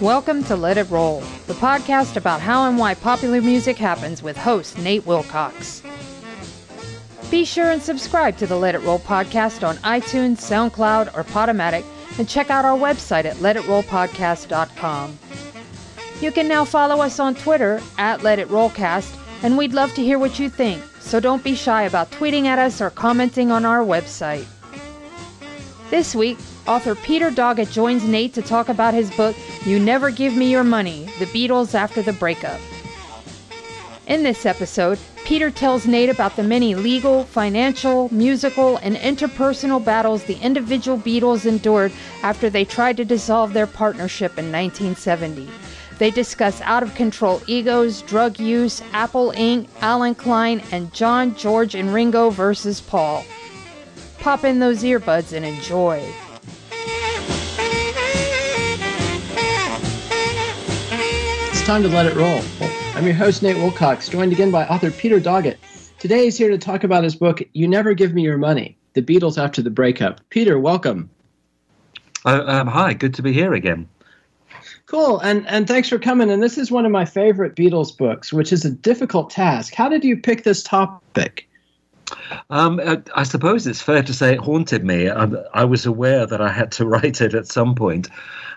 Welcome 0.00 0.44
to 0.44 0.56
Let 0.56 0.78
It 0.78 0.88
Roll, 0.88 1.20
the 1.46 1.52
podcast 1.52 2.16
about 2.16 2.40
how 2.40 2.66
and 2.66 2.78
why 2.78 2.94
popular 2.94 3.42
music 3.42 3.76
happens 3.76 4.22
with 4.22 4.34
host 4.34 4.78
Nate 4.78 5.04
Wilcox. 5.04 5.82
Be 7.30 7.44
sure 7.44 7.70
and 7.70 7.82
subscribe 7.82 8.38
to 8.38 8.46
the 8.46 8.56
Let 8.56 8.74
It 8.74 8.78
Roll 8.78 8.98
podcast 8.98 9.62
on 9.62 9.76
iTunes, 9.78 10.38
SoundCloud, 10.38 11.14
or 11.14 11.24
Podomatic, 11.24 11.84
and 12.18 12.26
check 12.26 12.48
out 12.48 12.64
our 12.64 12.78
website 12.78 13.26
at 13.26 13.36
letitrollpodcast.com. 13.36 15.18
You 16.22 16.32
can 16.32 16.48
now 16.48 16.64
follow 16.64 17.02
us 17.02 17.20
on 17.20 17.34
Twitter 17.34 17.82
at 17.98 18.22
Let 18.22 18.38
It 18.38 18.48
Rollcast, 18.48 19.14
and 19.42 19.58
we'd 19.58 19.74
love 19.74 19.92
to 19.96 20.02
hear 20.02 20.18
what 20.18 20.38
you 20.38 20.48
think, 20.48 20.82
so 21.00 21.20
don't 21.20 21.44
be 21.44 21.54
shy 21.54 21.82
about 21.82 22.10
tweeting 22.10 22.46
at 22.46 22.58
us 22.58 22.80
or 22.80 22.88
commenting 22.88 23.50
on 23.50 23.66
our 23.66 23.84
website. 23.84 24.46
This 25.90 26.14
week, 26.14 26.38
author 26.66 26.94
Peter 26.94 27.30
Doggett 27.30 27.70
joins 27.70 28.04
Nate 28.04 28.34
to 28.34 28.42
talk 28.42 28.68
about 28.68 28.94
his 28.94 29.10
book, 29.12 29.36
You 29.64 29.78
Never 29.78 30.10
Give 30.10 30.36
Me 30.36 30.50
Your 30.50 30.64
Money 30.64 31.08
The 31.18 31.26
Beatles 31.26 31.74
After 31.74 32.02
the 32.02 32.12
Breakup. 32.12 32.60
In 34.06 34.22
this 34.22 34.44
episode, 34.44 34.98
Peter 35.24 35.50
tells 35.50 35.86
Nate 35.86 36.10
about 36.10 36.34
the 36.34 36.42
many 36.42 36.74
legal, 36.74 37.24
financial, 37.24 38.12
musical, 38.12 38.78
and 38.78 38.96
interpersonal 38.96 39.84
battles 39.84 40.24
the 40.24 40.40
individual 40.40 40.98
Beatles 40.98 41.46
endured 41.46 41.92
after 42.22 42.50
they 42.50 42.64
tried 42.64 42.96
to 42.96 43.04
dissolve 43.04 43.52
their 43.52 43.68
partnership 43.68 44.32
in 44.32 44.50
1970. 44.50 45.48
They 45.98 46.10
discuss 46.10 46.60
out 46.62 46.82
of 46.82 46.94
control 46.94 47.42
egos, 47.46 48.02
drug 48.02 48.40
use, 48.40 48.82
Apple 48.92 49.32
Inc., 49.36 49.68
Allen 49.80 50.14
Klein, 50.14 50.62
and 50.72 50.92
John, 50.92 51.36
George, 51.36 51.74
and 51.74 51.94
Ringo 51.94 52.30
versus 52.30 52.80
Paul. 52.80 53.24
Pop 54.18 54.42
in 54.44 54.58
those 54.58 54.82
earbuds 54.82 55.32
and 55.32 55.44
enjoy. 55.44 56.02
Time 61.70 61.84
to 61.84 61.88
let 61.88 62.04
it 62.04 62.16
roll. 62.16 62.42
I'm 62.96 63.04
your 63.04 63.14
host, 63.14 63.44
Nate 63.44 63.56
Wilcox, 63.56 64.08
joined 64.08 64.32
again 64.32 64.50
by 64.50 64.66
author 64.66 64.90
Peter 64.90 65.20
Doggett. 65.20 65.56
Today 66.00 66.24
he's 66.24 66.36
here 66.36 66.50
to 66.50 66.58
talk 66.58 66.82
about 66.82 67.04
his 67.04 67.14
book, 67.14 67.42
You 67.52 67.68
Never 67.68 67.94
Give 67.94 68.12
Me 68.12 68.22
Your 68.22 68.38
Money 68.38 68.76
The 68.94 69.02
Beatles 69.02 69.40
After 69.40 69.62
the 69.62 69.70
Breakup. 69.70 70.20
Peter, 70.30 70.58
welcome. 70.58 71.08
Uh, 72.24 72.42
um, 72.44 72.66
hi, 72.66 72.92
good 72.92 73.14
to 73.14 73.22
be 73.22 73.32
here 73.32 73.54
again. 73.54 73.88
Cool, 74.86 75.20
and, 75.20 75.46
and 75.46 75.68
thanks 75.68 75.88
for 75.88 76.00
coming. 76.00 76.28
And 76.28 76.42
this 76.42 76.58
is 76.58 76.72
one 76.72 76.86
of 76.86 76.90
my 76.90 77.04
favorite 77.04 77.54
Beatles 77.54 77.96
books, 77.96 78.32
which 78.32 78.52
is 78.52 78.64
a 78.64 78.70
difficult 78.72 79.30
task. 79.30 79.72
How 79.72 79.88
did 79.88 80.02
you 80.02 80.16
pick 80.16 80.42
this 80.42 80.64
topic? 80.64 81.48
Um, 82.50 82.80
uh, 82.82 82.96
I 83.14 83.22
suppose 83.22 83.68
it's 83.68 83.80
fair 83.80 84.02
to 84.02 84.12
say 84.12 84.32
it 84.32 84.40
haunted 84.40 84.84
me. 84.84 85.08
I, 85.08 85.28
I, 85.54 85.64
was 85.64 85.86
aware 85.86 86.26
that 86.26 86.40
I 86.40 86.50
had 86.50 86.72
to 86.72 86.84
write 86.88 87.20
it 87.20 87.32
at 87.32 87.46
some 87.46 87.76
point, 87.76 88.08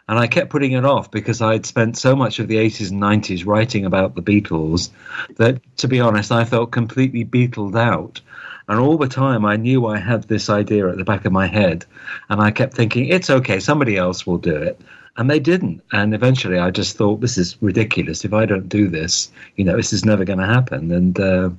and 0.08 0.20
I 0.20 0.28
kept 0.28 0.50
putting 0.50 0.74
it 0.74 0.86
off 0.86 1.12
because 1.12 1.42
I 1.42 1.54
had 1.54 1.66
spent 1.66 1.98
so 1.98 2.16
much 2.16 2.40
of 2.40 2.48
the 2.48 2.58
80s 2.58 2.92
and 2.92 3.02
90s 3.02 3.46
writing 3.46 3.86
about 3.86 4.16
the 4.16 4.22
Beatles 4.22 4.90
that, 5.38 5.62
to 5.78 5.88
be 5.88 6.02
honest, 6.02 6.32
I 6.32 6.44
felt 6.44 6.72
completely 6.72 7.24
beatled 7.24 7.76
out. 7.76 8.20
And 8.68 8.80
all 8.80 8.98
the 8.98 9.08
time, 9.08 9.46
I 9.46 9.56
knew 9.58 9.86
I 9.86 9.98
had 9.98 10.24
this 10.24 10.50
idea 10.50 10.88
at 10.90 10.98
the 10.98 11.04
back 11.04 11.26
of 11.26 11.32
my 11.32 11.48
head, 11.48 11.86
and 12.30 12.42
I 12.42 12.52
kept 12.52 12.74
thinking, 12.74 13.08
it's 13.08 13.30
okay, 13.30 13.60
somebody 13.60 13.98
else 13.98 14.26
will 14.26 14.38
do 14.38 14.56
it. 14.56 14.80
And 15.16 15.30
they 15.30 15.40
didn't. 15.40 15.84
And 15.92 16.14
eventually, 16.14 16.58
I 16.58 16.72
just 16.72 16.98
thought, 16.98 17.22
this 17.22 17.38
is 17.38 17.62
ridiculous. 17.62 18.26
If 18.26 18.34
I 18.34 18.46
don't 18.46 18.70
do 18.70 18.88
this, 18.88 19.32
you 19.58 19.64
know, 19.64 19.76
this 19.76 19.94
is 19.94 20.06
never 20.06 20.26
going 20.26 20.40
to 20.40 20.46
happen. 20.46 20.92
And, 20.92 21.20
uh, 21.20 21.50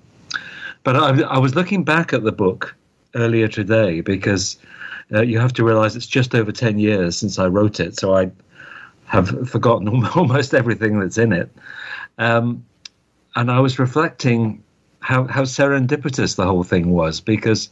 but 0.82 0.97
I, 0.97 1.22
I, 1.22 1.38
was 1.38 1.55
looking 1.55 1.84
back 1.84 2.12
at 2.12 2.25
the 2.25 2.32
book 2.32 2.75
earlier 3.15 3.49
today 3.49 4.00
because 4.00 4.59
uh, 5.12 5.22
you 5.22 5.38
have 5.38 5.53
to 5.54 5.65
realize 5.65 5.97
it's 5.97 6.06
just 6.06 6.34
over 6.34 6.53
10 6.53 6.78
years 6.78 7.16
since 7.16 7.38
I 7.38 7.47
wrote 7.47 7.81
it. 7.81 7.98
So 7.98 8.16
I 8.16 8.31
have 9.06 9.48
forgotten 9.48 10.04
almost 10.15 10.54
everything 10.54 11.00
that's 11.00 11.19
in 11.19 11.32
it. 11.32 11.50
Um, 12.19 12.65
and 13.37 13.50
I 13.50 13.60
was 13.60 13.78
reflecting 13.78 14.62
how, 15.00 15.25
how 15.25 15.43
serendipitous 15.43 16.37
the 16.37 16.47
whole 16.47 16.62
thing 16.62 16.91
was 16.91 17.20
because 17.20 17.69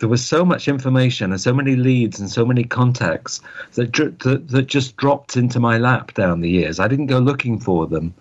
there 0.00 0.08
was 0.08 0.24
so 0.24 0.44
much 0.44 0.66
information 0.66 1.30
and 1.30 1.40
so 1.40 1.52
many 1.52 1.76
leads 1.76 2.18
and 2.18 2.30
so 2.30 2.44
many 2.44 2.64
contacts 2.64 3.40
that, 3.74 3.92
that, 3.92 4.48
that 4.48 4.66
just 4.66 4.96
dropped 4.96 5.36
into 5.36 5.60
my 5.60 5.78
lap 5.78 6.14
down 6.14 6.40
the 6.40 6.50
years. 6.50 6.80
I 6.80 6.88
didn't 6.88 7.06
go 7.06 7.18
looking 7.18 7.60
for 7.60 7.86
them. 7.86 8.14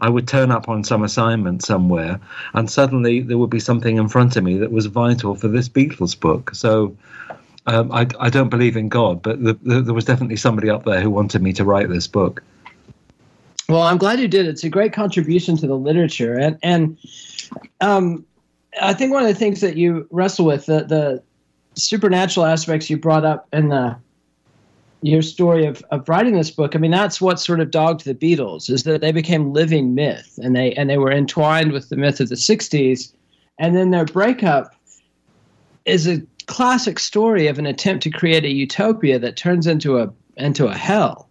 I 0.00 0.08
would 0.08 0.28
turn 0.28 0.50
up 0.52 0.68
on 0.68 0.84
some 0.84 1.02
assignment 1.02 1.64
somewhere, 1.64 2.20
and 2.54 2.70
suddenly 2.70 3.20
there 3.20 3.36
would 3.36 3.50
be 3.50 3.58
something 3.58 3.96
in 3.96 4.08
front 4.08 4.36
of 4.36 4.44
me 4.44 4.56
that 4.58 4.70
was 4.70 4.86
vital 4.86 5.34
for 5.34 5.48
this 5.48 5.68
Beatles 5.68 6.18
book. 6.18 6.54
So 6.54 6.96
um, 7.68 7.92
I, 7.92 8.06
I, 8.18 8.30
don't 8.30 8.48
believe 8.48 8.78
in 8.78 8.88
God, 8.88 9.20
but 9.20 9.42
the, 9.44 9.52
the, 9.62 9.82
there 9.82 9.94
was 9.94 10.06
definitely 10.06 10.36
somebody 10.36 10.70
up 10.70 10.84
there 10.84 11.02
who 11.02 11.10
wanted 11.10 11.42
me 11.42 11.52
to 11.52 11.64
write 11.64 11.90
this 11.90 12.06
book. 12.06 12.42
Well, 13.68 13.82
I'm 13.82 13.98
glad 13.98 14.20
you 14.20 14.28
did. 14.28 14.46
It's 14.46 14.64
a 14.64 14.70
great 14.70 14.94
contribution 14.94 15.54
to 15.58 15.66
the 15.66 15.76
literature, 15.76 16.32
and 16.32 16.58
and 16.62 16.98
um, 17.82 18.24
I 18.80 18.94
think 18.94 19.12
one 19.12 19.22
of 19.22 19.28
the 19.28 19.34
things 19.34 19.60
that 19.60 19.76
you 19.76 20.08
wrestle 20.10 20.46
with 20.46 20.64
the 20.64 20.84
the 20.84 21.22
supernatural 21.74 22.46
aspects 22.46 22.88
you 22.88 22.96
brought 22.96 23.26
up 23.26 23.46
in 23.52 23.68
the 23.68 23.98
your 25.02 25.20
story 25.20 25.66
of, 25.66 25.84
of 25.90 26.08
writing 26.08 26.34
this 26.34 26.50
book, 26.50 26.74
I 26.74 26.78
mean, 26.78 26.90
that's 26.90 27.20
what 27.20 27.38
sort 27.38 27.60
of 27.60 27.70
dogged 27.70 28.04
the 28.04 28.14
Beatles 28.14 28.68
is 28.68 28.82
that 28.82 29.00
they 29.00 29.12
became 29.12 29.52
living 29.52 29.94
myth 29.94 30.38
and 30.42 30.56
they 30.56 30.72
and 30.72 30.88
they 30.88 30.96
were 30.96 31.12
entwined 31.12 31.72
with 31.72 31.90
the 31.90 31.96
myth 31.96 32.18
of 32.20 32.30
the 32.30 32.34
'60s, 32.34 33.12
and 33.58 33.76
then 33.76 33.90
their 33.90 34.06
breakup 34.06 34.74
is 35.84 36.08
a 36.08 36.22
classic 36.48 36.98
story 36.98 37.46
of 37.46 37.58
an 37.58 37.66
attempt 37.66 38.02
to 38.02 38.10
create 38.10 38.44
a 38.44 38.50
utopia 38.50 39.18
that 39.18 39.36
turns 39.36 39.66
into 39.66 39.98
a 39.98 40.12
into 40.36 40.66
a 40.66 40.74
hell. 40.74 41.28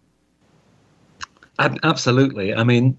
Absolutely. 1.58 2.54
I 2.54 2.62
mean, 2.62 2.98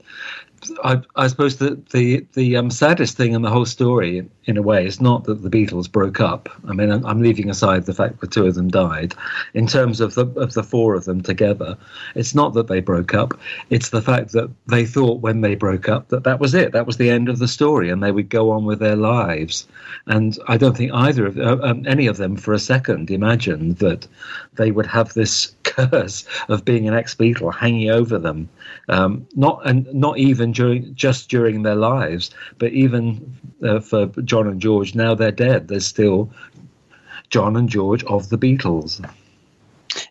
I, 0.83 1.01
I, 1.15 1.27
suppose 1.27 1.57
the 1.57 1.79
the 1.91 2.25
the 2.33 2.57
um, 2.57 2.69
saddest 2.69 3.15
thing 3.15 3.33
in 3.33 3.41
the 3.41 3.49
whole 3.49 3.65
story, 3.65 4.27
in 4.45 4.57
a 4.57 4.61
way, 4.61 4.85
is 4.85 4.99
not 4.99 5.23
that 5.25 5.41
the 5.41 5.49
Beatles 5.49 5.91
broke 5.91 6.19
up. 6.19 6.49
I 6.67 6.73
mean, 6.73 6.91
I'm, 6.91 7.05
I'm, 7.05 7.21
leaving 7.21 7.49
aside 7.49 7.85
the 7.85 7.93
fact 7.93 8.19
that 8.19 8.31
two 8.31 8.45
of 8.45 8.55
them 8.55 8.69
died. 8.69 9.13
In 9.53 9.67
terms 9.67 10.01
of 10.01 10.15
the 10.15 10.25
of 10.39 10.53
the 10.53 10.63
four 10.63 10.95
of 10.95 11.05
them 11.05 11.21
together, 11.21 11.77
it's 12.15 12.35
not 12.35 12.53
that 12.53 12.67
they 12.67 12.81
broke 12.81 13.13
up. 13.13 13.39
It's 13.69 13.89
the 13.89 14.01
fact 14.01 14.31
that 14.33 14.49
they 14.67 14.85
thought 14.85 15.21
when 15.21 15.41
they 15.41 15.55
broke 15.55 15.87
up 15.87 16.09
that 16.09 16.23
that 16.23 16.39
was 16.39 16.53
it. 16.53 16.71
That 16.71 16.87
was 16.87 16.97
the 16.97 17.09
end 17.09 17.29
of 17.29 17.39
the 17.39 17.47
story, 17.47 17.89
and 17.89 18.03
they 18.03 18.11
would 18.11 18.29
go 18.29 18.51
on 18.51 18.65
with 18.65 18.79
their 18.79 18.95
lives. 18.95 19.67
And 20.07 20.37
I 20.47 20.57
don't 20.57 20.75
think 20.75 20.91
either 20.93 21.25
of 21.25 21.37
uh, 21.37 21.59
um, 21.61 21.85
any 21.87 22.07
of 22.07 22.17
them 22.17 22.35
for 22.35 22.53
a 22.53 22.59
second 22.59 23.11
imagined 23.11 23.77
that 23.77 24.07
they 24.53 24.71
would 24.71 24.87
have 24.87 25.13
this 25.13 25.53
curse 25.63 26.25
of 26.47 26.65
being 26.65 26.87
an 26.87 26.93
ex-Beatle 26.93 27.53
hanging 27.53 27.89
over 27.89 28.17
them. 28.17 28.49
Um, 28.89 29.27
not 29.35 29.61
and 29.65 29.91
not 29.93 30.17
even 30.17 30.51
during 30.51 30.95
just 30.95 31.29
during 31.29 31.61
their 31.61 31.75
lives, 31.75 32.31
but 32.57 32.71
even 32.71 33.35
uh, 33.63 33.79
for 33.79 34.07
John 34.23 34.47
and 34.47 34.59
George. 34.59 34.95
Now 34.95 35.13
they're 35.13 35.31
dead. 35.31 35.67
There's 35.67 35.85
still 35.85 36.31
John 37.29 37.55
and 37.55 37.69
George 37.69 38.03
of 38.05 38.29
the 38.29 38.37
Beatles. 38.37 39.07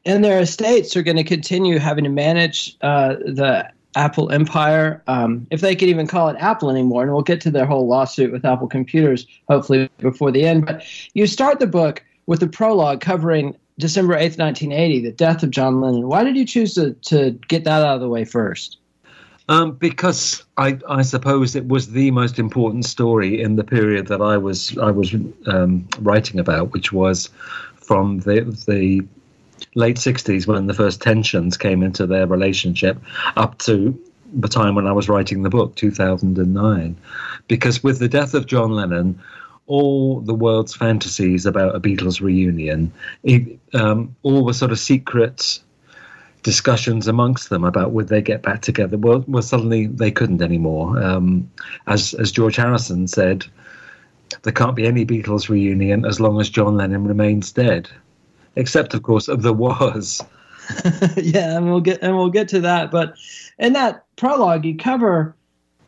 And 0.05 0.25
their 0.25 0.41
estates 0.41 0.97
are 0.97 1.03
going 1.03 1.17
to 1.17 1.25
continue 1.25 1.79
having 1.79 2.05
to 2.05 2.11
manage 2.11 2.77
uh, 2.83 3.15
the 3.15 3.71
Apple 3.95 4.31
empire, 4.31 5.03
um, 5.07 5.47
if 5.51 5.61
they 5.61 5.75
could 5.75 5.89
even 5.89 6.07
call 6.07 6.29
it 6.29 6.37
Apple 6.39 6.71
anymore. 6.71 7.03
And 7.03 7.13
we'll 7.13 7.23
get 7.23 7.41
to 7.43 7.51
their 7.51 7.67
whole 7.67 7.87
lawsuit 7.87 8.33
with 8.33 8.45
Apple 8.45 8.69
Computers 8.69 9.27
hopefully 9.49 9.91
before 9.99 10.31
the 10.31 10.45
end. 10.45 10.67
But 10.67 10.85
you 11.15 11.27
start 11.27 11.59
the 11.59 11.67
book 11.67 12.05
with 12.27 12.41
the 12.41 12.49
prologue 12.49 13.01
covering 13.01 13.57
December 13.79 14.15
8th, 14.15 14.39
1980, 14.39 15.01
the 15.01 15.13
death 15.13 15.43
of 15.43 15.51
John 15.51 15.81
Lennon. 15.81 16.09
Why 16.09 16.25
did 16.25 16.37
you 16.37 16.45
choose 16.45 16.75
to, 16.75 16.93
to 16.95 17.31
get 17.49 17.65
that 17.65 17.83
out 17.83 17.97
of 17.97 18.01
the 18.01 18.09
way 18.09 18.25
first? 18.25 18.79
Um, 19.49 19.73
because 19.73 20.45
I, 20.59 20.79
I, 20.89 21.03
suppose 21.03 21.57
it 21.57 21.69
was 21.69 21.93
the 21.93 22.11
most 22.11 22.39
important 22.39 22.85
story 22.85 23.41
in 23.41 23.57
the 23.57 23.65
period 23.65 24.09
that 24.09 24.21
I 24.21 24.37
was 24.37 24.77
I 24.77 24.91
was 24.91 25.15
um, 25.47 25.89
writing 26.01 26.39
about, 26.39 26.73
which 26.73 26.93
was 26.93 27.31
from 27.77 28.21
the 28.21 28.43
the 28.67 29.07
late 29.75 29.97
'60s 29.97 30.47
when 30.47 30.67
the 30.67 30.75
first 30.75 31.01
tensions 31.01 31.57
came 31.57 31.83
into 31.83 32.07
their 32.07 32.27
relationship, 32.27 32.99
up 33.37 33.57
to 33.61 33.99
the 34.35 34.49
time 34.49 34.75
when 34.75 34.87
I 34.87 34.93
was 34.93 35.09
writing 35.09 35.43
the 35.43 35.51
book, 35.51 35.75
2009. 35.77 36.95
Because 37.47 37.83
with 37.83 38.01
the 38.01 38.09
death 38.09 38.35
of 38.35 38.47
John 38.47 38.73
Lennon, 38.73 39.19
all 39.69 40.21
the 40.21 40.35
world's 40.35 40.75
fantasies 40.75 41.47
about 41.47 41.77
a 41.77 41.81
Beatles 41.81 42.21
reunion, 42.21 42.93
it, 43.23 43.59
um, 43.75 44.15
all 44.23 44.45
the 44.45 44.55
sort 44.55 44.73
of 44.73 44.79
secret 44.79 45.61
discussions 46.43 47.07
amongst 47.07 47.51
them 47.51 47.65
about 47.65 47.93
would 47.93 48.09
they 48.09 48.23
get 48.23 48.43
back 48.43 48.63
together. 48.63 48.97
Well, 48.97 49.25
well 49.29 49.43
suddenly 49.43 49.87
they 49.87 50.11
couldn't 50.11 50.43
anymore. 50.43 51.01
Um, 51.03 51.51
as 51.87 52.15
as 52.15 52.33
George 52.33 52.57
Harrison 52.57 53.07
said, 53.07 53.47
there 54.43 54.53
can't 54.53 54.77
be 54.77 54.87
any 54.87 55.05
Beatles 55.05 55.49
reunion 55.49 56.05
as 56.05 56.21
long 56.21 56.41
as 56.41 56.51
John 56.51 56.77
Lennon 56.77 57.07
remains 57.07 57.53
dead. 57.53 57.89
Except, 58.57 58.95
of 58.95 59.03
course, 59.03 59.27
there 59.27 59.53
was. 59.53 60.25
yeah, 61.17 61.57
and 61.57 61.71
we'll 61.71 61.81
get 61.81 62.03
and 62.03 62.17
we'll 62.17 62.31
get 62.31 62.49
to 62.49 62.61
that. 62.61 62.91
But 62.91 63.15
in 63.59 63.73
that 63.75 64.05
prologue, 64.17 64.65
you 64.65 64.77
cover 64.77 65.35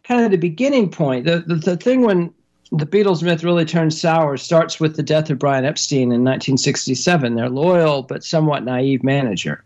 kind 0.04 0.24
of 0.24 0.30
the 0.30 0.38
beginning 0.38 0.90
point, 0.90 1.26
the 1.26 1.40
the, 1.40 1.56
the 1.56 1.76
thing 1.76 2.02
when 2.02 2.32
the 2.72 2.86
Beatles 2.86 3.22
myth 3.22 3.42
really 3.42 3.64
turns 3.64 4.00
sour 4.00 4.36
starts 4.36 4.78
with 4.78 4.96
the 4.96 5.02
death 5.02 5.30
of 5.30 5.38
Brian 5.38 5.64
Epstein 5.64 6.12
in 6.12 6.24
1967, 6.24 7.34
their 7.34 7.48
loyal 7.48 8.02
but 8.02 8.22
somewhat 8.22 8.64
naive 8.64 9.02
manager. 9.02 9.64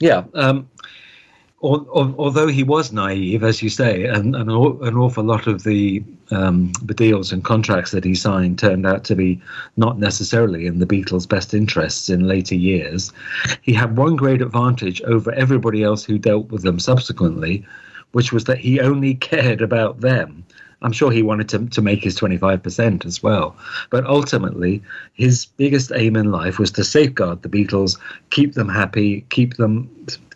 Yeah. 0.00 0.24
Um, 0.34 0.68
although 1.62 2.46
he 2.46 2.62
was 2.62 2.92
naive, 2.92 3.42
as 3.42 3.62
you 3.62 3.70
say, 3.70 4.04
and, 4.04 4.34
and 4.36 4.50
an 4.50 4.96
awful 4.96 5.24
lot 5.24 5.46
of 5.46 5.64
the 5.64 6.02
um, 6.30 6.72
the 6.82 6.94
deals 6.94 7.32
and 7.32 7.44
contracts 7.44 7.90
that 7.90 8.04
he 8.04 8.14
signed 8.14 8.58
turned 8.58 8.86
out 8.86 9.04
to 9.04 9.14
be 9.14 9.40
not 9.76 9.98
necessarily 9.98 10.66
in 10.66 10.78
the 10.78 10.86
Beatles' 10.86 11.28
best 11.28 11.52
interests 11.52 12.08
in 12.08 12.26
later 12.26 12.54
years, 12.54 13.12
he 13.60 13.72
had 13.74 13.96
one 13.96 14.16
great 14.16 14.40
advantage 14.40 15.02
over 15.02 15.32
everybody 15.32 15.82
else 15.82 16.02
who 16.02 16.18
dealt 16.18 16.50
with 16.50 16.62
them 16.62 16.80
subsequently, 16.80 17.64
which 18.12 18.32
was 18.32 18.44
that 18.44 18.58
he 18.58 18.80
only 18.80 19.14
cared 19.14 19.60
about 19.60 20.00
them. 20.00 20.44
I'm 20.84 20.92
sure 20.92 21.10
he 21.10 21.22
wanted 21.22 21.48
to, 21.48 21.66
to 21.66 21.82
make 21.82 22.04
his 22.04 22.16
25% 22.18 23.06
as 23.06 23.22
well. 23.22 23.56
But 23.90 24.04
ultimately, 24.06 24.82
his 25.14 25.46
biggest 25.46 25.90
aim 25.94 26.14
in 26.14 26.30
life 26.30 26.58
was 26.58 26.70
to 26.72 26.84
safeguard 26.84 27.42
the 27.42 27.48
Beatles, 27.48 27.98
keep 28.30 28.52
them 28.52 28.68
happy, 28.68 29.22
keep 29.30 29.56
them 29.56 29.88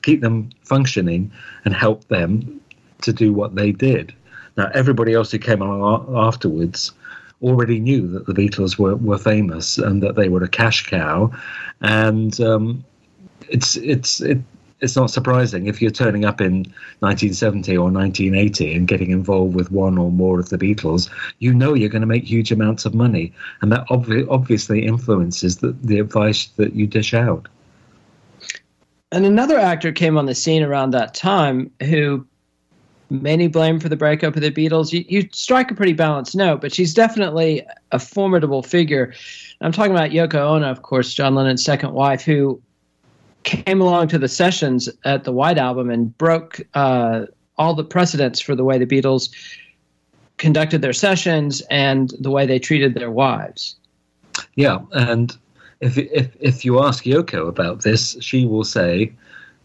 keep 0.03 0.21
them 0.23 0.51
functioning, 0.63 1.31
and 1.65 1.75
help 1.75 2.09
them 2.09 2.61
to 3.03 3.13
do 3.13 3.33
what 3.33 3.55
they 3.55 3.73
did. 3.73 4.15
Now, 4.57 4.71
everybody 4.73 5.13
else 5.13 5.31
who 5.31 5.39
came 5.39 5.61
along 5.61 6.17
afterwards 6.17 6.93
already 7.43 7.79
knew 7.79 8.09
that 8.09 8.27
the 8.27 8.33
Beatles 8.33 8.79
were, 8.79 8.97
were 8.97 9.19
famous 9.19 9.79
and 9.79 10.03
that 10.03 10.17
they 10.17 10.29
were 10.29 10.43
a 10.43 10.49
cash 10.49 10.87
cow, 10.87 11.31
and 11.83 12.41
um, 12.41 12.85
it's 13.49 13.77
it's 13.77 14.21
it, 14.21 14.39
it's 14.81 14.97
not 14.97 15.11
surprising 15.11 15.67
if 15.67 15.83
you're 15.83 15.91
turning 15.91 16.25
up 16.25 16.41
in 16.41 16.65
1970 17.01 17.77
or 17.77 17.91
1980 17.91 18.75
and 18.75 18.89
getting 18.89 19.11
involved 19.11 19.55
with 19.55 19.73
one 19.73 19.99
or 19.99 20.11
more 20.11 20.39
of 20.39 20.51
the 20.51 20.59
Beatles, 20.59 21.11
you 21.41 21.53
know 21.53 21.75
you're 21.75 21.89
going 21.89 22.03
to 22.03 22.07
make 22.07 22.25
huge 22.25 22.53
amounts 22.53 22.85
of 22.85 22.95
money, 22.95 23.33
and 23.61 23.73
that 23.73 23.91
ob- 23.91 24.29
obviously 24.31 24.87
influences 24.87 25.59
the, 25.59 25.73
the 25.83 25.99
advice 25.99 26.47
that 26.57 26.75
you 26.75 26.87
dish 26.87 27.15
out. 27.15 27.49
And 29.11 29.25
another 29.25 29.59
actor 29.59 29.91
came 29.91 30.19
on 30.19 30.27
the 30.27 30.35
scene 30.35 30.63
around 30.63 30.91
that 30.91 31.15
time 31.15 31.71
who 31.83 32.27
many 33.11 33.49
blame 33.49 33.81
for 33.81 33.89
the 33.89 33.97
breakup 33.97 34.37
of 34.37 34.43
the 34.43 34.51
Beatles. 34.51 34.93
You, 34.93 35.05
you 35.09 35.29
strike 35.33 35.71
a 35.71 35.75
pretty 35.75 35.95
balanced 35.95 36.37
note, 36.37 36.61
but 36.61 36.75
she's 36.75 36.93
definitely 36.93 37.67
a 37.91 37.99
formidable 37.99 38.63
figure. 38.63 39.15
I'm 39.61 39.73
talking 39.73 39.93
about 39.93 40.11
Yoko 40.11 40.41
Ono, 40.41 40.71
of 40.71 40.83
course, 40.83 41.15
John 41.15 41.35
Lennon's 41.35 41.65
second 41.65 41.95
wife, 41.95 42.23
who 42.23 42.61
came 43.45 43.81
along 43.81 44.09
to 44.09 44.19
the 44.19 44.29
sessions 44.29 44.89
at 45.05 45.25
the 45.25 45.33
White 45.33 45.59
Album 45.59 45.91
and 45.91 46.17
broke 46.19 46.61
uh, 46.75 47.27
all 47.57 47.75
the 47.75 47.85
precedents 47.85 48.41
for 48.41 48.55
the 48.55 48.65
way 48.65 48.79
the 48.79 48.87
Beatles 48.87 49.31
conducted 50.37 50.83
their 50.83 50.93
sessions 50.93 51.61
and 51.71 52.15
the 52.21 52.31
way 52.31 52.47
they 52.47 52.59
treated 52.59 52.95
their 52.95 53.11
wives. 53.11 53.77
Yeah, 54.55 54.79
and 54.93 55.37
if 55.81 55.99
if 55.99 56.37
if 56.41 56.65
you 56.65 56.83
ask 56.83 57.05
Yoko 57.05 57.49
about 57.49 57.83
this, 57.83 58.17
she 58.21 58.47
will 58.47 58.65
say, 58.65 59.13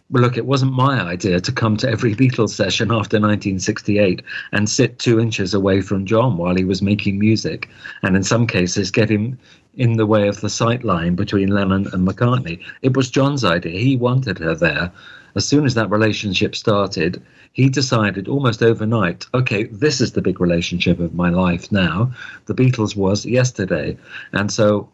"Well, 0.10 0.24
look, 0.24 0.38
it 0.38 0.46
wasn't 0.46 0.74
my 0.74 1.00
idea 1.00 1.40
to 1.40 1.52
come 1.52 1.78
to 1.78 1.90
every 1.90 2.16
Beatles 2.16 2.50
session 2.50 2.88
after 2.88 3.18
1968 3.18 4.22
and 4.52 4.70
sit 4.70 5.00
two 5.00 5.20
inches 5.20 5.54
away 5.54 5.82
from 5.82 6.06
John 6.06 6.38
while 6.38 6.56
he 6.56 6.66
was 6.66 6.82
making 6.82 7.20
music, 7.20 7.70
and 8.02 8.16
in 8.16 8.24
some 8.24 8.48
cases 8.48 8.92
get 8.92 9.10
him 9.10 9.38
in 9.76 9.98
the 9.98 10.06
way 10.06 10.28
of 10.28 10.42
the 10.42 10.50
sight 10.50 10.84
line 10.84 11.16
between 11.16 11.50
Lennon 11.50 11.88
and 11.94 12.08
McCartney. 12.08 12.64
It 12.82 12.96
was 12.96 13.10
John's 13.10 13.44
idea. 13.44 13.80
He 13.80 13.98
wanted 13.98 14.38
her 14.40 14.56
there. 14.56 14.92
As 15.36 15.48
soon 15.48 15.66
as 15.66 15.74
that 15.74 15.90
relationship 15.90 16.56
started, 16.56 17.22
he 17.54 17.70
decided 17.70 18.28
almost 18.28 18.62
overnight, 18.62 19.26
okay, 19.34 19.64
this 19.64 20.00
is 20.00 20.12
the 20.12 20.22
big 20.22 20.40
relationship 20.40 21.00
of 21.00 21.16
my 21.16 21.30
life 21.30 21.72
now. 21.72 22.12
The 22.46 22.54
Beatles 22.54 22.96
was 22.96 23.26
yesterday. 23.26 23.98
And 24.32 24.52
so 24.52 24.90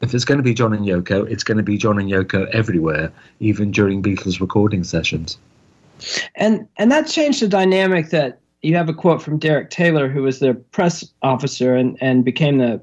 if 0.00 0.14
it's 0.14 0.24
going 0.24 0.38
to 0.38 0.44
be 0.44 0.54
John 0.54 0.72
and 0.72 0.86
Yoko, 0.86 1.30
it's 1.30 1.44
going 1.44 1.58
to 1.58 1.62
be 1.62 1.76
John 1.76 1.98
and 1.98 2.10
Yoko 2.10 2.46
everywhere, 2.50 3.12
even 3.40 3.70
during 3.70 4.02
Beatles 4.02 4.40
recording 4.40 4.84
sessions. 4.84 5.38
And 6.34 6.68
and 6.76 6.90
that 6.92 7.06
changed 7.06 7.40
the 7.40 7.48
dynamic 7.48 8.10
that 8.10 8.38
you 8.62 8.76
have 8.76 8.88
a 8.88 8.94
quote 8.94 9.22
from 9.22 9.38
Derek 9.38 9.70
Taylor, 9.70 10.08
who 10.08 10.22
was 10.22 10.40
their 10.40 10.54
press 10.54 11.04
officer 11.22 11.74
and, 11.74 11.96
and 12.02 12.24
became 12.24 12.58
the 12.58 12.80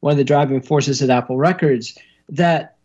one 0.00 0.12
of 0.12 0.18
the 0.18 0.24
driving 0.24 0.60
forces 0.60 1.02
at 1.02 1.10
Apple 1.10 1.36
Records, 1.36 1.96
that 2.28 2.76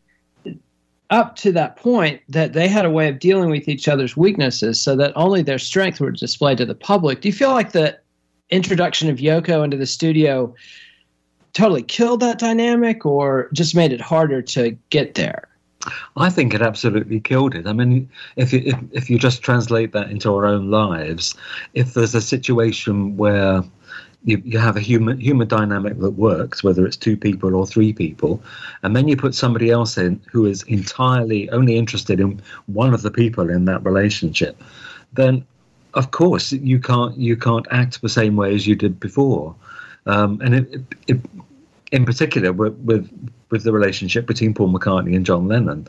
up 1.09 1.35
to 1.35 1.51
that 1.51 1.75
point 1.75 2.21
that 2.29 2.53
they 2.53 2.67
had 2.67 2.85
a 2.85 2.89
way 2.89 3.09
of 3.09 3.19
dealing 3.19 3.49
with 3.49 3.67
each 3.67 3.87
other's 3.87 4.15
weaknesses 4.15 4.79
so 4.79 4.95
that 4.95 5.11
only 5.15 5.41
their 5.41 5.59
strengths 5.59 5.99
were 5.99 6.11
displayed 6.11 6.57
to 6.57 6.65
the 6.65 6.73
public. 6.73 7.21
Do 7.21 7.27
you 7.27 7.33
feel 7.33 7.51
like 7.51 7.73
the 7.73 7.99
introduction 8.49 9.09
of 9.09 9.17
Yoko 9.17 9.63
into 9.63 9.77
the 9.77 9.85
studio 9.85 10.55
totally 11.53 11.83
killed 11.83 12.21
that 12.21 12.39
dynamic 12.39 13.05
or 13.05 13.49
just 13.51 13.75
made 13.75 13.91
it 13.91 13.99
harder 13.99 14.41
to 14.41 14.77
get 14.89 15.15
there? 15.15 15.49
I 16.15 16.29
think 16.29 16.53
it 16.53 16.61
absolutely 16.61 17.19
killed 17.19 17.55
it. 17.55 17.67
I 17.67 17.73
mean, 17.73 18.09
if 18.35 18.53
you, 18.53 18.61
if, 18.65 18.79
if 18.91 19.09
you 19.09 19.17
just 19.17 19.41
translate 19.41 19.91
that 19.93 20.11
into 20.11 20.33
our 20.33 20.45
own 20.45 20.69
lives, 20.69 21.35
if 21.73 21.93
there's 21.93 22.15
a 22.15 22.21
situation 22.21 23.17
where 23.17 23.63
you, 24.23 24.41
you 24.45 24.59
have 24.59 24.77
a 24.77 24.79
human 24.79 25.19
human 25.19 25.47
dynamic 25.47 25.97
that 25.99 26.11
works, 26.11 26.63
whether 26.63 26.85
it's 26.85 26.97
two 26.97 27.17
people 27.17 27.55
or 27.55 27.65
three 27.65 27.93
people, 27.93 28.41
and 28.83 28.95
then 28.95 29.07
you 29.07 29.17
put 29.17 29.33
somebody 29.33 29.69
else 29.71 29.97
in 29.97 30.21
who 30.31 30.45
is 30.45 30.63
entirely 30.63 31.49
only 31.49 31.77
interested 31.77 32.19
in 32.19 32.41
one 32.67 32.93
of 32.93 33.01
the 33.01 33.11
people 33.11 33.49
in 33.49 33.65
that 33.65 33.83
relationship, 33.83 34.61
then 35.13 35.45
of 35.93 36.11
course 36.11 36.51
you 36.51 36.79
can't 36.79 37.17
you 37.17 37.35
can't 37.35 37.65
act 37.71 38.01
the 38.01 38.09
same 38.09 38.35
way 38.35 38.53
as 38.53 38.67
you 38.67 38.75
did 38.75 38.99
before, 38.99 39.55
um, 40.05 40.39
and 40.41 40.55
it, 40.55 40.73
it, 40.73 40.81
it, 41.07 41.21
in 41.91 42.05
particular 42.05 42.53
with, 42.53 42.77
with 42.79 43.09
with 43.49 43.63
the 43.63 43.73
relationship 43.73 44.27
between 44.27 44.53
Paul 44.53 44.71
McCartney 44.71 45.15
and 45.15 45.25
John 45.25 45.47
Lennon 45.47 45.87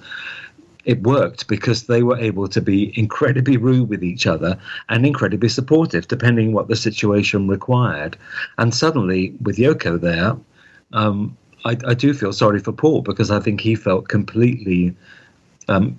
it 0.84 1.02
worked 1.02 1.46
because 1.48 1.84
they 1.84 2.02
were 2.02 2.18
able 2.18 2.48
to 2.48 2.60
be 2.60 2.96
incredibly 2.98 3.56
rude 3.56 3.88
with 3.88 4.02
each 4.02 4.26
other 4.26 4.58
and 4.88 5.06
incredibly 5.06 5.48
supportive, 5.48 6.08
depending 6.08 6.52
what 6.52 6.68
the 6.68 6.76
situation 6.76 7.48
required. 7.48 8.16
And 8.58 8.74
suddenly, 8.74 9.34
with 9.42 9.58
Yoko 9.58 10.00
there, 10.00 10.36
um, 10.92 11.36
I, 11.64 11.76
I, 11.86 11.94
do 11.94 12.12
feel 12.12 12.32
sorry 12.32 12.58
for 12.58 12.72
Paul 12.72 13.02
because 13.02 13.30
I 13.30 13.40
think 13.40 13.60
he 13.60 13.76
felt 13.76 14.08
completely, 14.08 14.94
um, 15.68 15.98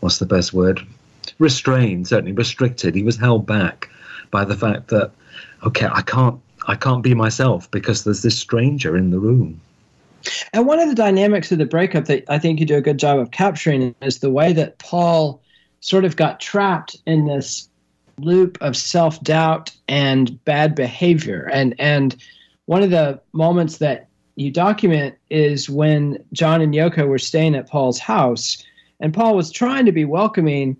what's 0.00 0.18
the 0.18 0.26
best 0.26 0.52
word? 0.52 0.80
Restrained, 1.38 2.08
certainly 2.08 2.32
restricted. 2.32 2.94
He 2.94 3.02
was 3.02 3.18
held 3.18 3.46
back 3.46 3.90
by 4.30 4.44
the 4.44 4.56
fact 4.56 4.88
that, 4.88 5.12
okay, 5.64 5.88
I 5.92 6.02
can't, 6.02 6.40
I 6.66 6.74
can't 6.74 7.02
be 7.02 7.14
myself 7.14 7.70
because 7.70 8.04
there's 8.04 8.22
this 8.22 8.38
stranger 8.38 8.96
in 8.96 9.10
the 9.10 9.18
room. 9.18 9.60
And 10.52 10.66
one 10.66 10.80
of 10.80 10.88
the 10.88 10.94
dynamics 10.94 11.52
of 11.52 11.58
the 11.58 11.66
breakup 11.66 12.06
that 12.06 12.24
I 12.28 12.38
think 12.38 12.60
you 12.60 12.66
do 12.66 12.76
a 12.76 12.82
good 12.82 12.98
job 12.98 13.18
of 13.18 13.30
capturing 13.30 13.94
is 14.02 14.18
the 14.18 14.30
way 14.30 14.52
that 14.52 14.78
Paul 14.78 15.42
sort 15.80 16.04
of 16.04 16.16
got 16.16 16.40
trapped 16.40 16.96
in 17.06 17.26
this 17.26 17.68
loop 18.18 18.58
of 18.60 18.76
self 18.76 19.20
doubt 19.22 19.70
and 19.88 20.42
bad 20.44 20.74
behavior. 20.74 21.48
And 21.52 21.74
and 21.78 22.16
one 22.66 22.82
of 22.82 22.90
the 22.90 23.20
moments 23.32 23.78
that 23.78 24.08
you 24.36 24.50
document 24.50 25.16
is 25.30 25.68
when 25.68 26.22
John 26.32 26.60
and 26.60 26.74
Yoko 26.74 27.08
were 27.08 27.18
staying 27.18 27.54
at 27.54 27.68
Paul's 27.68 27.98
house, 27.98 28.64
and 29.00 29.14
Paul 29.14 29.36
was 29.36 29.50
trying 29.50 29.86
to 29.86 29.92
be 29.92 30.04
welcoming, 30.04 30.76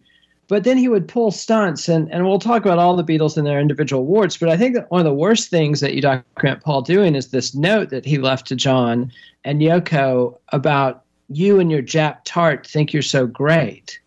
but 0.51 0.65
then 0.65 0.77
he 0.77 0.89
would 0.89 1.07
pull 1.07 1.31
stunts. 1.31 1.89
And, 1.89 2.11
and 2.13 2.27
we'll 2.27 2.41
talk 2.41 2.65
about 2.65 2.81
all 2.81 2.97
the 2.97 3.05
Beatles 3.05 3.37
and 3.37 3.47
their 3.47 3.61
individual 3.61 4.05
warts. 4.05 4.37
But 4.37 4.49
I 4.49 4.57
think 4.57 4.75
that 4.75 4.91
one 4.91 5.01
of 5.01 5.05
the 5.05 5.15
worst 5.15 5.49
things 5.49 5.79
that 5.79 5.95
you 5.95 6.03
document 6.03 6.65
Paul 6.65 6.83
doing 6.83 7.15
is 7.15 7.29
this 7.29 7.55
note 7.55 7.91
that 7.91 8.05
he 8.05 8.19
left 8.19 8.49
to 8.49 8.57
John 8.57 9.13
and 9.45 9.61
Yoko 9.61 10.37
about 10.49 11.05
you 11.29 11.61
and 11.61 11.71
your 11.71 11.83
Jap 11.83 12.19
tart 12.25 12.67
think 12.67 12.93
you're 12.93 13.01
so 13.01 13.29
great. 13.29 14.01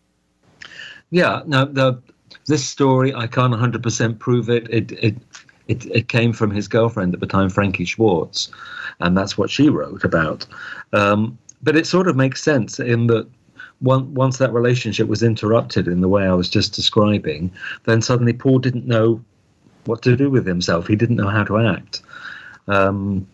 Yeah, 1.10 1.40
no, 1.46 1.64
the 1.64 2.00
this 2.46 2.66
story 2.66 3.14
I 3.14 3.26
can't 3.26 3.54
100% 3.54 4.18
prove 4.18 4.50
it. 4.50 4.68
It 4.68 4.92
it 4.92 5.14
it, 5.66 5.86
it 5.86 6.08
came 6.08 6.34
from 6.34 6.50
his 6.50 6.68
girlfriend 6.68 7.14
at 7.14 7.20
the 7.20 7.26
time, 7.26 7.48
Francie 7.48 7.86
Schwartz, 7.86 8.50
and 9.00 9.16
that's 9.16 9.38
what 9.38 9.48
she 9.48 9.70
wrote 9.70 10.04
about. 10.04 10.46
Um, 10.92 11.38
but 11.62 11.74
it 11.74 11.86
sort 11.86 12.06
of 12.06 12.16
makes 12.16 12.42
sense 12.42 12.78
in 12.78 13.06
that 13.06 13.26
once 13.80 14.38
that 14.38 14.52
relationship 14.52 15.08
was 15.08 15.22
interrupted 15.22 15.88
in 15.88 16.00
the 16.00 16.08
way 16.08 16.24
I 16.24 16.32
was 16.32 16.48
just 16.48 16.72
describing, 16.72 17.50
then 17.84 18.00
suddenly 18.00 18.32
Paul 18.32 18.58
didn't 18.58 18.86
know 18.86 19.22
what 19.84 20.02
to 20.02 20.16
do 20.16 20.30
with 20.30 20.46
himself. 20.46 20.86
He 20.86 20.96
didn't 20.96 21.16
know 21.16 21.28
how 21.28 21.44
to 21.44 21.58
act. 21.58 22.02
Um, 22.68 23.26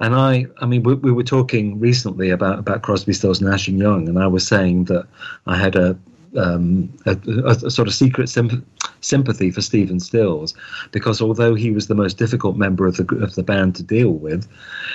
and 0.00 0.14
I, 0.14 0.46
I 0.60 0.66
mean, 0.66 0.82
we, 0.82 0.94
we, 0.94 1.12
were 1.12 1.22
talking 1.22 1.78
recently 1.78 2.30
about, 2.30 2.58
about 2.58 2.82
Crosby, 2.82 3.12
Stills, 3.12 3.40
Nash 3.40 3.68
and 3.68 3.78
Young, 3.78 4.08
and 4.08 4.18
I 4.18 4.26
was 4.26 4.46
saying 4.46 4.84
that 4.86 5.06
I 5.46 5.56
had 5.56 5.76
a, 5.76 5.96
um, 6.36 6.92
a, 7.06 7.16
a, 7.44 7.70
sort 7.70 7.88
of 7.88 7.94
secret 7.94 8.28
sympathy 9.00 9.50
for 9.50 9.60
Stephen 9.60 10.00
Stills 10.00 10.54
because 10.90 11.20
although 11.20 11.54
he 11.54 11.70
was 11.70 11.86
the 11.86 11.94
most 11.94 12.18
difficult 12.18 12.56
member 12.56 12.86
of 12.86 12.96
the 12.96 13.16
of 13.16 13.34
the 13.34 13.42
band 13.42 13.76
to 13.76 13.82
deal 13.82 14.12
with, 14.12 14.48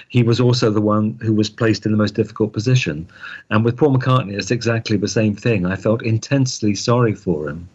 he 0.09 0.23
was 0.23 0.39
also 0.39 0.71
the 0.71 0.81
one 0.81 1.17
who 1.21 1.33
was 1.33 1.49
placed 1.49 1.85
in 1.85 1.91
the 1.91 1.97
most 1.97 2.15
difficult 2.15 2.53
position. 2.53 3.07
And 3.49 3.63
with 3.63 3.77
Paul 3.77 3.95
McCartney, 3.95 4.37
it's 4.37 4.51
exactly 4.51 4.97
the 4.97 5.07
same 5.07 5.35
thing. 5.35 5.65
I 5.65 5.75
felt 5.75 6.03
intensely 6.03 6.75
sorry 6.75 7.13
for 7.13 7.49
him. 7.49 7.69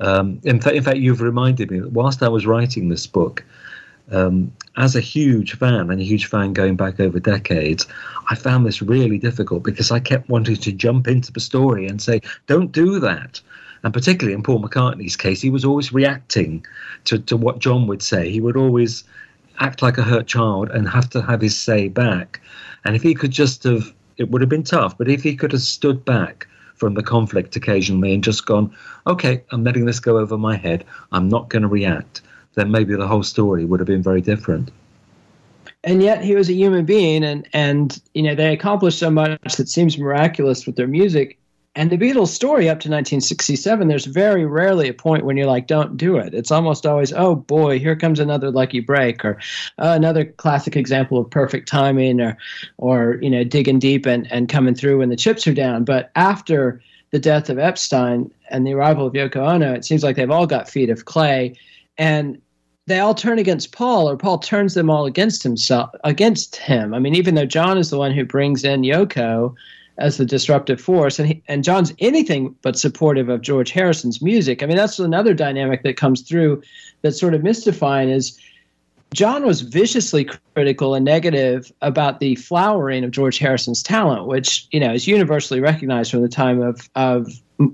Um, 0.00 0.40
in, 0.44 0.60
fact, 0.60 0.76
in 0.76 0.82
fact, 0.82 0.98
you've 0.98 1.22
reminded 1.22 1.70
me 1.70 1.80
that 1.80 1.92
whilst 1.92 2.22
I 2.22 2.28
was 2.28 2.46
writing 2.46 2.88
this 2.88 3.06
book, 3.06 3.44
um, 4.12 4.52
as 4.76 4.94
a 4.94 5.00
huge 5.00 5.56
fan 5.56 5.90
and 5.90 6.00
a 6.00 6.04
huge 6.04 6.26
fan 6.26 6.52
going 6.52 6.76
back 6.76 7.00
over 7.00 7.18
decades, 7.18 7.86
I 8.30 8.34
found 8.34 8.66
this 8.66 8.82
really 8.82 9.18
difficult 9.18 9.62
because 9.62 9.90
I 9.90 10.00
kept 10.00 10.28
wanting 10.28 10.56
to 10.56 10.72
jump 10.72 11.08
into 11.08 11.32
the 11.32 11.40
story 11.40 11.86
and 11.86 12.00
say, 12.00 12.20
don't 12.46 12.72
do 12.72 13.00
that. 13.00 13.40
And 13.82 13.92
particularly 13.92 14.34
in 14.34 14.42
Paul 14.42 14.62
McCartney's 14.62 15.16
case, 15.16 15.40
he 15.40 15.50
was 15.50 15.64
always 15.64 15.92
reacting 15.92 16.64
to, 17.04 17.18
to 17.20 17.36
what 17.36 17.58
John 17.58 17.86
would 17.86 18.02
say. 18.02 18.30
He 18.30 18.40
would 18.40 18.56
always 18.56 19.04
act 19.58 19.82
like 19.82 19.98
a 19.98 20.02
hurt 20.02 20.26
child 20.26 20.70
and 20.70 20.88
have 20.88 21.08
to 21.10 21.22
have 21.22 21.40
his 21.40 21.58
say 21.58 21.88
back. 21.88 22.40
And 22.84 22.94
if 22.94 23.02
he 23.02 23.14
could 23.14 23.30
just 23.30 23.64
have, 23.64 23.92
it 24.16 24.30
would 24.30 24.40
have 24.40 24.50
been 24.50 24.62
tough, 24.62 24.96
but 24.98 25.08
if 25.08 25.22
he 25.22 25.36
could 25.36 25.52
have 25.52 25.62
stood 25.62 26.04
back 26.04 26.46
from 26.74 26.94
the 26.94 27.02
conflict 27.02 27.56
occasionally 27.56 28.12
and 28.12 28.22
just 28.22 28.44
gone, 28.44 28.74
okay, 29.06 29.42
I'm 29.50 29.64
letting 29.64 29.86
this 29.86 30.00
go 30.00 30.18
over 30.18 30.36
my 30.36 30.56
head, 30.56 30.84
I'm 31.12 31.28
not 31.28 31.48
going 31.48 31.62
to 31.62 31.68
react 31.68 32.22
then 32.56 32.70
maybe 32.70 32.96
the 32.96 33.06
whole 33.06 33.22
story 33.22 33.64
would 33.64 33.78
have 33.80 33.86
been 33.86 34.02
very 34.02 34.20
different. 34.20 34.70
And 35.84 36.02
yet 36.02 36.24
he 36.24 36.34
was 36.34 36.48
a 36.48 36.54
human 36.54 36.84
being, 36.84 37.22
and 37.22 37.46
and 37.52 38.00
you 38.12 38.22
know 38.22 38.34
they 38.34 38.52
accomplished 38.52 38.98
so 38.98 39.10
much 39.10 39.56
that 39.56 39.68
seems 39.68 39.96
miraculous 39.96 40.66
with 40.66 40.74
their 40.74 40.88
music. 40.88 41.38
And 41.76 41.90
the 41.90 41.98
Beatles' 41.98 42.28
story 42.28 42.70
up 42.70 42.80
to 42.80 42.88
1967, 42.88 43.86
there's 43.86 44.06
very 44.06 44.46
rarely 44.46 44.88
a 44.88 44.94
point 44.94 45.26
when 45.26 45.36
you're 45.36 45.46
like, 45.46 45.66
don't 45.66 45.98
do 45.98 46.16
it. 46.16 46.32
It's 46.32 46.50
almost 46.50 46.86
always, 46.86 47.12
oh 47.12 47.34
boy, 47.34 47.78
here 47.78 47.94
comes 47.94 48.18
another 48.18 48.50
lucky 48.50 48.80
break, 48.80 49.22
or 49.26 49.38
uh, 49.78 49.92
another 49.94 50.24
classic 50.24 50.74
example 50.74 51.18
of 51.18 51.28
perfect 51.28 51.68
timing, 51.68 52.18
or, 52.22 52.38
or 52.78 53.18
you 53.20 53.28
know, 53.28 53.44
digging 53.44 53.78
deep 53.78 54.06
and, 54.06 54.26
and 54.32 54.48
coming 54.48 54.74
through 54.74 54.98
when 54.98 55.10
the 55.10 55.16
chips 55.16 55.46
are 55.46 55.52
down. 55.52 55.84
But 55.84 56.10
after 56.16 56.80
the 57.10 57.18
death 57.18 57.50
of 57.50 57.58
Epstein 57.58 58.30
and 58.50 58.66
the 58.66 58.72
arrival 58.72 59.06
of 59.06 59.12
Yoko 59.12 59.46
Ono, 59.46 59.74
it 59.74 59.84
seems 59.84 60.02
like 60.02 60.16
they've 60.16 60.30
all 60.30 60.46
got 60.46 60.70
feet 60.70 60.88
of 60.88 61.04
clay. 61.04 61.54
And 61.98 62.40
they 62.86 63.00
all 63.00 63.14
turn 63.14 63.38
against 63.38 63.72
Paul, 63.72 64.08
or 64.08 64.16
Paul 64.16 64.38
turns 64.38 64.74
them 64.74 64.90
all 64.90 65.06
against 65.06 65.42
himself, 65.42 65.90
against 66.04 66.56
him. 66.56 66.94
I 66.94 66.98
mean, 67.00 67.14
even 67.16 67.34
though 67.34 67.46
John 67.46 67.78
is 67.78 67.90
the 67.90 67.98
one 67.98 68.12
who 68.12 68.24
brings 68.24 68.64
in 68.64 68.82
Yoko 68.82 69.54
as 69.98 70.18
the 70.18 70.24
disruptive 70.24 70.80
force, 70.80 71.18
and 71.18 71.28
he, 71.28 71.42
and 71.48 71.64
John's 71.64 71.92
anything 71.98 72.54
but 72.62 72.78
supportive 72.78 73.28
of 73.28 73.40
George 73.40 73.70
Harrison's 73.70 74.22
music. 74.22 74.62
I 74.62 74.66
mean, 74.66 74.76
that's 74.76 74.98
another 74.98 75.34
dynamic 75.34 75.82
that 75.82 75.96
comes 75.96 76.20
through 76.20 76.62
that's 77.02 77.18
sort 77.18 77.34
of 77.34 77.42
mystifying. 77.42 78.10
Is 78.10 78.38
John 79.14 79.44
was 79.44 79.62
viciously 79.62 80.28
critical 80.54 80.94
and 80.94 81.04
negative 81.04 81.72
about 81.80 82.20
the 82.20 82.34
flowering 82.36 83.04
of 83.04 83.10
George 83.10 83.38
Harrison's 83.38 83.82
talent, 83.82 84.26
which 84.26 84.68
you 84.70 84.78
know 84.78 84.92
is 84.92 85.08
universally 85.08 85.60
recognized 85.60 86.10
from 86.10 86.22
the 86.22 86.28
time 86.28 86.60
of 86.60 86.88
of 86.94 87.32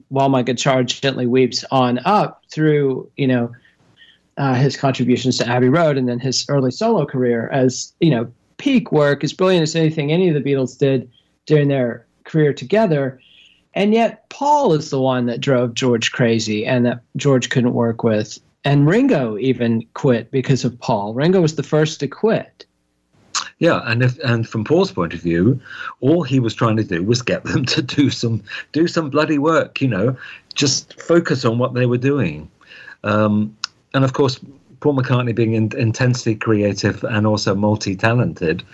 While 0.09 0.28
My 0.28 0.42
Guitar 0.42 0.85
Gently 0.85 1.26
Weeps 1.26 1.64
on 1.71 1.99
up 2.04 2.45
through 2.50 3.11
you 3.16 3.26
know 3.26 3.52
uh, 4.36 4.54
his 4.54 4.76
contributions 4.76 5.38
to 5.38 5.46
Abbey 5.46 5.68
Road 5.68 5.96
and 5.98 6.08
then 6.08 6.18
his 6.18 6.46
early 6.48 6.70
solo 6.70 7.04
career 7.06 7.48
as 7.50 7.92
you 8.00 8.10
know 8.10 8.32
peak 8.56 8.92
work, 8.92 9.24
as 9.24 9.32
brilliant 9.32 9.62
as 9.62 9.74
anything 9.74 10.12
any 10.12 10.28
of 10.28 10.34
the 10.34 10.40
Beatles 10.40 10.78
did 10.78 11.10
during 11.46 11.68
their 11.68 12.06
career 12.24 12.52
together. 12.52 13.20
And 13.74 13.92
yet, 13.94 14.28
Paul 14.28 14.72
is 14.74 14.90
the 14.90 15.00
one 15.00 15.26
that 15.26 15.40
drove 15.40 15.74
George 15.74 16.12
crazy 16.12 16.66
and 16.66 16.84
that 16.86 17.00
George 17.16 17.50
couldn't 17.50 17.72
work 17.72 18.04
with. 18.04 18.38
And 18.64 18.86
Ringo 18.86 19.36
even 19.38 19.84
quit 19.94 20.30
because 20.30 20.64
of 20.64 20.78
Paul. 20.78 21.14
Ringo 21.14 21.40
was 21.40 21.56
the 21.56 21.62
first 21.62 21.98
to 22.00 22.08
quit. 22.08 22.64
Yeah, 23.58 23.80
and 23.84 24.02
if 24.02 24.18
and 24.20 24.48
from 24.48 24.64
Paul's 24.64 24.92
point 24.92 25.14
of 25.14 25.20
view, 25.20 25.60
all 26.00 26.22
he 26.22 26.38
was 26.38 26.54
trying 26.54 26.76
to 26.76 26.84
do 26.84 27.02
was 27.02 27.22
get 27.22 27.44
them 27.44 27.64
to 27.66 27.82
do 27.82 28.10
some 28.10 28.42
do 28.72 28.86
some 28.86 29.10
bloody 29.10 29.38
work. 29.38 29.80
You 29.80 29.88
know, 29.88 30.16
just 30.54 31.00
focus 31.00 31.44
on 31.44 31.58
what 31.58 31.74
they 31.74 31.86
were 31.86 31.98
doing. 31.98 32.50
Um, 33.04 33.56
and 33.94 34.04
of 34.04 34.12
course, 34.12 34.40
Paul 34.80 34.96
McCartney 34.96 35.34
being 35.34 35.54
in, 35.54 35.70
intensely 35.78 36.34
creative 36.34 37.04
and 37.04 37.26
also 37.26 37.54
multi-talented, 37.54 38.64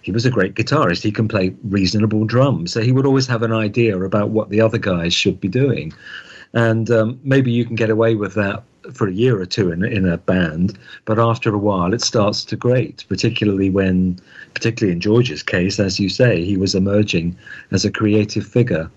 he 0.00 0.12
was 0.12 0.24
a 0.24 0.30
great 0.30 0.54
guitarist. 0.54 1.02
He 1.02 1.10
can 1.10 1.26
play 1.26 1.54
reasonable 1.64 2.24
drums, 2.24 2.72
so 2.72 2.80
he 2.80 2.92
would 2.92 3.04
always 3.04 3.26
have 3.26 3.42
an 3.42 3.52
idea 3.52 4.00
about 4.00 4.30
what 4.30 4.48
the 4.48 4.60
other 4.60 4.78
guys 4.78 5.12
should 5.12 5.40
be 5.40 5.48
doing. 5.48 5.92
And 6.52 6.90
um, 6.90 7.18
maybe 7.24 7.50
you 7.50 7.64
can 7.64 7.74
get 7.74 7.90
away 7.90 8.14
with 8.14 8.34
that 8.34 8.62
for 8.94 9.08
a 9.08 9.12
year 9.12 9.40
or 9.40 9.46
two 9.46 9.72
in 9.72 9.84
in 9.84 10.06
a 10.06 10.16
band, 10.16 10.78
but 11.04 11.18
after 11.18 11.52
a 11.52 11.58
while 11.58 11.92
it 11.92 12.00
starts 12.00 12.44
to 12.44 12.56
grate. 12.56 13.04
Particularly 13.08 13.68
when, 13.68 14.18
particularly 14.54 14.92
in 14.92 15.00
George's 15.00 15.42
case, 15.42 15.80
as 15.80 15.98
you 15.98 16.08
say, 16.08 16.44
he 16.44 16.56
was 16.56 16.76
emerging 16.76 17.36
as 17.72 17.84
a 17.84 17.90
creative 17.90 18.46
figure. 18.46 18.88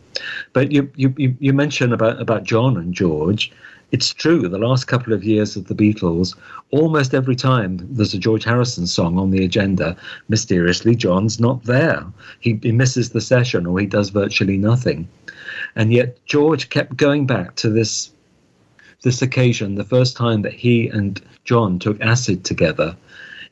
But 0.53 0.71
you 0.71 0.91
you 0.95 1.13
you 1.17 1.53
mentioned 1.53 1.93
about 1.93 2.21
about 2.21 2.43
John 2.43 2.77
and 2.77 2.93
George 2.93 3.51
it's 3.91 4.13
true, 4.13 4.47
the 4.47 4.57
last 4.57 4.85
couple 4.85 5.13
of 5.13 5.23
years 5.23 5.55
of 5.55 5.65
the 5.67 5.73
Beatles, 5.73 6.35
almost 6.71 7.13
every 7.13 7.35
time 7.35 7.79
there's 7.89 8.13
a 8.13 8.19
George 8.19 8.43
Harrison 8.43 8.85
song 8.85 9.17
on 9.17 9.31
the 9.31 9.43
agenda, 9.43 9.95
mysteriously 10.27 10.95
John's 10.95 11.39
not 11.39 11.63
there. 11.63 12.05
He, 12.39 12.59
he 12.61 12.71
misses 12.71 13.09
the 13.09 13.21
session 13.21 13.65
or 13.65 13.79
he 13.79 13.87
does 13.87 14.09
virtually 14.09 14.57
nothing. 14.57 15.07
And 15.75 15.91
yet 15.91 16.23
George 16.25 16.69
kept 16.69 16.97
going 16.97 17.25
back 17.25 17.55
to 17.55 17.69
this 17.69 18.11
this 19.01 19.21
occasion, 19.21 19.75
the 19.75 19.85
first 19.85 20.17
time 20.17 20.41
that 20.41 20.51
he 20.51 20.89
and 20.89 21.21
John 21.45 21.79
took 21.79 22.01
acid 22.01 22.43
together. 22.43 22.97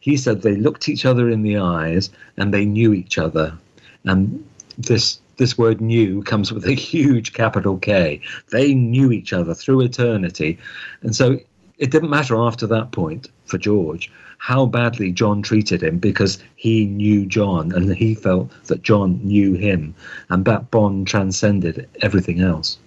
He 0.01 0.17
said 0.17 0.41
they 0.41 0.57
looked 0.57 0.89
each 0.89 1.05
other 1.05 1.29
in 1.29 1.41
the 1.41 1.57
eyes 1.57 2.09
and 2.35 2.53
they 2.53 2.65
knew 2.65 2.91
each 2.91 3.17
other. 3.17 3.57
And 4.03 4.45
this 4.77 5.19
this 5.37 5.57
word 5.57 5.81
knew 5.81 6.21
comes 6.23 6.51
with 6.51 6.65
a 6.65 6.73
huge 6.73 7.33
capital 7.33 7.77
K. 7.77 8.21
They 8.51 8.73
knew 8.73 9.11
each 9.11 9.33
other 9.33 9.53
through 9.53 9.81
eternity. 9.81 10.57
And 11.01 11.15
so 11.15 11.39
it 11.77 11.91
didn't 11.91 12.09
matter 12.09 12.35
after 12.35 12.67
that 12.67 12.91
point 12.91 13.29
for 13.45 13.57
George 13.57 14.11
how 14.39 14.65
badly 14.65 15.11
John 15.11 15.41
treated 15.41 15.81
him 15.81 15.97
because 15.97 16.39
he 16.55 16.85
knew 16.85 17.25
John 17.25 17.71
and 17.71 17.95
he 17.95 18.15
felt 18.15 18.51
that 18.65 18.83
John 18.83 19.19
knew 19.23 19.53
him, 19.53 19.95
and 20.29 20.45
that 20.45 20.69
bond 20.71 21.07
transcended 21.07 21.89
everything 22.01 22.41
else. 22.41 22.77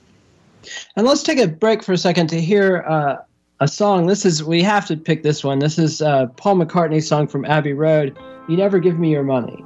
And 0.96 1.06
let's 1.06 1.22
take 1.22 1.38
a 1.38 1.48
break 1.48 1.82
for 1.82 1.92
a 1.92 1.98
second 1.98 2.28
to 2.28 2.40
hear 2.40 2.84
uh, 2.86 3.16
a 3.60 3.68
song. 3.68 4.06
This 4.06 4.24
is 4.24 4.44
we 4.44 4.62
have 4.62 4.86
to 4.86 4.96
pick 4.96 5.22
this 5.22 5.42
one. 5.42 5.58
This 5.58 5.78
is 5.78 6.02
uh, 6.02 6.26
Paul 6.36 6.56
McCartney's 6.56 7.08
song 7.08 7.26
from 7.26 7.44
Abbey 7.44 7.72
Road. 7.72 8.16
You 8.48 8.56
never 8.56 8.78
give 8.78 8.98
me 8.98 9.10
your 9.10 9.24
money. 9.24 9.64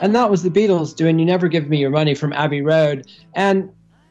And 0.00 0.14
that 0.14 0.30
was 0.30 0.42
the 0.42 0.50
Beatles 0.50 0.94
doing 0.94 1.18
"You 1.18 1.24
Never 1.24 1.48
Give 1.48 1.68
Me 1.68 1.78
Your 1.78 1.90
Money" 1.90 2.14
from 2.14 2.32
Abbey 2.32 2.62
Road, 2.62 3.06
and 3.34 3.70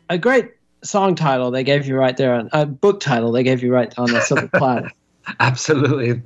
a 0.09 0.17
great 0.17 0.51
song 0.83 1.15
title 1.15 1.51
they 1.51 1.63
gave 1.63 1.87
you 1.87 1.95
right 1.95 2.15
there, 2.15 2.47
a 2.53 2.65
book 2.65 2.99
title 2.99 3.31
they 3.31 3.43
gave 3.43 3.63
you 3.63 3.73
right 3.73 3.93
on 3.97 4.11
the 4.11 4.21
silver 4.21 4.47
platter. 4.53 4.91
Absolutely. 5.39 6.21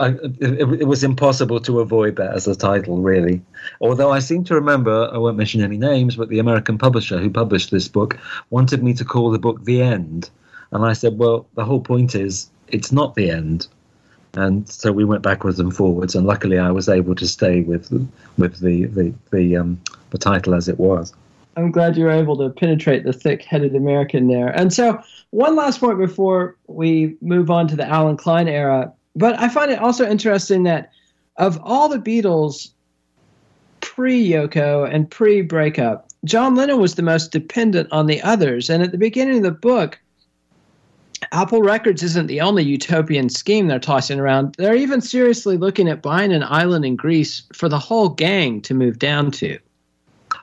I, 0.00 0.10
it, 0.40 0.80
it, 0.80 0.86
was 0.86 1.02
impossible 1.02 1.58
to 1.60 1.80
avoid 1.80 2.16
that 2.16 2.32
as 2.32 2.46
a 2.46 2.54
title, 2.54 2.98
really. 2.98 3.42
Although 3.80 4.12
I 4.12 4.20
seem 4.20 4.44
to 4.44 4.54
remember, 4.54 5.10
I 5.12 5.18
won't 5.18 5.36
mention 5.36 5.60
any 5.60 5.76
names, 5.76 6.14
but 6.14 6.28
the 6.28 6.38
American 6.38 6.78
publisher 6.78 7.18
who 7.18 7.30
published 7.30 7.72
this 7.72 7.88
book 7.88 8.16
wanted 8.50 8.82
me 8.84 8.94
to 8.94 9.04
call 9.04 9.32
the 9.32 9.40
book 9.40 9.64
The 9.64 9.82
End. 9.82 10.30
And 10.70 10.84
I 10.84 10.92
said, 10.92 11.18
well, 11.18 11.48
the 11.54 11.64
whole 11.64 11.80
point 11.80 12.14
is 12.14 12.48
it's 12.68 12.92
not 12.92 13.16
the 13.16 13.30
end. 13.30 13.66
And 14.34 14.68
so 14.68 14.92
we 14.92 15.04
went 15.04 15.22
backwards 15.22 15.58
and 15.58 15.74
forwards, 15.74 16.14
and 16.14 16.26
luckily 16.26 16.58
I 16.58 16.70
was 16.70 16.88
able 16.88 17.14
to 17.14 17.26
stay 17.26 17.62
with 17.62 17.90
with 18.36 18.60
the 18.60 18.86
the 18.86 19.14
the, 19.30 19.56
um, 19.56 19.80
the 20.10 20.18
title 20.18 20.54
as 20.54 20.68
it 20.68 20.78
was. 20.78 21.12
I'm 21.56 21.72
glad 21.72 21.96
you 21.96 22.04
were 22.04 22.10
able 22.10 22.36
to 22.36 22.50
penetrate 22.50 23.02
the 23.02 23.12
thick-headed 23.12 23.74
American 23.74 24.28
there. 24.28 24.48
And 24.48 24.72
so, 24.72 25.02
one 25.30 25.56
last 25.56 25.80
point 25.80 25.98
before 25.98 26.56
we 26.68 27.16
move 27.20 27.50
on 27.50 27.66
to 27.68 27.76
the 27.76 27.86
Allen 27.86 28.16
Klein 28.16 28.46
era, 28.46 28.92
but 29.16 29.36
I 29.40 29.48
find 29.48 29.72
it 29.72 29.80
also 29.80 30.08
interesting 30.08 30.62
that 30.64 30.92
of 31.36 31.58
all 31.64 31.88
the 31.88 31.98
Beatles 31.98 32.70
pre 33.80 34.28
Yoko 34.28 34.88
and 34.88 35.10
pre 35.10 35.42
breakup, 35.42 36.08
John 36.24 36.54
Lennon 36.54 36.80
was 36.80 36.94
the 36.94 37.02
most 37.02 37.32
dependent 37.32 37.88
on 37.90 38.06
the 38.06 38.22
others. 38.22 38.70
And 38.70 38.82
at 38.82 38.92
the 38.92 38.98
beginning 38.98 39.38
of 39.38 39.42
the 39.42 39.50
book, 39.50 39.98
Apple 41.32 41.62
Records 41.62 42.02
isn't 42.02 42.26
the 42.26 42.40
only 42.40 42.62
utopian 42.62 43.28
scheme 43.28 43.66
they're 43.66 43.78
tossing 43.78 44.20
around. 44.20 44.54
They're 44.56 44.76
even 44.76 45.00
seriously 45.00 45.56
looking 45.56 45.88
at 45.88 46.02
buying 46.02 46.32
an 46.32 46.42
island 46.44 46.84
in 46.84 46.96
Greece 46.96 47.42
for 47.52 47.68
the 47.68 47.78
whole 47.78 48.08
gang 48.08 48.60
to 48.62 48.74
move 48.74 48.98
down 48.98 49.30
to. 49.32 49.58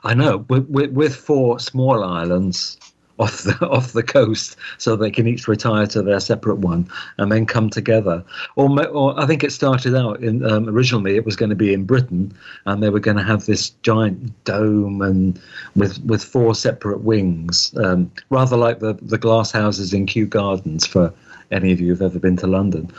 I 0.04 0.14
know, 0.14 0.38
with, 0.48 0.68
with, 0.68 1.16
four 1.16 1.58
small 1.58 2.04
islands 2.04 2.78
off 3.18 3.42
the 3.42 3.56
off 3.70 3.92
the 3.92 4.02
coast, 4.02 4.56
so 4.78 4.96
they 4.96 5.10
can 5.10 5.26
each 5.26 5.48
retire 5.48 5.86
to 5.88 6.02
their 6.02 6.20
separate 6.20 6.58
one 6.58 6.88
and 7.18 7.30
then 7.30 7.46
come 7.46 7.70
together. 7.70 8.24
Or, 8.56 8.86
or 8.88 9.18
I 9.20 9.26
think 9.26 9.44
it 9.44 9.52
started 9.52 9.94
out 9.94 10.20
in 10.22 10.44
um, 10.44 10.68
originally 10.68 11.16
it 11.16 11.24
was 11.24 11.36
going 11.36 11.50
to 11.50 11.56
be 11.56 11.72
in 11.72 11.84
Britain, 11.84 12.36
and 12.66 12.82
they 12.82 12.90
were 12.90 13.00
going 13.00 13.16
to 13.16 13.22
have 13.22 13.46
this 13.46 13.70
giant 13.82 14.44
dome 14.44 15.02
and 15.02 15.40
with 15.74 16.02
with 16.04 16.22
four 16.22 16.54
separate 16.54 17.02
wings, 17.02 17.74
um, 17.76 18.10
rather 18.30 18.56
like 18.56 18.80
the 18.80 18.94
the 19.02 19.18
glass 19.18 19.50
houses 19.50 19.92
in 19.92 20.06
Kew 20.06 20.26
Gardens 20.26 20.86
for 20.86 21.12
any 21.50 21.72
of 21.72 21.80
you 21.80 21.88
who've 21.88 22.02
ever 22.02 22.18
been 22.18 22.36
to 22.36 22.46
London. 22.46 22.90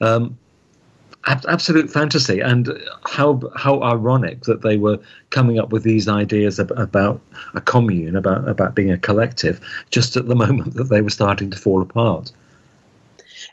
Um, 0.00 0.38
absolute 1.26 1.90
fantasy 1.90 2.40
and 2.40 2.68
how 3.04 3.40
how 3.56 3.82
ironic 3.82 4.42
that 4.42 4.62
they 4.62 4.76
were 4.76 4.98
coming 5.30 5.58
up 5.58 5.70
with 5.70 5.82
these 5.82 6.08
ideas 6.08 6.58
about 6.58 7.20
a 7.54 7.60
commune 7.60 8.16
about 8.16 8.48
about 8.48 8.74
being 8.74 8.92
a 8.92 8.98
collective 8.98 9.60
just 9.90 10.16
at 10.16 10.28
the 10.28 10.36
moment 10.46 10.74
that 10.74 10.84
they 10.84 11.00
were 11.00 11.10
starting 11.10 11.50
to 11.50 11.58
fall 11.58 11.82
apart. 11.82 12.32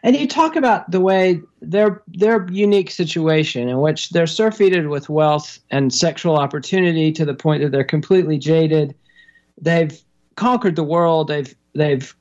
And 0.03 0.17
you 0.17 0.27
talk 0.27 0.55
about 0.55 0.89
the 0.91 0.99
way 0.99 1.41
their 1.61 2.01
their 2.07 2.47
unique 2.51 2.91
situation 2.91 3.69
in 3.69 3.79
which 3.79 4.09
they're 4.09 4.27
surfeited 4.27 4.87
with 4.87 5.09
wealth 5.09 5.59
and 5.71 5.93
sexual 5.93 6.37
opportunity 6.37 7.11
to 7.13 7.25
the 7.25 7.33
point 7.33 7.63
that 7.63 7.71
they're 7.71 7.83
completely 7.83 8.37
jaded. 8.37 8.93
They've 9.59 9.97
conquered 10.35 10.75
the 10.75 10.83
world. 10.83 11.29
They've 11.29 11.55
they've 11.73 12.13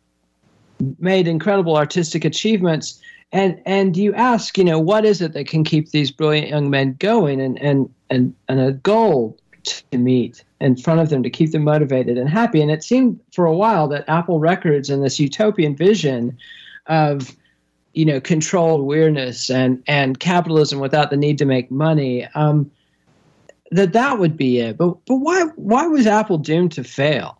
made 0.98 1.28
incredible 1.28 1.76
artistic 1.76 2.24
achievements. 2.24 3.00
And 3.32 3.60
and 3.64 3.96
you 3.96 4.14
ask, 4.14 4.58
you 4.58 4.64
know, 4.64 4.78
what 4.78 5.04
is 5.04 5.22
it 5.22 5.32
that 5.32 5.46
can 5.46 5.64
keep 5.64 5.90
these 5.90 6.10
brilliant 6.10 6.48
young 6.48 6.70
men 6.70 6.96
going, 6.98 7.40
and 7.40 7.60
and 7.62 7.92
and 8.10 8.34
and 8.48 8.60
a 8.60 8.72
goal 8.72 9.38
to 9.64 9.98
meet 9.98 10.44
in 10.60 10.76
front 10.76 11.00
of 11.00 11.08
them 11.08 11.22
to 11.22 11.30
keep 11.30 11.52
them 11.52 11.64
motivated 11.64 12.18
and 12.18 12.28
happy. 12.28 12.60
And 12.60 12.70
it 12.70 12.82
seemed 12.82 13.18
for 13.32 13.46
a 13.46 13.54
while 13.54 13.88
that 13.88 14.08
Apple 14.08 14.38
Records 14.38 14.90
and 14.90 15.04
this 15.04 15.18
utopian 15.18 15.76
vision 15.76 16.36
of 16.86 17.34
you 17.94 18.04
know 18.04 18.20
controlled 18.20 18.86
weirdness 18.86 19.50
and 19.50 19.82
and 19.86 20.18
capitalism 20.18 20.80
without 20.80 21.10
the 21.10 21.16
need 21.16 21.38
to 21.38 21.44
make 21.44 21.70
money 21.70 22.26
um, 22.34 22.70
that 23.70 23.92
that 23.92 24.18
would 24.18 24.36
be 24.36 24.58
it. 24.58 24.76
But 24.76 25.04
but 25.06 25.16
why 25.16 25.44
why 25.56 25.86
was 25.86 26.06
apple 26.06 26.38
doomed 26.38 26.72
to 26.72 26.84
fail 26.84 27.38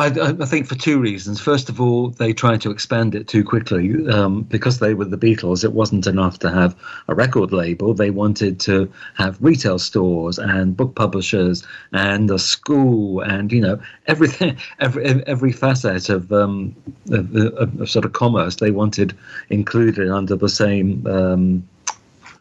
I, 0.00 0.06
I, 0.06 0.46
think 0.46 0.66
for 0.66 0.76
two 0.76 0.98
reasons. 0.98 1.40
First 1.40 1.68
of 1.68 1.78
all, 1.78 2.08
they 2.08 2.32
tried 2.32 2.62
to 2.62 2.70
expand 2.70 3.14
it 3.14 3.28
too 3.28 3.44
quickly 3.44 4.08
um, 4.08 4.44
because 4.44 4.78
they 4.78 4.94
were 4.94 5.04
the 5.04 5.18
Beatles. 5.18 5.62
It 5.62 5.74
wasn't 5.74 6.06
enough 6.06 6.38
to 6.38 6.50
have 6.50 6.74
a 7.08 7.14
record 7.14 7.52
label. 7.52 7.92
They 7.92 8.08
wanted 8.08 8.58
to 8.60 8.90
have 9.16 9.36
retail 9.42 9.78
stores 9.78 10.38
and 10.38 10.74
book 10.74 10.94
publishers 10.94 11.66
and 11.92 12.30
a 12.30 12.38
school 12.38 13.20
and 13.20 13.52
you 13.52 13.60
know 13.60 13.78
everything, 14.06 14.56
every 14.80 15.04
every 15.04 15.52
facet 15.52 16.08
of, 16.08 16.32
um, 16.32 16.74
of, 17.10 17.36
of, 17.36 17.80
of 17.82 17.90
sort 17.90 18.06
of 18.06 18.14
commerce 18.14 18.56
they 18.56 18.70
wanted 18.70 19.14
included 19.50 20.08
under 20.08 20.34
the 20.34 20.48
same 20.48 21.06
um, 21.06 21.68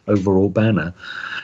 overall 0.08 0.48
banner. 0.48 0.94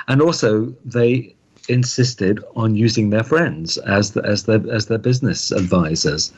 And 0.08 0.22
also, 0.22 0.74
they 0.86 1.35
insisted 1.68 2.44
on 2.56 2.76
using 2.76 3.10
their 3.10 3.24
friends 3.24 3.78
as 3.80 4.12
the, 4.12 4.24
as 4.24 4.44
their 4.44 4.62
as 4.72 4.88
their 4.88 4.98
business 4.98 5.52
advisors. 5.52 6.34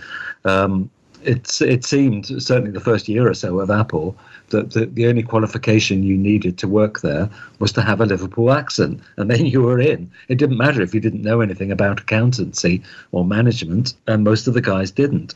Um, 0.45 0.89
it 1.23 1.61
it 1.61 1.83
seemed 1.83 2.25
certainly 2.41 2.71
the 2.71 2.79
first 2.79 3.07
year 3.07 3.27
or 3.27 3.33
so 3.33 3.59
of 3.59 3.69
Apple 3.69 4.15
that 4.49 4.71
the, 4.71 4.85
the 4.85 5.07
only 5.07 5.23
qualification 5.23 6.03
you 6.03 6.17
needed 6.17 6.57
to 6.57 6.67
work 6.67 7.01
there 7.01 7.29
was 7.59 7.71
to 7.73 7.81
have 7.81 7.99
a 7.99 8.05
Liverpool 8.05 8.51
accent, 8.51 9.01
and 9.17 9.29
then 9.29 9.45
you 9.53 9.61
were 9.61 9.79
in. 9.79 10.09
It 10.27 10.37
didn't 10.37 10.57
matter 10.57 10.81
if 10.81 10.93
you 10.93 11.01
didn't 11.01 11.23
know 11.23 11.41
anything 11.41 11.71
about 11.71 11.99
accountancy 11.99 12.81
or 13.11 13.25
management, 13.25 13.93
and 14.07 14.23
most 14.23 14.47
of 14.47 14.53
the 14.53 14.61
guys 14.61 14.91
didn't. 14.91 15.33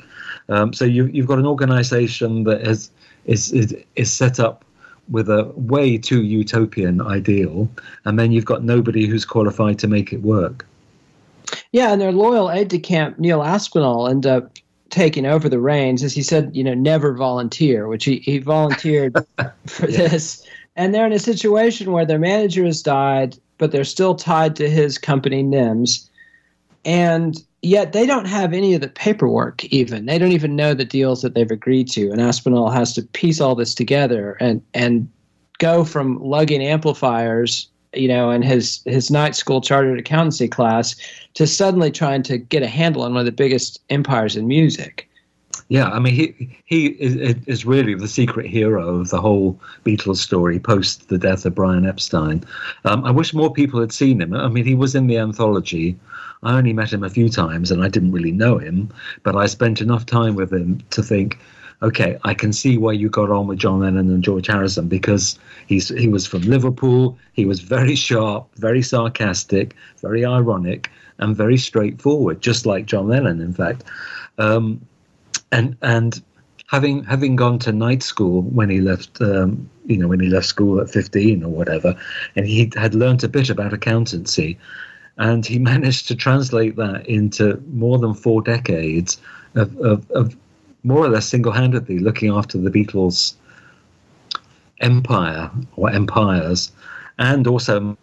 Um, 0.49 0.73
so 0.73 0.85
you, 0.85 1.07
you've 1.07 1.27
got 1.27 1.39
an 1.39 1.45
organisation 1.45 2.43
that 2.45 2.65
has 2.65 2.91
is, 3.25 3.51
is 3.51 3.75
is 3.95 4.11
set 4.11 4.39
up 4.39 4.65
with 5.11 5.29
a 5.29 5.51
way 5.55 5.97
too 5.97 6.23
utopian 6.23 7.01
ideal, 7.01 7.69
and 8.05 8.17
then 8.17 8.31
you've 8.31 8.45
got 8.45 8.63
nobody 8.63 9.05
who's 9.05 9.25
qualified 9.25 9.77
to 9.79 9.87
make 9.87 10.11
it 10.11 10.21
work. 10.21 10.65
Yeah, 11.71 11.91
and 11.91 12.01
their 12.01 12.11
loyal 12.11 12.49
aide 12.49 12.69
de 12.69 12.79
camp, 12.79 13.19
Neil 13.19 13.43
Aspinall, 13.43 14.07
ended 14.07 14.31
up 14.31 14.57
taking 14.89 15.25
over 15.25 15.49
the 15.49 15.59
reins. 15.59 16.03
As 16.03 16.13
he 16.13 16.21
said, 16.21 16.55
you 16.55 16.63
know, 16.63 16.73
never 16.73 17.13
volunteer, 17.13 17.87
which 17.87 18.05
he, 18.05 18.17
he 18.17 18.39
volunteered 18.39 19.13
for 19.67 19.89
yeah. 19.89 20.07
this. 20.07 20.45
And 20.75 20.93
they're 20.93 21.05
in 21.05 21.13
a 21.13 21.19
situation 21.19 21.91
where 21.91 22.05
their 22.05 22.19
manager 22.19 22.65
has 22.65 22.81
died, 22.81 23.37
but 23.57 23.71
they're 23.71 23.83
still 23.83 24.15
tied 24.15 24.55
to 24.57 24.69
his 24.69 24.97
company, 24.97 25.43
NEMS. 25.43 26.09
And 26.85 27.43
yet 27.61 27.93
they 27.93 28.05
don't 28.05 28.25
have 28.25 28.53
any 28.53 28.73
of 28.73 28.81
the 28.81 28.87
paperwork 28.87 29.63
even. 29.65 30.05
They 30.05 30.17
don't 30.17 30.31
even 30.31 30.55
know 30.55 30.73
the 30.73 30.85
deals 30.85 31.21
that 31.21 31.35
they've 31.35 31.51
agreed 31.51 31.87
to 31.89 32.11
and 32.11 32.21
aspinall 32.21 32.69
has 32.69 32.93
to 32.95 33.03
piece 33.03 33.39
all 33.39 33.55
this 33.55 33.73
together 33.75 34.37
and 34.39 34.61
and 34.73 35.09
go 35.59 35.83
from 35.83 36.19
lugging 36.21 36.63
amplifiers 36.63 37.67
you 37.93 38.07
know 38.07 38.31
in 38.31 38.41
his 38.41 38.81
his 38.85 39.11
night 39.11 39.35
school 39.35 39.61
chartered 39.61 39.99
accountancy 39.99 40.47
class 40.47 40.95
to 41.35 41.45
suddenly 41.45 41.91
trying 41.91 42.23
to 42.23 42.37
get 42.37 42.63
a 42.63 42.67
handle 42.67 43.03
on 43.03 43.13
one 43.13 43.19
of 43.19 43.25
the 43.25 43.31
biggest 43.31 43.79
empires 43.89 44.35
in 44.35 44.47
music 44.47 45.07
yeah, 45.69 45.89
I 45.89 45.99
mean, 45.99 46.13
he 46.13 46.57
he 46.65 46.87
is, 46.87 47.35
is, 47.47 47.65
really 47.65 47.95
the 47.95 48.07
secret 48.07 48.47
hero 48.47 48.99
of 48.99 49.09
the 49.09 49.21
whole 49.21 49.59
Beatles 49.85 50.17
story 50.17 50.59
post 50.59 51.09
the 51.09 51.17
death 51.17 51.45
of 51.45 51.55
Brian 51.55 51.85
Epstein. 51.85 52.43
Um, 52.85 53.03
I 53.05 53.11
wish 53.11 53.33
more 53.33 53.51
people 53.51 53.79
had 53.79 53.91
seen 53.91 54.21
him. 54.21 54.33
I 54.33 54.47
mean, 54.47 54.65
he 54.65 54.75
was 54.75 54.95
in 54.95 55.07
the 55.07 55.17
anthology. 55.17 55.97
I 56.43 56.57
only 56.57 56.73
met 56.73 56.91
him 56.91 57.03
a 57.03 57.09
few 57.09 57.29
times 57.29 57.71
and 57.71 57.83
I 57.83 57.87
didn't 57.87 58.11
really 58.11 58.31
know 58.31 58.57
him, 58.57 58.89
but 59.23 59.35
I 59.35 59.45
spent 59.45 59.79
enough 59.79 60.05
time 60.05 60.35
with 60.35 60.51
him 60.51 60.81
to 60.89 61.03
think 61.03 61.37
okay, 61.83 62.19
I 62.23 62.33
can 62.33 62.53
see 62.53 62.77
why 62.77 62.91
you 62.91 63.09
got 63.09 63.31
on 63.31 63.47
with 63.47 63.57
John 63.57 63.79
Lennon 63.79 64.11
and 64.11 64.23
George 64.23 64.47
Harrison 64.47 64.87
because 64.87 65.39
he's 65.67 65.89
he 65.89 66.07
was 66.07 66.27
from 66.27 66.41
Liverpool. 66.41 67.17
He 67.33 67.45
was 67.45 67.61
very 67.61 67.95
sharp, 67.95 68.47
very 68.55 68.81
sarcastic, 68.81 69.75
very 70.01 70.25
ironic, 70.25 70.91
and 71.17 71.35
very 71.35 71.57
straightforward, 71.57 72.41
just 72.41 72.65
like 72.65 72.85
John 72.85 73.07
Lennon, 73.07 73.41
in 73.41 73.53
fact. 73.53 73.83
Um, 74.37 74.81
and 75.51 75.75
and 75.81 76.21
having 76.67 77.03
having 77.03 77.35
gone 77.35 77.59
to 77.59 77.71
night 77.71 78.01
school 78.01 78.43
when 78.43 78.69
he 78.69 78.79
left, 78.79 79.21
um, 79.21 79.69
you 79.85 79.97
know, 79.97 80.07
when 80.07 80.19
he 80.19 80.27
left 80.27 80.45
school 80.45 80.79
at 80.79 80.89
fifteen 80.89 81.43
or 81.43 81.49
whatever, 81.49 81.95
and 82.35 82.47
he 82.47 82.71
had 82.75 82.95
learnt 82.95 83.23
a 83.23 83.27
bit 83.27 83.49
about 83.49 83.73
accountancy, 83.73 84.57
and 85.17 85.45
he 85.45 85.59
managed 85.73 86.07
to 86.07 86.15
translate 86.15 86.75
that 86.77 87.05
into 87.07 87.61
more 87.73 87.99
than 87.99 88.13
four 88.13 88.41
decades 88.41 89.19
of, 89.55 89.77
of, 89.79 90.09
of 90.11 90.35
more 90.83 91.05
or 91.05 91.09
less 91.09 91.27
single-handedly 91.27 91.99
looking 91.99 92.31
after 92.31 92.57
the 92.57 92.71
Beatles' 92.71 93.35
empire 94.79 95.51
or 95.75 95.89
empires, 95.89 96.71
and 97.19 97.45
also 97.45 97.97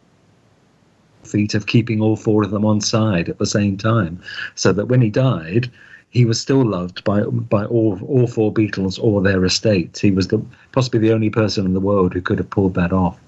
feat 1.24 1.54
of 1.54 1.66
keeping 1.66 2.00
all 2.00 2.16
four 2.16 2.44
of 2.44 2.50
them 2.50 2.64
on 2.64 2.80
side 2.80 3.28
at 3.28 3.38
the 3.38 3.46
same 3.46 3.76
time, 3.76 4.20
so 4.54 4.72
that 4.72 4.86
when 4.86 5.00
he 5.00 5.10
died, 5.10 5.70
he 6.10 6.24
was 6.24 6.40
still 6.40 6.64
loved 6.64 7.04
by 7.04 7.22
by 7.22 7.64
all 7.64 8.00
all 8.06 8.26
four 8.26 8.52
Beatles 8.52 9.02
or 9.02 9.22
their 9.22 9.44
estates. 9.44 10.00
He 10.00 10.10
was 10.10 10.28
the 10.28 10.42
possibly 10.72 11.00
the 11.00 11.12
only 11.12 11.30
person 11.30 11.66
in 11.66 11.74
the 11.74 11.80
world 11.80 12.14
who 12.14 12.20
could 12.20 12.38
have 12.38 12.50
pulled 12.50 12.74
that 12.74 12.92
off. 12.92 13.18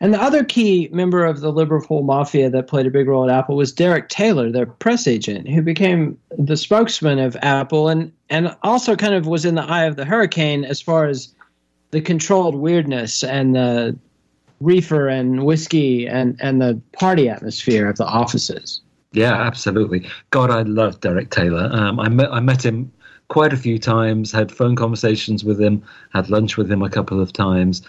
And 0.00 0.12
the 0.12 0.22
other 0.22 0.44
key 0.44 0.88
member 0.92 1.24
of 1.24 1.40
the 1.40 1.50
Liverpool 1.50 2.02
Mafia 2.02 2.50
that 2.50 2.66
played 2.66 2.86
a 2.86 2.90
big 2.90 3.08
role 3.08 3.28
at 3.28 3.34
Apple 3.34 3.56
was 3.56 3.72
Derek 3.72 4.08
Taylor, 4.08 4.50
their 4.50 4.66
press 4.66 5.06
agent, 5.06 5.48
who 5.48 5.62
became 5.62 6.18
the 6.38 6.56
spokesman 6.56 7.18
of 7.18 7.36
Apple 7.40 7.88
and, 7.88 8.12
and 8.28 8.54
also 8.62 8.96
kind 8.96 9.14
of 9.14 9.26
was 9.26 9.44
in 9.46 9.54
the 9.54 9.62
eye 9.62 9.84
of 9.84 9.96
the 9.96 10.04
hurricane 10.04 10.64
as 10.64 10.80
far 10.80 11.06
as 11.06 11.34
the 11.90 12.00
controlled 12.00 12.54
weirdness 12.54 13.24
and 13.24 13.54
the 13.54 13.96
reefer 14.60 15.08
and 15.08 15.44
whiskey 15.44 16.06
and, 16.06 16.36
and 16.40 16.60
the 16.60 16.80
party 16.92 17.28
atmosphere 17.28 17.88
of 17.88 17.96
the 17.96 18.06
offices. 18.06 18.80
Yeah, 19.12 19.34
absolutely. 19.34 20.08
God, 20.30 20.50
I 20.50 20.62
love 20.62 21.00
Derek 21.00 21.30
Taylor. 21.30 21.68
Um, 21.72 22.00
I 22.00 22.08
met 22.08 22.32
I 22.32 22.40
met 22.40 22.64
him 22.64 22.90
quite 23.28 23.52
a 23.52 23.56
few 23.56 23.78
times, 23.78 24.32
had 24.32 24.52
phone 24.52 24.76
conversations 24.76 25.44
with 25.44 25.60
him, 25.60 25.82
had 26.12 26.30
lunch 26.30 26.56
with 26.56 26.70
him 26.70 26.82
a 26.82 26.90
couple 26.90 27.20
of 27.20 27.32
times, 27.32 27.82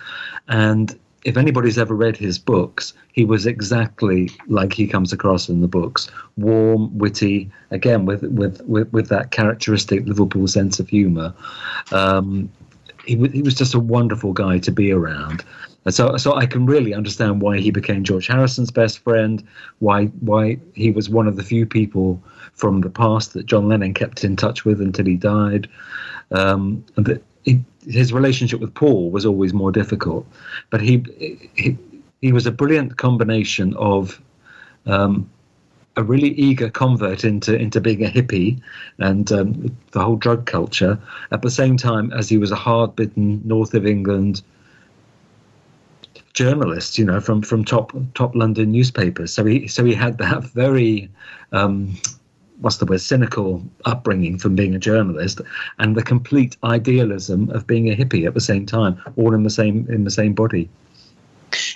and 0.48 0.98
if 1.24 1.38
anybody's 1.38 1.78
ever 1.78 1.96
read 1.96 2.18
his 2.18 2.38
books, 2.38 2.94
he 3.14 3.24
was 3.24 3.46
exactly 3.46 4.30
like 4.48 4.74
he 4.74 4.88
comes 4.88 5.14
across 5.14 5.48
in 5.48 5.62
the 5.62 5.68
books: 5.68 6.10
warm, 6.38 6.98
witty, 6.98 7.50
again 7.72 8.06
with 8.06 8.24
with 8.24 8.62
with, 8.66 8.92
with 8.92 9.10
that 9.10 9.32
characteristic 9.32 10.06
Liverpool 10.06 10.48
sense 10.48 10.80
of 10.80 10.90
humour. 10.90 11.34
Um, 11.92 12.50
he, 13.06 13.16
w- 13.16 13.32
he 13.32 13.42
was 13.42 13.56
just 13.56 13.74
a 13.74 13.80
wonderful 13.80 14.34
guy 14.34 14.60
to 14.60 14.72
be 14.72 14.92
around. 14.92 15.44
And 15.86 15.94
so, 15.94 16.16
so 16.18 16.36
I 16.36 16.46
can 16.46 16.66
really 16.66 16.94
understand 16.94 17.42
why 17.42 17.60
he 17.60 17.72
became 17.72 18.04
George 18.04 18.28
Harrison's 18.28 18.72
best 18.72 19.00
friend, 19.00 19.46
why 19.80 20.06
why 20.22 20.58
he 20.74 20.92
was 20.92 21.10
one 21.10 21.28
of 21.28 21.36
the 21.36 21.44
few 21.44 21.66
people 21.66 22.22
from 22.54 22.82
the 22.82 22.89
past 22.89 23.34
that 23.34 23.46
John 23.46 23.68
Lennon 23.68 23.94
kept 23.94 24.24
in 24.24 24.36
touch 24.36 24.63
with 24.63 24.80
until 24.82 25.06
he 25.06 25.18
died, 25.18 25.68
um, 26.32 26.86
and 26.96 27.06
that 27.06 27.24
he, 27.44 27.62
his 27.86 28.13
relationship 28.13 28.62
with 28.62 28.74
Paul 28.74 29.12
was 29.12 29.26
always 29.26 29.54
more 29.54 29.72
difficult. 29.72 30.26
But 30.70 30.82
he 30.82 31.04
he, 31.56 31.78
he 32.22 32.32
was 32.32 32.46
a 32.46 32.52
brilliant 32.52 32.98
combination 32.98 33.74
of 33.76 34.22
um, 34.86 35.30
a 35.96 36.04
really 36.04 36.30
eager 36.30 36.70
convert 36.70 37.24
into 37.24 37.56
into 37.56 37.80
being 37.80 38.04
a 38.04 38.10
hippie 38.10 38.60
and 38.98 39.32
um, 39.32 39.76
the 39.92 40.04
whole 40.04 40.16
drug 40.16 40.46
culture 40.46 40.98
at 41.32 41.42
the 41.42 41.52
same 41.52 41.78
time 41.78 42.12
as 42.14 42.30
he 42.30 42.38
was 42.38 42.52
a 42.52 42.56
hard-bitten 42.56 43.42
north 43.46 43.74
of 43.74 43.86
England 43.86 44.42
journalist, 46.34 46.98
you 46.98 47.06
know, 47.06 47.20
from 47.20 47.42
from 47.42 47.64
top 47.64 47.94
top 48.16 48.36
London 48.36 48.72
newspapers. 48.72 49.34
So 49.34 49.46
he 49.46 49.68
so 49.68 49.86
he 49.86 49.94
had 49.94 50.18
that 50.18 50.44
very 50.44 51.10
um, 51.52 51.96
what's 52.60 52.78
the 52.78 52.86
word 52.86 53.02
cynical 53.02 53.64
upbringing 53.86 54.38
from 54.38 54.56
being 54.56 54.76
a 54.76 54.80
journalist 54.80 55.42
and 55.80 55.96
the 55.96 56.04
complete 56.04 56.58
idealism 56.64 57.50
of 57.52 57.68
being 57.68 57.90
a 57.92 57.96
hippie 57.96 58.26
at 58.26 58.34
the 58.34 58.42
same 58.42 58.66
time, 58.66 59.00
all 59.16 59.34
in 59.34 59.44
the 59.44 59.50
same 59.50 59.88
in 59.90 60.04
the 60.04 60.12
same 60.12 60.34
body. 60.34 60.70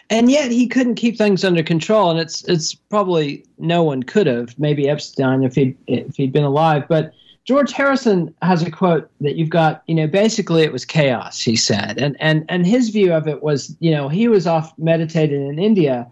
And 0.10 0.32
yet 0.32 0.52
he 0.52 0.68
couldn't 0.68 0.96
keep 0.96 1.18
things 1.18 1.44
under 1.44 1.64
control, 1.64 2.10
and 2.12 2.20
it's 2.20 2.44
it's 2.46 2.74
probably 2.74 3.46
no 3.58 3.84
one 3.84 4.04
could 4.04 4.28
have. 4.28 4.58
Maybe 4.58 4.88
Epstein 4.88 5.44
if 5.44 5.56
he 5.56 5.76
if 5.88 6.16
he'd 6.16 6.32
been 6.32 6.44
alive, 6.44 6.86
but 6.88 7.14
George 7.46 7.72
Harrison 7.72 8.36
has 8.42 8.62
a 8.62 8.70
quote 8.70 9.10
that 9.22 9.38
you've 9.38 9.50
got, 9.50 9.82
you 9.88 9.96
know, 9.96 10.06
basically 10.06 10.64
it 10.64 10.74
was 10.74 10.84
chaos, 10.84 11.40
he 11.40 11.56
said. 11.56 11.98
And 11.98 12.18
and 12.20 12.44
and 12.50 12.68
his 12.68 12.90
view 12.90 13.14
of 13.14 13.28
it 13.28 13.42
was, 13.42 13.76
you 13.80 13.92
know, 13.92 14.10
he 14.10 14.28
was 14.28 14.46
off 14.46 14.78
meditating 14.78 15.48
in 15.48 15.58
India 15.58 16.08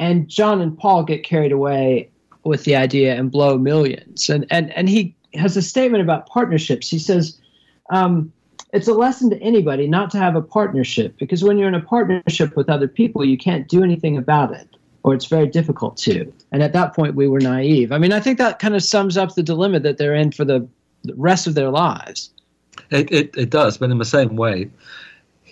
and 0.00 0.26
John 0.26 0.62
and 0.62 0.76
Paul 0.76 1.04
get 1.04 1.22
carried 1.22 1.52
away 1.52 2.08
with 2.42 2.64
the 2.64 2.74
idea 2.74 3.14
and 3.14 3.30
blow 3.30 3.58
millions. 3.58 4.30
And 4.30 4.46
and 4.50 4.72
and 4.72 4.88
he 4.88 5.14
has 5.34 5.56
a 5.56 5.62
statement 5.62 6.02
about 6.02 6.26
partnerships. 6.26 6.88
He 6.88 6.98
says, 6.98 7.38
um, 7.90 8.32
it's 8.72 8.88
a 8.88 8.94
lesson 8.94 9.30
to 9.30 9.40
anybody 9.40 9.86
not 9.86 10.10
to 10.12 10.18
have 10.18 10.36
a 10.36 10.42
partnership 10.42 11.16
because 11.18 11.42
when 11.42 11.58
you're 11.58 11.68
in 11.68 11.74
a 11.74 11.80
partnership 11.80 12.56
with 12.56 12.68
other 12.68 12.88
people, 12.88 13.24
you 13.24 13.36
can't 13.36 13.68
do 13.68 13.82
anything 13.82 14.16
about 14.16 14.54
it 14.54 14.68
or 15.02 15.14
it's 15.14 15.26
very 15.26 15.46
difficult 15.46 15.96
to. 15.96 16.32
And 16.52 16.62
at 16.62 16.72
that 16.74 16.94
point, 16.94 17.14
we 17.14 17.26
were 17.26 17.40
naive. 17.40 17.90
I 17.92 17.98
mean, 17.98 18.12
I 18.12 18.20
think 18.20 18.38
that 18.38 18.58
kind 18.58 18.74
of 18.74 18.82
sums 18.82 19.16
up 19.16 19.34
the 19.34 19.42
dilemma 19.42 19.80
that 19.80 19.98
they're 19.98 20.14
in 20.14 20.32
for 20.32 20.44
the, 20.44 20.68
rest 21.14 21.46
of 21.46 21.54
their 21.54 21.70
lives. 21.70 22.30
It, 22.90 23.10
it, 23.10 23.34
it 23.34 23.48
does, 23.48 23.78
but 23.78 23.90
in 23.90 23.96
the 23.96 24.04
same 24.04 24.36
way, 24.36 24.68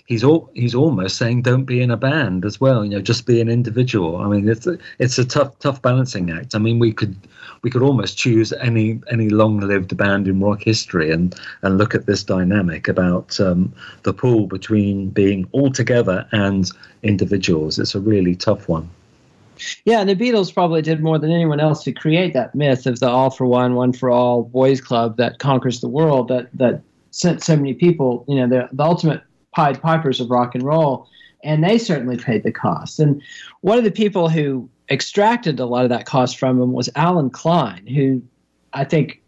he's 0.05 0.23
all 0.23 0.49
he's 0.53 0.75
almost 0.75 1.17
saying 1.17 1.41
don't 1.41 1.65
be 1.65 1.81
in 1.81 1.89
a 1.89 1.97
band 1.97 2.45
as 2.45 2.61
well. 2.61 2.83
You 2.83 2.91
know, 2.91 3.01
just 3.01 3.25
be 3.25 3.41
an 3.41 3.49
individual. 3.49 4.17
I 4.17 4.27
mean, 4.27 4.47
it's 4.47 4.67
a, 4.67 4.77
it's 4.99 5.17
a 5.17 5.25
tough 5.25 5.57
tough 5.57 5.81
balancing 5.81 6.29
act. 6.29 6.53
I 6.53 6.59
mean, 6.59 6.77
we 6.77 6.93
could 6.93 7.15
we 7.61 7.69
could 7.69 7.81
almost 7.81 8.17
choose 8.17 8.53
any 8.53 8.99
any 9.11 9.29
long 9.29 9.59
lived 9.59 9.95
band 9.97 10.27
in 10.27 10.39
rock 10.39 10.61
history 10.61 11.11
and 11.11 11.35
and 11.61 11.77
look 11.77 11.95
at 11.95 12.05
this 12.05 12.23
dynamic 12.23 12.87
about 12.87 13.39
um, 13.39 13.73
the 14.03 14.13
pull 14.13 14.47
between 14.47 15.09
being 15.09 15.47
all 15.51 15.71
together 15.71 16.27
and 16.31 16.69
individuals. 17.03 17.79
It's 17.79 17.95
a 17.95 17.99
really 17.99 18.35
tough 18.35 18.67
one. 18.67 18.89
Yeah, 19.83 19.99
and 19.99 20.09
the 20.09 20.15
Beatles 20.15 20.53
probably 20.53 20.81
did 20.81 21.01
more 21.01 21.19
than 21.19 21.31
anyone 21.31 21.59
else 21.59 21.83
to 21.83 21.91
create 21.91 22.33
that 22.33 22.55
myth 22.55 22.85
of 22.85 22.99
the 22.99 23.09
all 23.09 23.29
for 23.29 23.45
one, 23.45 23.75
one 23.75 23.91
for 23.91 24.09
all 24.09 24.43
boys 24.43 24.79
club 24.79 25.17
that 25.17 25.39
conquers 25.39 25.81
the 25.81 25.89
world 25.89 26.29
that 26.29 26.49
that 26.53 26.81
sent 27.11 27.43
so 27.43 27.55
many 27.55 27.73
people, 27.73 28.23
you 28.27 28.35
know, 28.35 28.47
the, 28.47 28.69
the 28.71 28.83
ultimate 28.83 29.21
Pied 29.51 29.81
Pipers 29.81 30.19
of 30.19 30.29
rock 30.29 30.53
and 30.53 30.63
roll, 30.63 31.07
and 31.43 31.63
they 31.63 31.77
certainly 31.77 32.17
paid 32.17 32.43
the 32.43 32.51
cost. 32.51 32.99
And 32.99 33.21
one 33.61 33.77
of 33.77 33.83
the 33.83 33.91
people 33.91 34.29
who 34.29 34.69
extracted 34.89 35.59
a 35.59 35.65
lot 35.65 35.83
of 35.83 35.89
that 35.89 36.05
cost 36.05 36.37
from 36.37 36.61
him 36.61 36.73
was 36.73 36.89
Allen 36.95 37.29
Klein, 37.29 37.85
who 37.87 38.21
I 38.73 38.83
think 38.83 39.21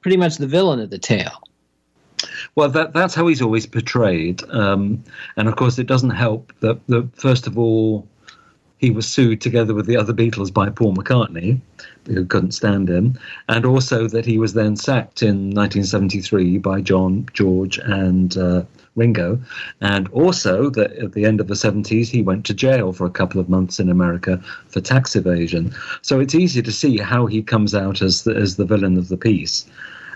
pretty 0.00 0.16
much 0.16 0.36
the 0.36 0.46
villain 0.46 0.80
of 0.80 0.90
the 0.90 0.98
tale. 0.98 1.42
Well, 2.54 2.68
that, 2.70 2.94
that's 2.94 3.14
how 3.14 3.26
he's 3.26 3.42
always 3.42 3.66
portrayed, 3.66 4.42
um, 4.50 5.02
and 5.36 5.48
of 5.48 5.56
course, 5.56 5.78
it 5.78 5.86
doesn't 5.86 6.10
help 6.10 6.52
that, 6.60 6.84
that 6.86 7.08
first 7.14 7.46
of 7.46 7.58
all, 7.58 8.08
he 8.78 8.90
was 8.90 9.06
sued 9.06 9.40
together 9.40 9.74
with 9.74 9.86
the 9.86 9.96
other 9.96 10.12
Beatles 10.12 10.52
by 10.52 10.68
Paul 10.68 10.94
McCartney, 10.94 11.60
who 12.06 12.24
couldn't 12.26 12.52
stand 12.52 12.88
him, 12.88 13.18
and 13.48 13.64
also 13.64 14.06
that 14.08 14.26
he 14.26 14.38
was 14.38 14.52
then 14.52 14.76
sacked 14.76 15.22
in 15.22 15.50
1973 15.50 16.58
by 16.58 16.80
John, 16.80 17.26
George, 17.32 17.78
and 17.78 18.36
uh, 18.36 18.62
Ringo, 18.96 19.38
and 19.80 20.08
also 20.08 20.70
that 20.70 20.92
at 20.94 21.12
the 21.12 21.24
end 21.24 21.40
of 21.40 21.48
the 21.48 21.54
70s 21.54 22.08
he 22.08 22.22
went 22.22 22.44
to 22.46 22.54
jail 22.54 22.92
for 22.92 23.06
a 23.06 23.10
couple 23.10 23.40
of 23.40 23.48
months 23.48 23.78
in 23.78 23.88
America 23.88 24.42
for 24.68 24.80
tax 24.80 25.14
evasion. 25.14 25.72
So 26.02 26.18
it's 26.18 26.34
easy 26.34 26.62
to 26.62 26.72
see 26.72 26.98
how 26.98 27.26
he 27.26 27.42
comes 27.42 27.74
out 27.74 28.02
as 28.02 28.24
the, 28.24 28.34
as 28.34 28.56
the 28.56 28.64
villain 28.64 28.96
of 28.96 29.08
the 29.08 29.16
piece. 29.16 29.66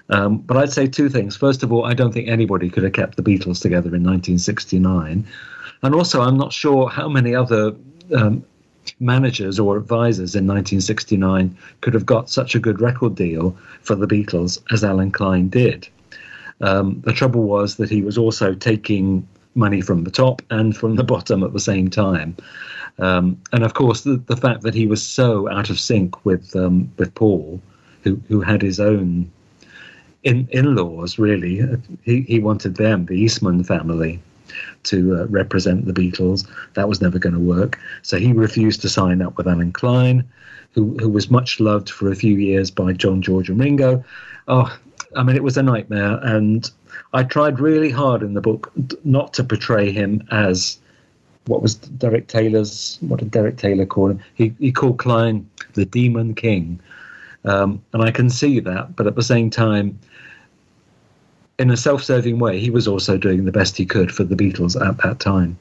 Um, 0.09 0.39
but 0.39 0.57
I'd 0.57 0.73
say 0.73 0.87
two 0.87 1.09
things. 1.09 1.37
First 1.37 1.63
of 1.63 1.73
all, 1.73 1.85
I 1.85 1.95
don't 1.95 2.13
think 2.13 2.29
anybody 2.29 2.69
could 2.69 2.83
have 2.83 2.95
kept 2.95 3.17
the 3.17 3.23
Beatles 3.23 3.61
together 3.61 3.95
in 3.95 4.03
1969. 4.03 5.25
And 5.83 5.95
also, 5.95 6.21
I'm 6.21 6.37
not 6.37 6.53
sure 6.53 6.89
how 6.89 7.09
many 7.09 7.35
other 7.35 7.75
um, 8.15 8.45
managers 8.99 9.61
or 9.61 9.77
advisors 9.77 10.35
in 10.35 10.47
1969 10.47 11.57
could 11.81 11.95
have 11.95 12.07
got 12.07 12.29
such 12.29 12.55
a 12.55 12.59
good 12.59 12.81
record 12.81 13.15
deal 13.15 13.57
for 13.83 13.95
the 13.95 14.07
Beatles 14.07 14.61
as 14.73 14.83
Allen 14.83 15.13
Klein 15.13 15.49
did. 15.49 15.89
Um, 16.61 17.01
the 17.05 17.13
trouble 17.13 17.43
was 17.43 17.77
that 17.77 17.91
he 17.91 18.03
was 18.03 18.19
also 18.19 18.55
taking 18.55 19.27
money 19.55 19.81
from 19.81 20.05
the 20.05 20.11
top 20.11 20.43
and 20.51 20.77
from 20.77 20.97
the 20.97 21.05
bottom 21.15 21.43
at 21.43 21.53
the 21.53 21.61
same 21.61 21.91
time. 21.91 22.37
Um, 22.99 23.41
and 23.53 23.65
of 23.65 23.75
course, 23.75 24.03
the, 24.03 24.17
the 24.27 24.37
fact 24.37 24.63
that 24.63 24.75
he 24.75 24.87
was 24.87 25.03
so 25.03 25.51
out 25.51 25.71
of 25.71 25.81
sync 25.81 26.25
with 26.25 26.55
um, 26.55 26.93
with 26.97 27.15
Paul, 27.15 27.61
who 28.03 28.21
who 28.29 28.41
had 28.41 28.63
his 28.63 28.79
own 28.81 29.31
in 30.23 30.47
in 30.51 30.75
laws, 30.75 31.19
really, 31.19 31.63
he 32.03 32.23
he 32.23 32.39
wanted 32.39 32.77
them, 32.77 33.07
the 33.07 33.15
Eastman 33.15 33.65
family, 33.65 34.21
to 34.85 35.17
uh, 35.17 35.27
represent 35.27 35.87
the 35.87 35.93
Beatles. 35.93 36.47
That 36.75 36.89
was 36.89 37.01
never 37.01 37.19
going 37.19 37.35
to 37.35 37.41
work. 37.41 37.79
So 38.03 38.19
he 38.19 38.33
refused 38.33 38.83
to 38.83 38.89
sign 38.89 39.23
up 39.23 39.37
with 39.37 39.49
Allen 39.49 39.73
Klein, 39.73 40.29
who, 40.73 40.97
who 40.99 41.09
was 41.09 41.31
much 41.31 41.61
loved 41.61 41.91
for 41.91 42.11
a 42.11 42.17
few 42.17 42.37
years 42.37 42.71
by 42.71 42.93
John, 42.93 43.23
George, 43.23 43.49
and 43.49 43.59
Ringo. 43.59 44.05
Oh, 44.49 44.77
I 45.17 45.23
mean, 45.23 45.37
it 45.37 45.43
was 45.43 45.57
a 45.57 45.63
nightmare, 45.63 46.21
and 46.23 46.71
I 47.13 47.25
tried 47.25 47.61
really 47.61 47.91
hard 47.91 48.23
in 48.23 48.35
the 48.35 48.41
book 48.41 48.73
not 49.05 49.35
to 49.35 49.45
portray 49.45 49.91
him 49.91 50.27
as 50.31 50.79
what 51.47 51.63
was 51.63 51.75
Derek 51.75 52.29
Taylor's. 52.29 52.99
What 53.01 53.21
did 53.21 53.31
Derek 53.31 53.57
Taylor 53.57 53.87
call 53.87 54.11
him? 54.11 54.21
He 54.35 54.55
he 54.59 54.73
called 54.73 54.99
Klein 54.99 55.49
the 55.75 55.85
Demon 55.85 56.35
King, 56.35 56.81
um, 57.45 57.83
and 57.93 58.03
I 58.03 58.11
can 58.11 58.31
see 58.31 58.61
that. 58.61 58.95
But 58.97 59.07
at 59.07 59.17
the 59.17 59.23
same 59.23 59.51
time, 59.51 59.99
in 61.59 61.71
a 61.71 61.77
self-serving 61.77 62.39
way, 62.39 62.61
he 62.61 62.71
was 62.71 62.87
also 62.87 63.17
doing 63.17 63.45
the 63.45 63.53
best 63.53 63.77
he 63.77 63.87
could 63.87 64.13
for 64.13 64.25
the 64.25 64.37
Beatles 64.37 64.81
at 64.81 64.99
that 64.99 65.21
time. 65.21 65.59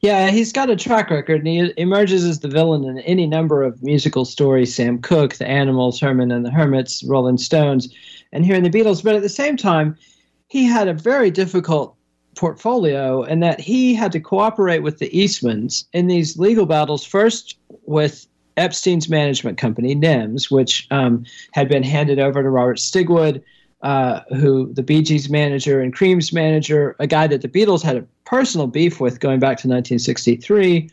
Yeah, 0.00 0.30
he's 0.30 0.52
got 0.52 0.70
a 0.70 0.76
track 0.76 1.10
record, 1.10 1.40
and 1.40 1.46
he 1.46 1.72
emerges 1.76 2.24
as 2.24 2.40
the 2.40 2.48
villain 2.48 2.84
in 2.84 2.98
any 3.00 3.26
number 3.26 3.62
of 3.62 3.82
musical 3.82 4.24
stories 4.24 4.74
Sam 4.74 5.00
Cooke, 5.00 5.34
The 5.34 5.46
Animals, 5.46 6.00
Herman 6.00 6.30
and 6.30 6.44
the 6.44 6.50
Hermits, 6.50 7.02
Rolling 7.04 7.38
Stones, 7.38 7.88
and 8.32 8.44
here 8.44 8.54
in 8.54 8.62
the 8.62 8.70
Beatles. 8.70 9.02
But 9.02 9.14
at 9.14 9.22
the 9.22 9.28
same 9.28 9.56
time, 9.56 9.96
he 10.48 10.64
had 10.64 10.88
a 10.88 10.94
very 10.94 11.30
difficult 11.30 11.96
portfolio 12.36 13.22
in 13.24 13.40
that 13.40 13.60
he 13.60 13.94
had 13.94 14.12
to 14.12 14.20
cooperate 14.20 14.80
with 14.80 14.98
the 14.98 15.10
Eastmans 15.10 15.84
in 15.92 16.06
these 16.06 16.38
legal 16.38 16.66
battles, 16.66 17.04
first 17.04 17.58
with 17.84 18.26
Epstein's 18.56 19.08
management 19.08 19.58
company, 19.58 19.94
NEMS, 19.94 20.50
which 20.50 20.86
um, 20.90 21.24
had 21.52 21.68
been 21.68 21.82
handed 21.82 22.18
over 22.18 22.42
to 22.42 22.50
Robert 22.50 22.78
Stigwood 22.78 23.42
uh, 23.82 24.20
who 24.36 24.72
the 24.72 24.82
Bee 24.82 25.02
Gees 25.02 25.28
manager 25.28 25.80
and 25.80 25.92
Cream's 25.92 26.32
manager, 26.32 26.94
a 27.00 27.06
guy 27.06 27.26
that 27.26 27.42
the 27.42 27.48
Beatles 27.48 27.82
had 27.82 27.96
a 27.96 28.06
personal 28.24 28.66
beef 28.66 29.00
with 29.00 29.20
going 29.20 29.40
back 29.40 29.58
to 29.58 29.68
1963. 29.68 30.88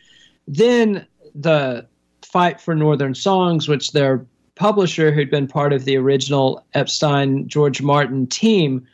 Then 0.48 1.06
the 1.36 1.86
fight 2.24 2.60
for 2.60 2.74
Northern 2.74 3.14
Songs, 3.14 3.68
which 3.68 3.92
their 3.92 4.26
publisher, 4.60 5.12
who'd 5.12 5.32
been 5.32 5.48
part 5.48 5.74
of 5.74 5.86
the 5.86 5.98
original 5.98 6.64
Epstein 6.76 7.48
George 7.48 7.82
Martin 7.82 8.28
team, 8.28 8.86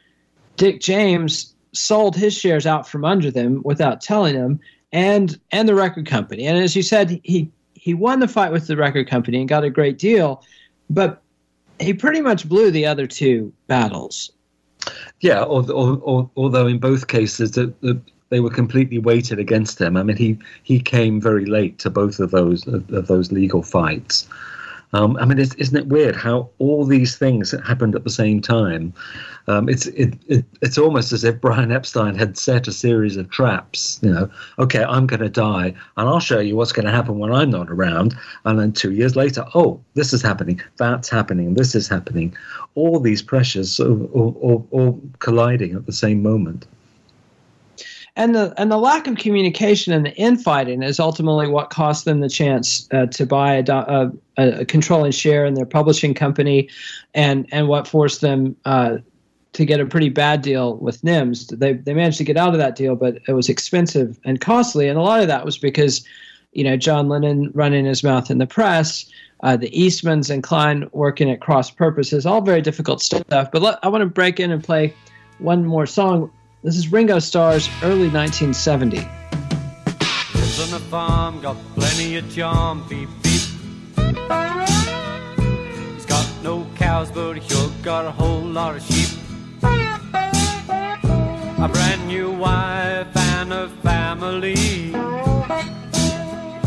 Dick 0.56 0.80
James, 0.80 1.54
sold 1.74 2.16
his 2.16 2.34
shares 2.34 2.66
out 2.66 2.88
from 2.88 3.04
under 3.04 3.30
them 3.30 3.62
without 3.66 4.00
telling 4.00 4.36
them, 4.36 4.60
and 4.94 5.38
and 5.52 5.68
the 5.68 5.76
record 5.76 6.06
company. 6.06 6.46
And 6.48 6.58
as 6.58 6.76
you 6.76 6.84
said, 6.84 7.20
he 7.24 7.52
he 7.74 7.94
won 7.94 8.20
the 8.20 8.28
fight 8.28 8.54
with 8.54 8.68
the 8.68 8.78
record 8.78 9.10
company 9.10 9.40
and 9.40 9.50
got 9.50 9.66
a 9.66 9.70
great 9.70 9.98
deal, 9.98 10.42
but 10.90 11.22
he 11.80 11.94
pretty 11.94 12.22
much 12.22 12.48
blew 12.48 12.72
the 12.72 12.86
other 12.86 13.06
two 13.06 13.52
battles. 13.68 14.32
Yeah, 15.20 15.44
although, 15.44 16.30
although 16.38 16.68
in 16.68 16.78
both 16.78 17.08
cases 17.08 17.52
the, 17.52 17.74
the, 17.82 18.00
they 18.30 18.40
were 18.40 18.52
completely 18.52 19.00
weighted 19.00 19.40
against 19.40 19.82
him. 19.82 19.98
I 19.98 20.04
mean, 20.04 20.16
he 20.16 20.38
he 20.64 20.80
came 20.80 21.20
very 21.20 21.46
late 21.46 21.80
to 21.80 21.90
both 21.90 22.20
of 22.20 22.32
those 22.32 22.68
of, 22.68 22.90
of 22.94 23.08
those 23.08 23.32
legal 23.32 23.64
fights. 23.64 24.28
Um, 24.96 25.18
I 25.18 25.26
mean, 25.26 25.40
isn't 25.40 25.76
it 25.76 25.88
weird 25.88 26.16
how 26.16 26.50
all 26.58 26.86
these 26.86 27.18
things 27.18 27.52
happened 27.68 27.96
at 27.96 28.06
the 28.06 28.10
same 28.10 28.42
time? 28.42 28.94
Um, 29.48 29.68
it's 29.68 29.88
it, 29.88 30.14
it, 30.28 30.46
it's 30.62 30.78
almost 30.78 31.12
as 31.12 31.26
if 31.26 31.42
Brian 31.42 31.70
Epstein 31.70 32.16
had 32.16 32.38
set 32.38 32.70
a 32.70 32.72
series 32.72 33.18
of 33.18 33.30
traps. 33.30 34.00
You 34.02 34.14
know, 34.14 34.30
okay, 34.58 34.86
I'm 34.86 35.06
going 35.06 35.20
to 35.20 35.30
die, 35.30 35.74
and 35.98 36.10
I'll 36.10 36.22
show 36.22 36.40
you 36.40 36.56
what's 36.56 36.72
going 36.72 36.86
to 36.86 36.94
happen 36.94 37.20
when 37.20 37.34
I'm 37.34 37.50
not 37.50 37.70
around. 37.70 38.16
And 38.46 38.58
then 38.58 38.72
two 38.72 38.94
years 38.94 39.18
later, 39.18 39.46
oh, 39.54 39.82
this 39.96 40.14
is 40.14 40.22
happening, 40.22 40.62
that's 40.78 41.10
happening, 41.10 41.56
this 41.56 41.76
is 41.76 41.90
happening. 41.90 42.34
All 42.76 43.02
these 43.02 43.22
pressures 43.22 43.78
all, 43.82 44.08
all, 44.14 44.68
all 44.72 45.02
colliding 45.20 45.76
at 45.76 45.86
the 45.88 45.94
same 45.94 46.24
moment 46.24 46.68
and 48.16 48.34
the 48.34 48.54
and 48.58 48.72
the 48.72 48.78
lack 48.78 49.08
of 49.08 49.18
communication 49.18 49.92
and 49.92 50.06
the 50.06 50.16
infighting 50.16 50.84
is 50.84 51.00
ultimately 51.00 51.48
what 51.48 51.70
cost 51.70 52.06
them 52.06 52.22
the 52.22 52.30
chance 52.30 52.88
uh, 52.92 53.06
to 53.08 53.26
buy 53.26 53.56
a, 53.56 53.64
a, 53.68 54.12
a, 54.38 54.66
controlling 54.66 55.12
share 55.12 55.46
in 55.46 55.54
their 55.54 55.66
publishing 55.66 56.14
company, 56.14 56.70
and 57.14 57.48
and 57.52 57.68
what 57.68 57.88
forced 57.88 58.22
them 58.22 58.56
uh, 58.66 58.98
to 59.54 59.66
get 59.66 59.82
a 59.82 59.86
pretty 59.86 60.10
bad 60.10 60.42
deal 60.42 60.78
with 60.78 61.02
NEMS. 61.02 61.58
They 61.60 61.74
they 61.74 61.94
managed 61.94 62.18
to 62.20 62.24
get 62.24 62.38
out 62.38 62.54
of 62.54 62.58
that 62.58 62.76
deal, 62.76 62.96
but 62.96 63.20
it 63.28 63.34
was 63.34 63.50
expensive 63.50 64.18
and 64.24 64.40
costly, 64.40 64.88
and 64.88 64.98
a 64.98 65.02
lot 65.02 65.22
of 65.22 65.28
that 65.28 65.44
was 65.44 65.58
because, 65.58 66.06
you 66.54 66.64
know, 66.64 66.78
John 66.78 67.10
Lennon 67.10 67.52
running 67.54 67.86
his 67.86 68.04
mouth 68.04 68.32
in 68.32 68.38
the 68.38 68.48
press. 68.48 69.06
Uh, 69.44 69.58
the 69.58 69.70
Eastmans 69.72 70.30
and 70.30 70.42
Klein 70.42 70.88
working 70.94 71.30
at 71.30 71.42
cross 71.42 71.70
purposes, 71.70 72.26
all 72.26 72.42
very 72.42 72.62
difficult 72.62 73.02
stuff. 73.02 73.52
But 73.52 73.62
let, 73.62 73.78
I 73.84 73.90
want 73.90 74.02
to 74.02 74.08
break 74.08 74.40
in 74.40 74.50
and 74.50 74.64
play 74.64 74.94
one 75.40 75.66
more 75.66 75.86
song 75.86 76.32
this 76.66 76.78
is 76.78 76.92
Ringo 76.92 77.20
Starr's 77.20 77.70
early 77.84 78.10
1970. 78.10 78.98
Lives 78.98 80.60
on 80.60 80.74
a 80.74 80.80
farm, 80.86 81.40
got 81.40 81.56
plenty 81.76 82.16
of 82.16 82.28
charm, 82.34 82.84
beep 82.90 83.08
beep. 83.22 83.44
He's 85.94 86.08
got 86.08 86.28
no 86.42 86.66
cows, 86.74 87.12
but 87.12 87.36
he 87.36 87.48
sure 87.48 87.70
got 87.84 88.06
a 88.06 88.12
whole 88.12 88.42
lot 88.42 88.76
of 88.76 88.82
sheep. 88.82 89.10
A 89.62 91.70
brand 91.72 92.08
new 92.08 92.32
wife 92.32 93.16
and 93.16 93.54
a 93.54 93.70
family. 93.84 94.92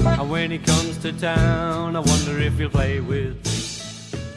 And 0.06 0.30
when 0.30 0.52
he 0.52 0.58
comes 0.58 0.96
to 0.98 1.12
town, 1.12 1.96
I 1.96 1.98
wonder 1.98 2.38
if 2.38 2.56
he'll 2.56 2.70
play 2.70 3.00
with 3.00 3.44
me. 3.44 3.57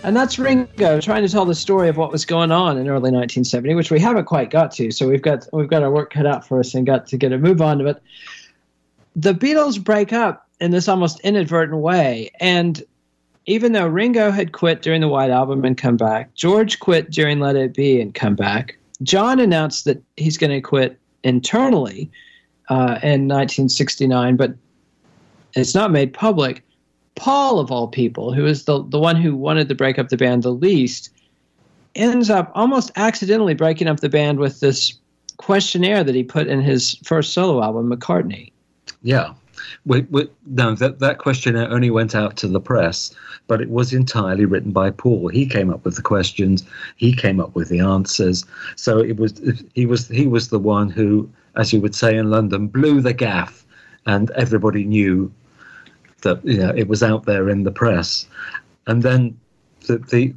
And 0.03 0.15
that's 0.15 0.39
Ringo 0.39 0.99
trying 0.99 1.21
to 1.21 1.29
tell 1.29 1.45
the 1.45 1.53
story 1.53 1.87
of 1.87 1.97
what 1.97 2.11
was 2.11 2.25
going 2.25 2.51
on 2.51 2.77
in 2.77 2.87
early 2.87 3.11
1970, 3.11 3.75
which 3.75 3.91
we 3.91 3.99
haven't 3.99 4.25
quite 4.25 4.49
got 4.49 4.71
to. 4.73 4.91
So 4.91 5.07
we've 5.07 5.21
got 5.21 5.47
we've 5.53 5.69
got 5.69 5.83
our 5.83 5.91
work 5.91 6.11
cut 6.11 6.25
out 6.25 6.47
for 6.47 6.59
us 6.59 6.73
and 6.73 6.85
got 6.85 7.05
to 7.07 7.17
get 7.17 7.31
a 7.31 7.37
move 7.37 7.61
on 7.61 7.77
to 7.79 7.85
it. 7.87 8.01
The 9.15 9.33
Beatles 9.33 9.81
break 9.83 10.11
up 10.11 10.47
in 10.59 10.71
this 10.71 10.87
almost 10.87 11.19
inadvertent 11.19 11.79
way, 11.81 12.31
and 12.39 12.83
even 13.45 13.73
though 13.73 13.87
Ringo 13.87 14.31
had 14.31 14.53
quit 14.53 14.81
during 14.81 15.01
the 15.01 15.07
White 15.07 15.29
Album 15.29 15.65
and 15.65 15.77
come 15.77 15.97
back, 15.97 16.33
George 16.33 16.79
quit 16.79 17.11
during 17.11 17.39
Let 17.39 17.55
It 17.55 17.73
Be 17.73 18.01
and 18.01 18.13
come 18.13 18.35
back. 18.35 18.77
John 19.03 19.39
announced 19.39 19.85
that 19.85 20.01
he's 20.17 20.37
going 20.37 20.51
to 20.51 20.61
quit 20.61 20.99
internally 21.23 22.09
uh, 22.69 22.99
in 23.03 23.27
1969, 23.27 24.35
but 24.35 24.53
it's 25.55 25.75
not 25.75 25.91
made 25.91 26.13
public. 26.13 26.63
Paul, 27.15 27.59
of 27.59 27.71
all 27.71 27.87
people, 27.87 28.33
who 28.33 28.45
is 28.45 28.65
the, 28.65 28.83
the 28.83 28.99
one 28.99 29.15
who 29.15 29.35
wanted 29.35 29.69
to 29.69 29.75
break 29.75 29.99
up 29.99 30.09
the 30.09 30.17
band 30.17 30.43
the 30.43 30.51
least, 30.51 31.09
ends 31.95 32.29
up 32.29 32.51
almost 32.55 32.91
accidentally 32.95 33.53
breaking 33.53 33.87
up 33.87 33.99
the 33.99 34.09
band 34.09 34.39
with 34.39 34.59
this 34.59 34.97
questionnaire 35.37 36.03
that 36.03 36.15
he 36.15 36.23
put 36.23 36.47
in 36.47 36.61
his 36.61 36.95
first 37.03 37.33
solo 37.33 37.61
album, 37.61 37.91
McCartney. 37.91 38.51
Yeah. 39.01 39.33
We, 39.85 40.01
we, 40.09 40.29
no, 40.45 40.75
that, 40.75 40.99
that 40.99 41.17
questionnaire 41.17 41.69
only 41.69 41.89
went 41.89 42.15
out 42.15 42.37
to 42.37 42.47
the 42.47 42.59
press, 42.59 43.13
but 43.47 43.61
it 43.61 43.69
was 43.69 43.93
entirely 43.93 44.45
written 44.45 44.71
by 44.71 44.91
Paul. 44.91 45.27
He 45.27 45.45
came 45.45 45.69
up 45.69 45.85
with 45.85 45.95
the 45.95 46.01
questions, 46.01 46.63
he 46.97 47.13
came 47.13 47.39
up 47.39 47.55
with 47.55 47.69
the 47.69 47.79
answers. 47.79 48.45
So 48.75 48.99
it 48.99 49.17
was 49.17 49.39
he 49.73 49.85
was 49.85 50.07
he 50.07 50.27
was 50.27 50.49
the 50.49 50.59
one 50.59 50.89
who, 50.89 51.29
as 51.55 51.73
you 51.73 51.81
would 51.81 51.95
say 51.95 52.15
in 52.15 52.29
London, 52.29 52.67
blew 52.67 53.01
the 53.01 53.13
gaff, 53.13 53.65
and 54.05 54.29
everybody 54.31 54.83
knew 54.83 55.31
that 56.21 56.43
you 56.45 56.57
know 56.57 56.73
it 56.75 56.87
was 56.87 57.03
out 57.03 57.25
there 57.25 57.49
in 57.49 57.63
the 57.63 57.71
press, 57.71 58.27
and 58.87 59.03
then 59.03 59.37
the 59.87 59.97
the 59.97 60.33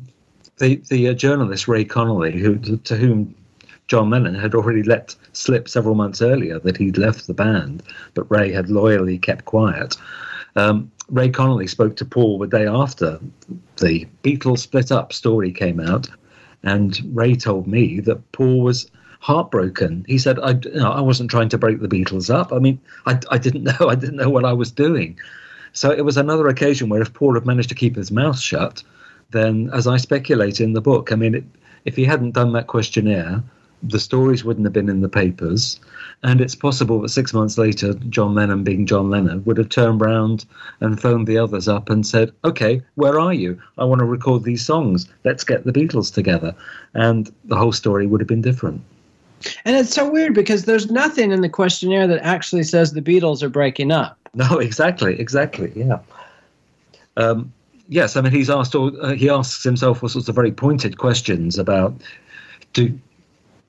the, 0.59 0.77
the 0.89 1.09
uh, 1.09 1.15
journalist 1.15 1.67
Ray 1.67 1.85
Connolly, 1.85 2.39
who 2.39 2.59
to 2.59 2.97
whom 2.97 3.35
John 3.89 4.11
Lennon 4.11 4.35
had 4.35 4.55
already 4.55 4.83
let 4.83 5.15
slip 5.33 5.69
several 5.69 5.95
months 5.95 6.23
earlier 6.23 6.59
that 6.61 6.77
he'd 6.77 6.97
left 6.97 7.27
the 7.27 7.35
band, 7.35 7.83
but 8.15 8.31
Ray 8.31 8.53
had 8.53 8.71
loyally 8.71 9.19
kept 9.19 9.45
quiet. 9.45 9.97
Um, 10.57 10.91
Ray 11.11 11.29
Connolly 11.29 11.67
spoke 11.67 11.97
to 11.97 12.05
Paul 12.05 12.39
the 12.39 12.47
day 12.47 12.67
after 12.67 13.21
the 13.79 14.07
Beatles 14.23 14.61
split 14.61 14.91
up 14.91 15.13
story 15.13 15.53
came 15.53 15.81
out, 15.81 16.09
and 16.63 16.99
Ray 17.15 17.35
told 17.35 17.67
me 17.67 18.01
that 18.01 18.33
Paul 18.33 18.63
was 18.63 18.91
heartbroken. 19.21 20.05
He 20.09 20.19
said, 20.19 20.39
I, 20.39 20.51
you 20.51 20.75
know, 20.75 20.93
I 20.93 21.01
wasn't 21.01 21.31
trying 21.31 21.49
to 21.51 21.59
break 21.59 21.81
the 21.81 21.89
Beatles 21.89 22.33
up. 22.33 22.53
I 22.53 22.59
mean, 22.59 22.79
I, 23.07 23.19
I 23.31 23.39
didn't 23.39 23.65
know. 23.81 23.89
I 23.89 23.95
didn't 23.95 24.17
know 24.17 24.31
what 24.31 24.45
I 24.45 24.53
was 24.53 24.71
doing. 24.71 25.19
So 25.75 25.91
it 25.91 26.05
was 26.05 26.17
another 26.17 26.47
occasion 26.47 26.89
where 26.89 27.03
if 27.03 27.13
Paul 27.13 27.35
had 27.35 27.47
managed 27.47 27.69
to 27.69 27.75
keep 27.75 27.97
his 27.97 28.13
mouth 28.13 28.39
shut, 28.39 28.83
then, 29.31 29.71
as 29.73 29.89
I 29.89 29.97
speculate 29.97 30.61
in 30.61 30.73
the 30.73 30.81
book, 30.81 31.11
I 31.11 31.17
mean, 31.17 31.35
it, 31.35 31.45
if 31.85 31.97
he 31.97 32.05
hadn't 32.05 32.31
done 32.31 32.53
that 32.53 32.69
questionnaire, 32.69 33.43
the 33.83 33.99
stories 33.99 34.45
wouldn't 34.45 34.67
have 34.67 34.73
been 34.73 34.89
in 34.89 35.01
the 35.01 35.09
papers. 35.09 35.81
And 36.23 36.41
it's 36.41 36.55
possible 36.55 37.01
that 37.01 37.09
six 37.09 37.35
months 37.35 37.59
later, 37.59 37.95
John 38.09 38.37
Lennon, 38.37 38.63
being 38.63 38.87
John 38.87 39.11
Lennon, 39.11 39.45
would 39.45 39.59
have 39.59 39.69
turned 39.69 40.01
round 40.01 40.45
and 40.81 41.01
phoned 41.01 41.27
the 41.27 41.39
others 41.39 41.67
up 41.67 41.91
and 41.91 42.07
said, 42.07 42.33
Okay, 42.45 42.81
where 42.95 43.19
are 43.19 43.35
you? 43.35 43.61
I 43.77 43.85
want 43.85 43.99
to 43.99 44.07
record 44.07 44.45
these 44.45 44.65
songs. 44.65 45.13
Let's 45.25 45.43
get 45.43 45.65
the 45.65 45.73
Beatles 45.73 46.15
together. 46.15 46.55
And 46.95 47.33
the 47.45 47.57
whole 47.57 47.73
story 47.73 48.07
would 48.07 48.21
have 48.21 48.29
been 48.29 48.43
different. 48.43 48.81
And 49.65 49.77
it's 49.77 49.95
so 49.95 50.09
weird 50.09 50.35
because 50.35 50.65
there's 50.65 50.91
nothing 50.91 51.33
in 51.33 51.41
the 51.41 51.49
questionnaire 51.49 52.07
that 52.07 52.21
actually 52.23 52.65
says 52.65 52.93
the 52.93 53.03
Beatles 53.03 53.43
are 53.43 53.49
breaking 53.49 53.93
up. 53.93 54.19
No, 54.37 54.59
exactly, 54.59 55.21
exactly, 55.21 55.71
yeah. 55.77 56.01
Um, 57.17 57.53
yes, 57.89 58.17
I 58.17 58.21
mean 58.21 58.33
he's 58.33 58.51
asked 58.51 58.75
all, 58.75 58.91
uh, 59.01 59.13
he 59.13 59.31
asks 59.31 59.63
himself 59.63 60.03
all 60.03 60.09
sorts 60.09 60.29
of 60.29 60.35
very 60.35 60.51
pointed 60.51 60.99
questions 60.99 61.57
about 61.57 61.95
do 62.73 62.99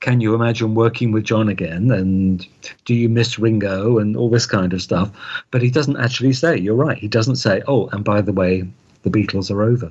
can 0.00 0.20
you 0.20 0.34
imagine 0.34 0.74
working 0.74 1.12
with 1.12 1.24
John 1.24 1.48
again 1.48 1.90
and 1.90 2.46
do 2.84 2.94
you 2.94 3.08
miss 3.08 3.38
Ringo 3.38 3.98
and 3.98 4.16
all 4.16 4.28
this 4.28 4.46
kind 4.46 4.72
of 4.72 4.82
stuff, 4.82 5.10
but 5.50 5.62
he 5.62 5.70
doesn't 5.70 5.96
actually 5.96 6.32
say. 6.32 6.56
You're 6.58 6.74
right. 6.74 6.98
He 6.98 7.08
doesn't 7.08 7.36
say, 7.36 7.62
oh, 7.66 7.88
and 7.88 8.04
by 8.04 8.20
the 8.20 8.32
way, 8.32 8.68
the 9.02 9.10
Beatles 9.10 9.50
are 9.50 9.62
over. 9.62 9.90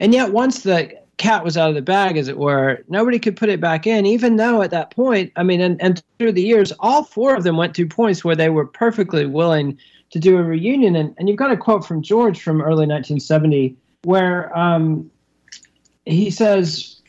And 0.00 0.14
yet, 0.14 0.32
once 0.32 0.62
the 0.62 0.92
cat 1.16 1.44
was 1.44 1.56
out 1.56 1.68
of 1.68 1.74
the 1.74 1.82
bag, 1.82 2.16
as 2.16 2.28
it 2.28 2.38
were. 2.38 2.84
Nobody 2.88 3.18
could 3.18 3.36
put 3.36 3.48
it 3.48 3.60
back 3.60 3.86
in, 3.86 4.04
even 4.06 4.36
though 4.36 4.62
at 4.62 4.70
that 4.70 4.90
point, 4.90 5.32
I 5.36 5.42
mean, 5.42 5.60
and, 5.60 5.80
and 5.80 6.02
through 6.18 6.32
the 6.32 6.42
years, 6.42 6.72
all 6.80 7.04
four 7.04 7.34
of 7.34 7.42
them 7.42 7.56
went 7.56 7.74
to 7.76 7.86
points 7.86 8.24
where 8.24 8.36
they 8.36 8.50
were 8.50 8.66
perfectly 8.66 9.26
willing 9.26 9.78
to 10.10 10.18
do 10.18 10.36
a 10.38 10.42
reunion. 10.42 10.94
And, 10.94 11.14
and 11.18 11.28
you've 11.28 11.38
got 11.38 11.50
a 11.50 11.56
quote 11.56 11.86
from 11.86 12.02
George 12.02 12.42
from 12.42 12.60
early 12.60 12.86
1970 12.86 13.76
where 14.04 14.56
um, 14.56 15.10
he 16.04 16.30
says, 16.30 17.00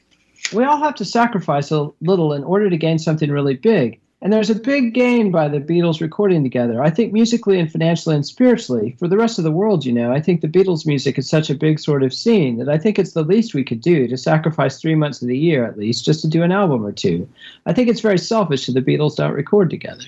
We 0.53 0.63
all 0.63 0.77
have 0.77 0.95
to 0.95 1.05
sacrifice 1.05 1.71
a 1.71 1.89
little 2.01 2.33
in 2.33 2.43
order 2.43 2.69
to 2.69 2.77
gain 2.77 2.99
something 2.99 3.29
really 3.29 3.55
big. 3.55 3.99
And 4.21 4.33
there's 4.33 4.49
a 4.49 4.55
big 4.55 4.95
gain 4.95 5.29
by 5.29 5.47
the 5.47 5.59
Beatles 5.59 6.01
recording 6.01 6.41
together. 6.41 6.81
I 6.81 6.89
think 6.89 7.13
musically 7.13 7.59
and 7.59 7.71
financially 7.71 8.15
and 8.15 8.25
spiritually, 8.25 8.95
for 8.97 9.07
the 9.07 9.17
rest 9.17 9.37
of 9.37 9.43
the 9.43 9.51
world, 9.51 9.85
you 9.85 9.93
know, 9.93 10.11
I 10.11 10.19
think 10.19 10.41
the 10.41 10.47
Beatles 10.47 10.87
music 10.87 11.19
is 11.19 11.29
such 11.29 11.51
a 11.51 11.55
big 11.55 11.79
sort 11.79 12.01
of 12.01 12.13
scene 12.13 12.57
that 12.57 12.67
I 12.67 12.79
think 12.79 12.97
it's 12.97 13.13
the 13.13 13.21
least 13.21 13.53
we 13.53 13.63
could 13.63 13.79
do 13.79 14.07
to 14.07 14.17
sacrifice 14.17 14.81
three 14.81 14.95
months 14.95 15.21
of 15.21 15.27
the 15.27 15.37
year 15.37 15.65
at 15.65 15.77
least 15.77 16.03
just 16.03 16.21
to 16.21 16.27
do 16.27 16.41
an 16.41 16.51
album 16.51 16.83
or 16.83 16.91
two. 16.91 17.29
I 17.67 17.73
think 17.73 17.89
it's 17.89 18.01
very 18.01 18.17
selfish 18.17 18.67
if 18.67 18.73
the 18.73 18.81
Beatles 18.81 19.17
don't 19.17 19.33
record 19.33 19.69
together. 19.69 20.05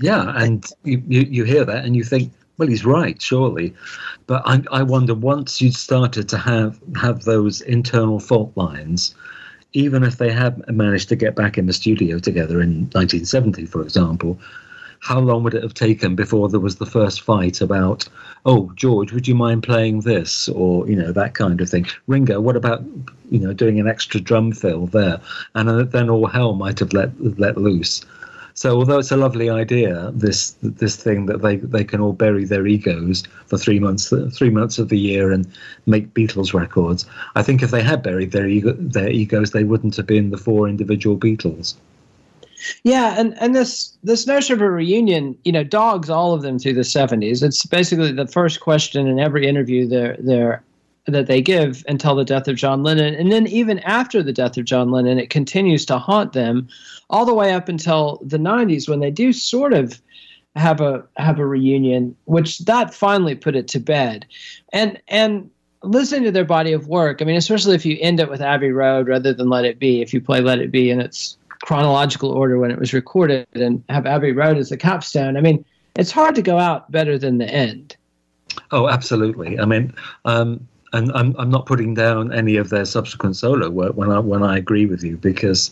Yeah, 0.00 0.32
and 0.36 0.64
you, 0.84 1.02
you, 1.08 1.22
you 1.22 1.44
hear 1.44 1.64
that 1.64 1.84
and 1.84 1.96
you 1.96 2.04
think, 2.04 2.32
well, 2.56 2.68
he's 2.68 2.84
right, 2.84 3.20
surely. 3.20 3.74
But 4.28 4.42
I, 4.44 4.62
I 4.70 4.82
wonder 4.84 5.14
once 5.14 5.60
you 5.60 5.72
started 5.72 6.28
to 6.28 6.38
have 6.38 6.78
have 6.96 7.24
those 7.24 7.62
internal 7.62 8.20
fault 8.20 8.52
lines, 8.56 9.14
even 9.78 10.02
if 10.02 10.16
they 10.16 10.32
had 10.32 10.68
managed 10.68 11.08
to 11.08 11.14
get 11.14 11.36
back 11.36 11.56
in 11.56 11.66
the 11.66 11.72
studio 11.72 12.18
together 12.18 12.60
in 12.60 12.90
1970, 12.90 13.64
for 13.66 13.80
example, 13.80 14.36
how 14.98 15.20
long 15.20 15.44
would 15.44 15.54
it 15.54 15.62
have 15.62 15.74
taken 15.74 16.16
before 16.16 16.48
there 16.48 16.58
was 16.58 16.76
the 16.76 16.86
first 16.86 17.20
fight 17.20 17.60
about, 17.60 18.08
oh, 18.44 18.72
George, 18.74 19.12
would 19.12 19.28
you 19.28 19.36
mind 19.36 19.62
playing 19.62 20.00
this? 20.00 20.48
Or, 20.48 20.88
you 20.88 20.96
know, 20.96 21.12
that 21.12 21.34
kind 21.34 21.60
of 21.60 21.68
thing. 21.68 21.86
Ringo, 22.08 22.40
what 22.40 22.56
about, 22.56 22.82
you 23.30 23.38
know, 23.38 23.52
doing 23.52 23.78
an 23.78 23.86
extra 23.86 24.18
drum 24.18 24.50
fill 24.50 24.86
there? 24.86 25.20
And 25.54 25.88
then 25.92 26.10
all 26.10 26.26
hell 26.26 26.54
might 26.54 26.80
have 26.80 26.92
let, 26.92 27.10
let 27.38 27.56
loose. 27.56 28.04
So 28.58 28.74
although 28.74 28.98
it's 28.98 29.12
a 29.12 29.16
lovely 29.16 29.48
idea, 29.48 30.10
this 30.12 30.56
this 30.60 30.96
thing 30.96 31.26
that 31.26 31.42
they, 31.42 31.58
they 31.58 31.84
can 31.84 32.00
all 32.00 32.12
bury 32.12 32.44
their 32.44 32.66
egos 32.66 33.22
for 33.46 33.56
three 33.56 33.78
months 33.78 34.12
three 34.32 34.50
months 34.50 34.80
of 34.80 34.88
the 34.88 34.98
year 34.98 35.30
and 35.30 35.46
make 35.86 36.12
Beatles 36.12 36.52
records, 36.52 37.06
I 37.36 37.44
think 37.44 37.62
if 37.62 37.70
they 37.70 37.84
had 37.84 38.02
buried 38.02 38.32
their 38.32 38.48
ego, 38.48 38.72
their 38.72 39.10
egos, 39.10 39.52
they 39.52 39.62
wouldn't 39.62 39.94
have 39.94 40.08
been 40.08 40.30
the 40.30 40.36
four 40.36 40.68
individual 40.68 41.16
Beatles. 41.16 41.76
Yeah, 42.82 43.14
and, 43.16 43.40
and 43.40 43.54
this 43.54 43.96
this 44.02 44.26
notion 44.26 44.54
of 44.54 44.60
a 44.60 44.68
reunion, 44.68 45.38
you 45.44 45.52
know, 45.52 45.62
dogs 45.62 46.10
all 46.10 46.34
of 46.34 46.42
them 46.42 46.58
through 46.58 46.74
the 46.74 46.82
seventies. 46.82 47.44
It's 47.44 47.64
basically 47.64 48.10
the 48.10 48.26
first 48.26 48.58
question 48.58 49.06
in 49.06 49.20
every 49.20 49.46
interview 49.46 49.86
they're 49.86 50.16
they're 50.18 50.64
that 51.12 51.26
they 51.26 51.40
give 51.40 51.84
until 51.88 52.14
the 52.14 52.24
death 52.24 52.48
of 52.48 52.56
John 52.56 52.82
Lennon. 52.82 53.14
And 53.14 53.32
then 53.32 53.46
even 53.46 53.78
after 53.80 54.22
the 54.22 54.32
death 54.32 54.56
of 54.56 54.64
John 54.64 54.90
Lennon, 54.90 55.18
it 55.18 55.30
continues 55.30 55.84
to 55.86 55.98
haunt 55.98 56.32
them 56.32 56.68
all 57.10 57.24
the 57.24 57.34
way 57.34 57.52
up 57.52 57.68
until 57.68 58.20
the 58.22 58.38
90s 58.38 58.88
when 58.88 59.00
they 59.00 59.10
do 59.10 59.32
sort 59.32 59.72
of 59.72 60.00
have 60.56 60.80
a 60.80 61.04
have 61.16 61.38
a 61.38 61.46
reunion, 61.46 62.16
which 62.24 62.58
that 62.60 62.92
finally 62.92 63.34
put 63.34 63.56
it 63.56 63.68
to 63.68 63.80
bed. 63.80 64.26
And 64.72 65.00
and 65.08 65.50
listening 65.82 66.24
to 66.24 66.32
their 66.32 66.44
body 66.44 66.72
of 66.72 66.88
work, 66.88 67.22
I 67.22 67.24
mean, 67.24 67.36
especially 67.36 67.74
if 67.74 67.86
you 67.86 67.96
end 68.00 68.20
it 68.20 68.30
with 68.30 68.40
Abbey 68.40 68.70
Road 68.70 69.08
rather 69.08 69.32
than 69.32 69.48
Let 69.48 69.64
It 69.64 69.78
Be, 69.78 70.02
if 70.02 70.12
you 70.12 70.20
play 70.20 70.40
Let 70.40 70.58
It 70.58 70.70
Be 70.70 70.90
in 70.90 71.00
its 71.00 71.36
chronological 71.62 72.30
order 72.30 72.58
when 72.58 72.70
it 72.70 72.78
was 72.78 72.92
recorded 72.92 73.46
and 73.54 73.82
have 73.88 74.06
Abbey 74.06 74.32
Road 74.32 74.56
as 74.56 74.68
the 74.68 74.76
capstone, 74.76 75.36
I 75.36 75.40
mean, 75.40 75.64
it's 75.96 76.10
hard 76.10 76.34
to 76.34 76.42
go 76.42 76.58
out 76.58 76.90
better 76.90 77.18
than 77.18 77.38
the 77.38 77.48
end. 77.48 77.96
Oh, 78.70 78.88
absolutely. 78.88 79.58
I 79.58 79.64
mean, 79.64 79.94
um, 80.24 80.66
and 80.92 81.12
I'm 81.12 81.34
I'm 81.38 81.50
not 81.50 81.66
putting 81.66 81.94
down 81.94 82.32
any 82.32 82.56
of 82.56 82.70
their 82.70 82.84
subsequent 82.84 83.36
solo 83.36 83.68
work 83.70 83.94
when 83.94 84.10
I 84.10 84.18
when 84.18 84.42
I 84.42 84.56
agree 84.56 84.86
with 84.86 85.02
you 85.02 85.16
because 85.16 85.70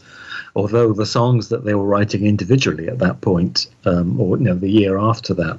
although 0.54 0.92
the 0.92 1.06
songs 1.06 1.48
that 1.48 1.64
they 1.64 1.74
were 1.74 1.86
writing 1.86 2.26
individually 2.26 2.88
at 2.88 2.98
that 2.98 3.20
point, 3.20 3.66
um, 3.84 4.20
or 4.20 4.36
you 4.38 4.44
know 4.44 4.54
the 4.54 4.70
year 4.70 4.98
after 4.98 5.34
that, 5.34 5.58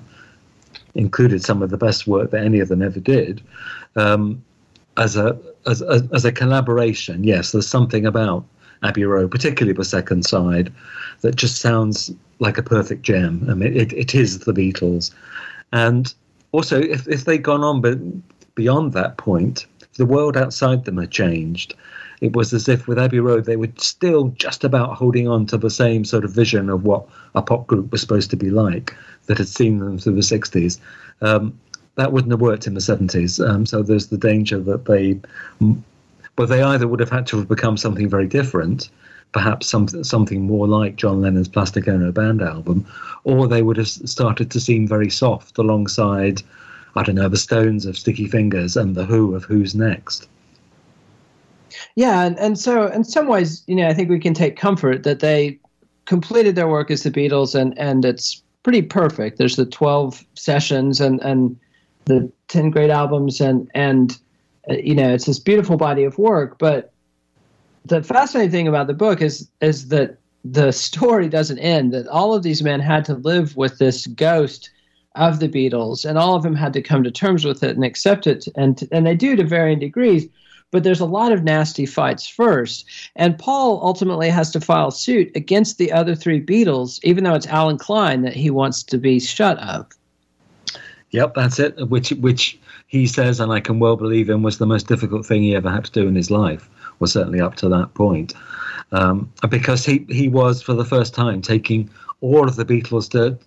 included 0.96 1.44
some 1.44 1.62
of 1.62 1.70
the 1.70 1.78
best 1.78 2.08
work 2.08 2.32
that 2.32 2.44
any 2.44 2.60
of 2.60 2.68
them 2.68 2.82
ever 2.82 3.00
did, 3.00 3.42
um, 3.96 4.44
as 4.98 5.16
a 5.16 5.38
as, 5.66 5.82
as 5.82 6.04
as 6.12 6.26
a 6.26 6.32
collaboration, 6.32 7.24
yes, 7.24 7.52
there's 7.52 7.68
something 7.68 8.06
about 8.06 8.46
Abbey 8.84 9.06
Road, 9.06 9.32
particularly 9.32 9.76
the 9.76 9.86
second 9.86 10.26
side, 10.26 10.72
that 11.22 11.36
just 11.36 11.62
sounds 11.62 12.12
like 12.40 12.60
a 12.60 12.64
perfect 12.64 13.02
gem. 13.02 13.46
I 13.50 13.56
mean, 13.56 13.76
it, 13.76 13.92
it 13.94 14.14
is 14.14 14.40
the 14.40 14.54
Beatles, 14.54 15.12
and 15.74 16.14
also 16.52 16.80
if 16.80 17.08
if 17.08 17.26
they'd 17.26 17.42
gone 17.42 17.64
on 17.64 17.82
but 17.82 17.98
beyond 18.58 18.92
that 18.92 19.18
point, 19.18 19.68
the 19.98 20.06
world 20.06 20.36
outside 20.36 20.84
them 20.84 20.98
had 20.98 21.12
changed. 21.12 21.76
It 22.22 22.36
was 22.36 22.52
as 22.54 22.68
if 22.68 22.88
with 22.88 22.98
Abbey 22.98 23.20
Road, 23.20 23.46
they 23.46 23.56
were 23.56 23.70
still 23.78 24.30
just 24.30 24.64
about 24.64 24.96
holding 24.96 25.28
on 25.28 25.46
to 25.46 25.58
the 25.58 25.70
same 25.70 26.04
sort 26.04 26.26
of 26.26 26.32
vision 26.32 26.68
of 26.70 26.84
what 26.84 27.06
a 27.36 27.44
pop 27.44 27.68
group 27.68 27.92
was 27.92 28.02
supposed 28.02 28.32
to 28.32 28.36
be 28.36 28.50
like 28.50 28.96
that 29.28 29.38
had 29.38 29.48
seen 29.48 29.78
them 29.78 30.00
through 30.00 30.16
the 30.16 30.22
60s. 30.22 30.80
Um, 31.22 31.58
that 31.96 32.12
wouldn't 32.12 32.32
have 32.32 32.42
worked 32.42 32.66
in 32.66 32.74
the 32.74 32.80
70s. 32.80 33.48
Um, 33.48 33.68
so 33.68 33.84
there's 33.84 34.08
the 34.08 34.18
danger 34.18 34.60
that 34.60 34.86
they, 34.86 35.20
well, 36.36 36.48
they 36.48 36.64
either 36.64 36.88
would 36.88 37.00
have 37.00 37.12
had 37.12 37.28
to 37.28 37.38
have 37.38 37.48
become 37.48 37.78
something 37.78 38.10
very 38.10 38.28
different, 38.28 38.90
perhaps 39.34 39.68
some, 39.68 39.88
something 40.04 40.42
more 40.42 40.68
like 40.68 40.96
John 40.96 41.22
Lennon's 41.22 41.48
Plastic 41.48 41.88
Ono 41.88 42.12
Band 42.12 42.42
album, 42.42 42.88
or 43.24 43.48
they 43.48 43.62
would 43.62 43.78
have 43.78 43.88
started 43.88 44.50
to 44.50 44.60
seem 44.60 44.88
very 44.88 45.12
soft 45.12 45.60
alongside 45.60 46.42
I 46.98 47.04
don't 47.04 47.16
know, 47.16 47.30
the 47.30 47.38
Stones 47.38 47.86
of 47.86 47.96
Sticky 47.96 48.28
Fingers 48.28 48.76
and 48.76 48.96
the 48.96 49.06
Who 49.06 49.36
of 49.36 49.44
Who's 49.44 49.76
Next. 49.76 50.28
Yeah, 51.96 52.24
and, 52.24 52.38
and 52.40 52.58
so 52.58 52.88
in 52.88 53.04
some 53.04 53.28
ways, 53.28 53.64
you 53.68 53.76
know, 53.76 53.88
I 53.88 53.94
think 53.94 54.10
we 54.10 54.20
can 54.20 54.34
take 54.34 54.58
comfort 54.58 55.04
that 55.04 55.20
they 55.20 55.60
completed 56.06 56.56
their 56.56 56.68
work 56.68 56.90
as 56.90 57.04
the 57.04 57.12
Beatles, 57.12 57.54
and 57.54 57.78
and 57.78 58.04
it's 58.04 58.42
pretty 58.64 58.82
perfect. 58.82 59.38
There's 59.38 59.58
the 59.58 59.66
12 59.66 60.26
sessions 60.34 61.00
and 61.00 61.22
and 61.22 61.56
the 62.06 62.32
10 62.48 62.72
great 62.72 62.90
albums, 62.90 63.42
and 63.42 63.70
and 63.76 64.18
uh, 64.68 64.74
you 64.74 64.96
know, 64.96 65.14
it's 65.14 65.26
this 65.26 65.40
beautiful 65.40 65.78
body 65.78 66.04
of 66.04 66.18
work. 66.18 66.58
But 66.58 66.92
the 67.86 68.02
fascinating 68.02 68.52
thing 68.52 68.68
about 68.68 68.88
the 68.88 68.94
book 68.94 69.22
is 69.22 69.48
is 69.62 69.90
that 69.90 70.18
the 70.44 70.72
story 70.72 71.30
doesn't 71.30 71.60
end. 71.60 71.94
That 71.94 72.08
all 72.08 72.34
of 72.34 72.42
these 72.42 72.64
men 72.64 72.80
had 72.80 73.06
to 73.06 73.14
live 73.14 73.56
with 73.56 73.78
this 73.78 74.08
ghost 74.08 74.72
of 75.18 75.40
the 75.40 75.50
Beatles, 75.50 76.06
and 76.06 76.18
all 76.18 76.36
of 76.36 76.44
them 76.44 76.56
had 76.56 76.74
to 76.74 76.82
come 76.82 77.04
to 77.04 77.12
terms 77.12 77.44
with 77.46 77.64
it 77.64 77.76
and 77.76 77.84
accept 77.84 78.28
it, 78.28 78.48
and 78.56 78.88
and 78.92 79.06
they 79.06 79.16
do 79.16 79.36
to 79.36 79.44
varying 79.44 79.80
degrees. 79.80 80.28
But 80.70 80.84
there's 80.84 81.00
a 81.00 81.06
lot 81.06 81.32
of 81.32 81.44
nasty 81.44 81.86
fights 81.86 82.28
first, 82.28 82.86
and 83.16 83.40
Paul 83.40 83.80
ultimately 83.82 84.30
has 84.30 84.52
to 84.52 84.60
file 84.60 84.92
suit 84.92 85.32
against 85.34 85.78
the 85.78 85.92
other 85.92 86.14
three 86.14 86.42
Beatles, 86.42 87.00
even 87.04 87.24
though 87.24 87.36
it's 87.36 87.48
Allen 87.48 87.78
Klein 87.78 88.22
that 88.24 88.36
he 88.36 88.50
wants 88.50 88.84
to 88.84 88.98
be 88.98 89.20
shut 89.20 89.58
of. 89.60 89.86
Yep, 91.12 91.36
that's 91.36 91.60
it. 91.60 91.88
Which 91.88 92.10
which 92.12 92.60
he 92.88 93.08
says, 93.08 93.40
and 93.40 93.52
I 93.52 93.60
can 93.60 93.80
well 93.80 93.96
believe 93.96 94.30
him, 94.30 94.44
was 94.44 94.58
the 94.58 94.66
most 94.66 94.88
difficult 94.88 95.26
thing 95.26 95.42
he 95.42 95.56
ever 95.56 95.70
had 95.70 95.86
to 95.86 95.92
do 95.92 96.08
in 96.08 96.16
his 96.16 96.30
life. 96.30 96.70
Was 97.00 97.14
certainly 97.14 97.40
up 97.40 97.56
to 97.58 97.70
that 97.70 97.94
point, 97.94 98.34
um, 98.92 99.32
because 99.50 99.86
he 99.86 100.06
he 100.10 100.28
was 100.28 100.62
for 100.62 100.74
the 100.74 100.86
first 100.86 101.14
time 101.14 101.42
taking 101.42 101.90
all 102.22 102.48
of 102.48 102.56
the 102.56 102.66
Beatles' 102.66 103.10
dirt, 103.10 103.40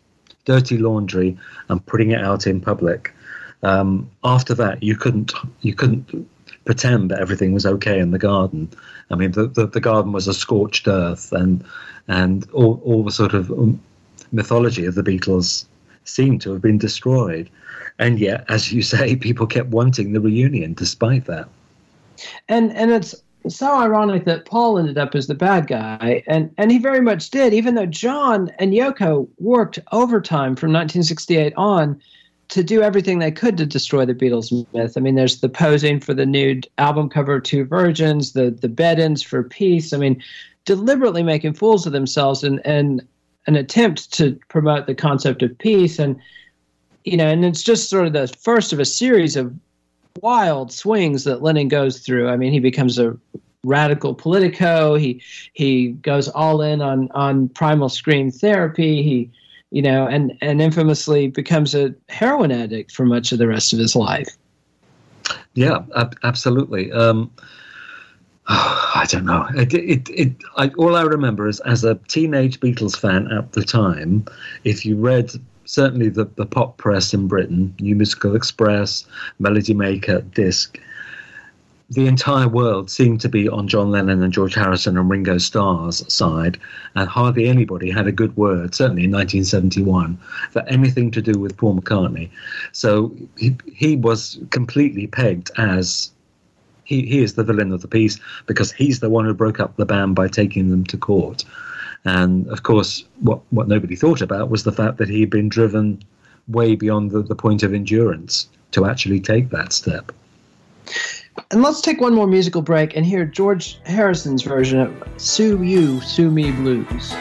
dirty 0.50 0.78
laundry 0.78 1.38
and 1.68 1.84
putting 1.86 2.10
it 2.10 2.20
out 2.20 2.46
in 2.46 2.60
public. 2.60 3.14
Um, 3.62 4.10
after 4.24 4.54
that, 4.54 4.82
you 4.82 4.96
couldn't 4.96 5.32
you 5.60 5.74
couldn't 5.74 6.06
pretend 6.64 7.10
that 7.10 7.20
everything 7.20 7.52
was 7.52 7.66
okay 7.66 7.98
in 8.00 8.10
the 8.10 8.18
garden. 8.18 8.68
I 9.10 9.14
mean, 9.14 9.32
the, 9.32 9.46
the, 9.46 9.66
the 9.66 9.80
garden 9.80 10.12
was 10.12 10.26
a 10.26 10.34
scorched 10.34 10.88
earth, 10.88 11.32
and 11.32 11.64
and 12.08 12.48
all, 12.50 12.80
all 12.84 13.04
the 13.04 13.12
sort 13.12 13.34
of 13.34 13.50
um, 13.50 13.80
mythology 14.32 14.86
of 14.86 14.94
the 14.96 15.02
Beatles 15.02 15.66
seemed 16.04 16.40
to 16.42 16.52
have 16.52 16.62
been 16.62 16.78
destroyed. 16.78 17.48
And 17.98 18.18
yet, 18.18 18.44
as 18.48 18.72
you 18.72 18.82
say, 18.82 19.16
people 19.28 19.46
kept 19.46 19.68
wanting 19.68 20.12
the 20.12 20.20
reunion 20.20 20.74
despite 20.74 21.26
that. 21.26 21.48
And 22.48 22.72
and 22.72 22.90
it's 22.90 23.14
so 23.48 23.78
ironic 23.78 24.24
that 24.24 24.44
Paul 24.44 24.78
ended 24.78 24.98
up 24.98 25.14
as 25.14 25.26
the 25.26 25.34
bad 25.34 25.66
guy, 25.66 26.22
and 26.26 26.52
and 26.58 26.70
he 26.70 26.78
very 26.78 27.00
much 27.00 27.30
did, 27.30 27.54
even 27.54 27.74
though 27.74 27.86
John 27.86 28.50
and 28.58 28.72
Yoko 28.72 29.28
worked 29.38 29.78
overtime 29.92 30.56
from 30.56 30.72
1968 30.72 31.52
on 31.56 32.00
to 32.48 32.64
do 32.64 32.82
everything 32.82 33.18
they 33.18 33.30
could 33.30 33.56
to 33.56 33.64
destroy 33.64 34.04
the 34.04 34.14
Beatles 34.14 34.66
myth. 34.74 34.94
I 34.96 35.00
mean, 35.00 35.14
there's 35.14 35.40
the 35.40 35.48
posing 35.48 36.00
for 36.00 36.12
the 36.12 36.26
nude 36.26 36.68
album 36.78 37.08
cover 37.08 37.36
of 37.36 37.44
Two 37.44 37.64
Virgins, 37.64 38.32
the 38.32 38.50
the 38.50 38.68
bed-ins 38.68 39.22
for 39.22 39.42
peace. 39.42 39.92
I 39.92 39.96
mean, 39.96 40.22
deliberately 40.64 41.22
making 41.22 41.54
fools 41.54 41.86
of 41.86 41.92
themselves 41.92 42.44
and 42.44 42.60
and 42.66 43.06
an 43.46 43.56
attempt 43.56 44.12
to 44.14 44.38
promote 44.48 44.86
the 44.86 44.94
concept 44.94 45.42
of 45.42 45.56
peace 45.58 45.98
and 45.98 46.20
you 47.04 47.16
know, 47.16 47.26
and 47.26 47.44
it's 47.44 47.62
just 47.62 47.88
sort 47.88 48.06
of 48.06 48.12
the 48.12 48.28
first 48.28 48.72
of 48.72 48.78
a 48.78 48.84
series 48.84 49.36
of 49.36 49.54
wild 50.22 50.72
swings 50.72 51.24
that 51.24 51.42
Lennon 51.42 51.68
goes 51.68 52.00
through. 52.00 52.28
I 52.28 52.36
mean, 52.36 52.52
he 52.52 52.60
becomes 52.60 52.98
a 52.98 53.16
radical 53.64 54.14
politico. 54.14 54.94
He 54.94 55.22
he 55.52 55.88
goes 55.88 56.28
all 56.28 56.62
in 56.62 56.80
on 56.80 57.10
on 57.12 57.48
primal 57.50 57.88
scream 57.88 58.30
therapy. 58.30 59.02
He 59.02 59.30
you 59.70 59.82
know, 59.82 60.06
and 60.06 60.36
and 60.40 60.60
infamously 60.60 61.28
becomes 61.28 61.74
a 61.74 61.94
heroin 62.08 62.50
addict 62.50 62.92
for 62.92 63.04
much 63.04 63.32
of 63.32 63.38
the 63.38 63.46
rest 63.46 63.72
of 63.72 63.78
his 63.78 63.94
life. 63.94 64.28
Yeah, 65.54 65.78
ab- 65.96 66.18
absolutely. 66.22 66.90
Um, 66.92 67.30
I 68.48 69.06
don't 69.08 69.24
know. 69.24 69.46
It, 69.54 69.72
it, 69.74 70.10
it, 70.10 70.32
I, 70.56 70.68
all 70.70 70.96
I 70.96 71.02
remember 71.02 71.46
is 71.46 71.60
as 71.60 71.84
a 71.84 71.94
teenage 72.08 72.58
Beatles 72.58 72.98
fan 72.98 73.30
at 73.30 73.52
the 73.52 73.62
time, 73.62 74.24
if 74.64 74.84
you 74.84 74.96
read 74.96 75.32
certainly 75.70 76.08
the, 76.08 76.24
the 76.34 76.46
pop 76.46 76.76
press 76.78 77.14
in 77.14 77.28
Britain, 77.28 77.72
New 77.78 77.94
Musical 77.94 78.34
Express, 78.34 79.06
Melody 79.38 79.72
Maker, 79.72 80.20
Disc, 80.20 80.80
the 81.90 82.08
entire 82.08 82.48
world 82.48 82.90
seemed 82.90 83.20
to 83.20 83.28
be 83.28 83.48
on 83.48 83.68
John 83.68 83.92
Lennon 83.92 84.20
and 84.20 84.32
George 84.32 84.54
Harrison 84.54 84.98
and 84.98 85.08
Ringo 85.08 85.38
Starr's 85.38 86.12
side, 86.12 86.58
and 86.96 87.08
hardly 87.08 87.48
anybody 87.48 87.88
had 87.88 88.08
a 88.08 88.12
good 88.12 88.36
word, 88.36 88.74
certainly 88.74 89.04
in 89.04 89.12
1971, 89.12 90.18
for 90.50 90.62
anything 90.62 91.12
to 91.12 91.22
do 91.22 91.38
with 91.38 91.56
Paul 91.56 91.80
McCartney. 91.80 92.30
So 92.72 93.14
he, 93.38 93.56
he 93.72 93.94
was 93.94 94.40
completely 94.50 95.06
pegged 95.06 95.52
as 95.56 96.10
he, 96.82 97.02
he 97.06 97.22
is 97.22 97.34
the 97.34 97.44
villain 97.44 97.72
of 97.72 97.82
the 97.82 97.88
piece 97.88 98.18
because 98.46 98.72
he's 98.72 98.98
the 98.98 99.10
one 99.10 99.24
who 99.24 99.34
broke 99.34 99.60
up 99.60 99.76
the 99.76 99.86
band 99.86 100.16
by 100.16 100.26
taking 100.26 100.70
them 100.70 100.82
to 100.86 100.96
court. 100.96 101.44
And 102.04 102.46
of 102.48 102.62
course, 102.62 103.04
what, 103.20 103.40
what 103.50 103.68
nobody 103.68 103.96
thought 103.96 104.22
about 104.22 104.50
was 104.50 104.64
the 104.64 104.72
fact 104.72 104.98
that 104.98 105.08
he'd 105.08 105.30
been 105.30 105.48
driven 105.48 106.02
way 106.48 106.74
beyond 106.74 107.10
the, 107.10 107.22
the 107.22 107.34
point 107.34 107.62
of 107.62 107.74
endurance 107.74 108.48
to 108.72 108.86
actually 108.86 109.20
take 109.20 109.50
that 109.50 109.72
step. 109.72 110.12
And 111.50 111.62
let's 111.62 111.80
take 111.80 112.00
one 112.00 112.14
more 112.14 112.26
musical 112.26 112.62
break 112.62 112.96
and 112.96 113.04
hear 113.04 113.24
George 113.24 113.80
Harrison's 113.84 114.42
version 114.42 114.80
of 114.80 115.08
Sue 115.16 115.62
You, 115.62 116.00
Sue 116.00 116.30
Me 116.30 116.50
Blues. 116.52 117.14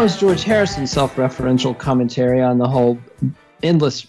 Was 0.00 0.18
George 0.18 0.44
Harrison's 0.44 0.90
self-referential 0.90 1.76
commentary 1.76 2.40
on 2.40 2.56
the 2.56 2.66
whole 2.66 2.98
endless 3.62 4.06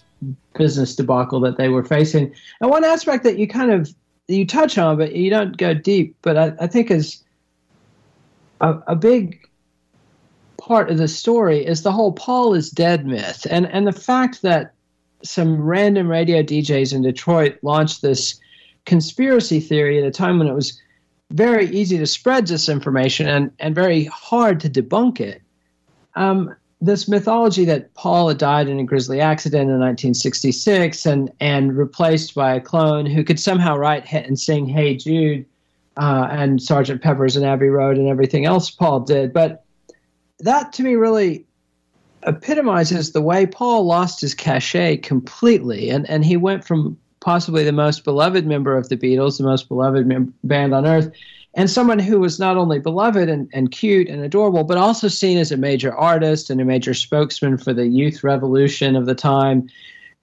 business 0.56 0.96
debacle 0.96 1.38
that 1.38 1.58
they 1.58 1.68
were 1.68 1.84
facing. 1.84 2.34
And 2.62 2.70
one 2.70 2.82
aspect 2.82 3.24
that 3.24 3.36
you 3.36 3.46
kind 3.46 3.70
of 3.70 3.94
you 4.26 4.46
touch 4.46 4.78
on, 4.78 4.96
but 4.96 5.14
you 5.14 5.28
don't 5.28 5.54
go 5.58 5.74
deep, 5.74 6.16
but 6.22 6.38
I, 6.38 6.54
I 6.60 6.66
think 6.66 6.90
is 6.90 7.22
a, 8.62 8.78
a 8.86 8.96
big 8.96 9.46
part 10.56 10.90
of 10.90 10.96
the 10.96 11.08
story 11.08 11.66
is 11.66 11.82
the 11.82 11.92
whole 11.92 12.12
Paul 12.12 12.54
is 12.54 12.70
dead 12.70 13.04
myth, 13.04 13.46
and 13.50 13.66
and 13.66 13.86
the 13.86 13.92
fact 13.92 14.40
that 14.40 14.72
some 15.22 15.60
random 15.60 16.08
radio 16.08 16.42
DJs 16.42 16.94
in 16.94 17.02
Detroit 17.02 17.58
launched 17.60 18.00
this 18.00 18.40
conspiracy 18.86 19.60
theory 19.60 19.98
at 19.98 20.06
a 20.06 20.10
time 20.10 20.38
when 20.38 20.48
it 20.48 20.54
was 20.54 20.80
very 21.32 21.66
easy 21.66 21.98
to 21.98 22.06
spread 22.06 22.46
disinformation 22.46 23.26
and, 23.26 23.50
and 23.58 23.74
very 23.74 24.04
hard 24.04 24.58
to 24.60 24.70
debunk 24.70 25.20
it 25.20 25.41
um, 26.14 26.54
this 26.80 27.08
mythology 27.08 27.64
that 27.64 27.94
Paul 27.94 28.28
had 28.28 28.38
died 28.38 28.68
in 28.68 28.80
a 28.80 28.84
grisly 28.84 29.20
accident 29.20 29.70
in 29.70 29.78
1966 29.78 31.06
and, 31.06 31.30
and 31.38 31.76
replaced 31.76 32.34
by 32.34 32.54
a 32.54 32.60
clone 32.60 33.06
who 33.06 33.22
could 33.22 33.38
somehow 33.38 33.76
write 33.76 34.12
and 34.12 34.38
sing 34.38 34.66
Hey 34.66 34.96
Jude 34.96 35.46
uh, 35.96 36.26
and 36.30 36.60
Sergeant 36.60 37.00
Pepper's 37.00 37.36
and 37.36 37.46
Abbey 37.46 37.68
Road 37.68 37.98
and 37.98 38.08
everything 38.08 38.46
else 38.46 38.70
Paul 38.70 39.00
did. 39.00 39.32
But 39.32 39.64
that 40.40 40.72
to 40.74 40.82
me 40.82 40.96
really 40.96 41.46
epitomizes 42.24 43.12
the 43.12 43.22
way 43.22 43.46
Paul 43.46 43.84
lost 43.84 44.20
his 44.20 44.34
cachet 44.34 44.98
completely. 44.98 45.88
And, 45.88 46.08
and 46.10 46.24
he 46.24 46.36
went 46.36 46.64
from 46.64 46.98
possibly 47.20 47.62
the 47.62 47.72
most 47.72 48.02
beloved 48.02 48.46
member 48.46 48.76
of 48.76 48.88
the 48.88 48.96
Beatles, 48.96 49.38
the 49.38 49.44
most 49.44 49.68
beloved 49.68 50.06
mem- 50.06 50.34
band 50.42 50.74
on 50.74 50.84
earth, 50.84 51.12
and 51.54 51.70
someone 51.70 51.98
who 51.98 52.18
was 52.18 52.38
not 52.38 52.56
only 52.56 52.78
beloved 52.78 53.28
and, 53.28 53.48
and 53.52 53.70
cute 53.70 54.08
and 54.08 54.22
adorable, 54.24 54.64
but 54.64 54.78
also 54.78 55.08
seen 55.08 55.38
as 55.38 55.52
a 55.52 55.56
major 55.56 55.94
artist 55.94 56.48
and 56.48 56.60
a 56.60 56.64
major 56.64 56.94
spokesman 56.94 57.58
for 57.58 57.74
the 57.74 57.86
youth 57.86 58.24
revolution 58.24 58.96
of 58.96 59.06
the 59.06 59.14
time. 59.14 59.68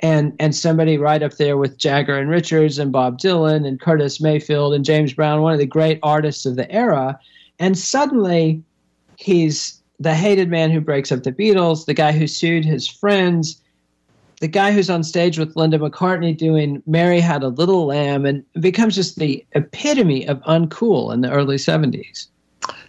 And, 0.01 0.34
and 0.39 0.55
somebody 0.55 0.97
right 0.97 1.21
up 1.21 1.34
there 1.34 1.57
with 1.57 1.77
Jagger 1.77 2.17
and 2.17 2.30
Richards 2.30 2.80
and 2.80 2.91
Bob 2.91 3.19
Dylan 3.19 3.67
and 3.67 3.82
Curtis 3.82 4.21
Mayfield 4.21 4.73
and 4.73 4.86
James 4.86 5.13
Brown, 5.13 5.41
one 5.41 5.53
of 5.53 5.59
the 5.59 5.65
great 5.65 5.99
artists 6.01 6.45
of 6.45 6.55
the 6.55 6.71
era. 6.71 7.19
And 7.59 7.77
suddenly 7.77 8.63
he's 9.17 9.82
the 9.99 10.15
hated 10.15 10.49
man 10.49 10.71
who 10.71 10.80
breaks 10.80 11.11
up 11.11 11.23
the 11.23 11.34
Beatles, 11.34 11.86
the 11.86 11.93
guy 11.93 12.13
who 12.13 12.27
sued 12.27 12.63
his 12.63 12.88
friends, 12.88 13.61
the 14.39 14.47
guy 14.47 14.71
who's 14.71 14.89
on 14.89 15.03
stage 15.03 15.37
with 15.37 15.55
Linda 15.55 15.77
McCartney 15.77 16.35
doing 16.35 16.81
Mary 16.85 17.19
Had 17.19 17.43
a 17.43 17.49
Little 17.49 17.87
Lamb 17.87 18.25
and 18.25 18.43
becomes 18.59 18.95
just 18.95 19.17
the 19.17 19.45
epitome 19.53 20.27
of 20.27 20.41
uncool 20.43 21.13
in 21.13 21.21
the 21.21 21.31
early 21.31 21.57
70s. 21.57 22.27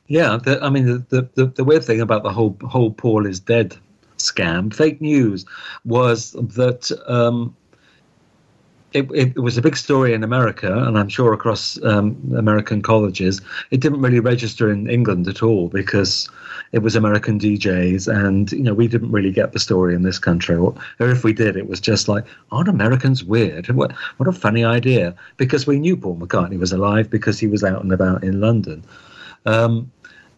Yeah, 0.06 0.38
the, 0.42 0.62
I 0.62 0.70
mean, 0.70 1.06
the, 1.08 1.28
the, 1.34 1.46
the 1.46 1.64
weird 1.64 1.84
thing 1.84 2.00
about 2.00 2.22
the 2.22 2.32
whole, 2.32 2.56
whole 2.64 2.92
Paul 2.92 3.26
is 3.26 3.40
dead 3.40 3.76
scam, 4.18 4.72
fake 4.74 5.00
news, 5.00 5.44
was 5.84 6.32
that 6.32 6.90
um, 7.06 7.56
it, 8.92 9.08
it, 9.12 9.38
was 9.38 9.56
a 9.56 9.62
big 9.62 9.76
story 9.76 10.12
in 10.14 10.24
America, 10.24 10.72
and 10.84 10.98
I'm 10.98 11.08
sure 11.08 11.32
across 11.32 11.82
um, 11.84 12.16
American 12.36 12.82
colleges. 12.82 13.40
It 13.70 13.80
didn't 13.80 14.00
really 14.00 14.20
register 14.20 14.70
in 14.70 14.88
England 14.90 15.28
at 15.28 15.42
all 15.42 15.68
because 15.68 16.28
it 16.72 16.80
was 16.80 16.96
American 16.96 17.38
DJs, 17.38 18.12
and 18.12 18.50
you 18.52 18.62
know 18.62 18.74
we 18.74 18.88
didn't 18.88 19.12
really 19.12 19.30
get 19.30 19.52
the 19.52 19.58
story 19.58 19.94
in 19.94 20.02
this 20.02 20.18
country. 20.18 20.56
Or, 20.56 20.74
or 20.98 21.10
if 21.10 21.24
we 21.24 21.32
did, 21.32 21.56
it 21.56 21.68
was 21.68 21.80
just 21.80 22.08
like, 22.08 22.24
aren't 22.50 22.68
Americans 22.68 23.22
weird? 23.22 23.68
What 23.68 23.92
what 24.16 24.28
a 24.28 24.32
funny 24.32 24.64
idea! 24.64 25.14
Because 25.36 25.66
we 25.66 25.78
knew 25.78 25.96
Paul 25.96 26.16
McCartney 26.16 26.58
was 26.58 26.72
alive 26.72 27.10
because 27.10 27.38
he 27.38 27.46
was 27.46 27.62
out 27.62 27.82
and 27.82 27.92
about 27.92 28.24
in 28.24 28.40
London. 28.40 28.82
Um, 29.46 29.90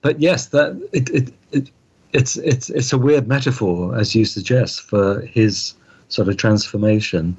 but 0.03 0.21
yes, 0.21 0.47
that 0.47 0.77
it, 0.93 1.09
it, 1.11 1.33
it 1.53 1.71
it's 2.13 2.37
it's 2.37 2.69
it's 2.71 2.93
a 2.93 2.99
weird 2.99 3.29
metaphor, 3.29 3.97
as 3.97 4.15
you 4.15 4.25
suggest, 4.25 4.83
for 4.83 5.23
his 5.23 5.75
sort 6.13 6.29
of 6.29 6.37
transformation. 6.37 7.37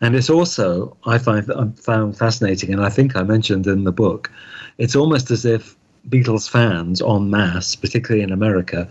And 0.00 0.14
it's 0.16 0.30
also, 0.30 0.96
I 1.06 1.18
find 1.18 1.50
I 1.52 1.68
found 1.80 2.16
fascinating, 2.18 2.72
and 2.72 2.84
I 2.84 2.90
think 2.90 3.16
I 3.16 3.22
mentioned 3.22 3.66
in 3.66 3.84
the 3.84 3.92
book, 3.92 4.30
it's 4.78 4.96
almost 4.96 5.30
as 5.30 5.44
if 5.44 5.76
Beatles 6.08 6.48
fans 6.48 7.02
en 7.02 7.30
masse, 7.30 7.76
particularly 7.76 8.22
in 8.22 8.32
America, 8.32 8.88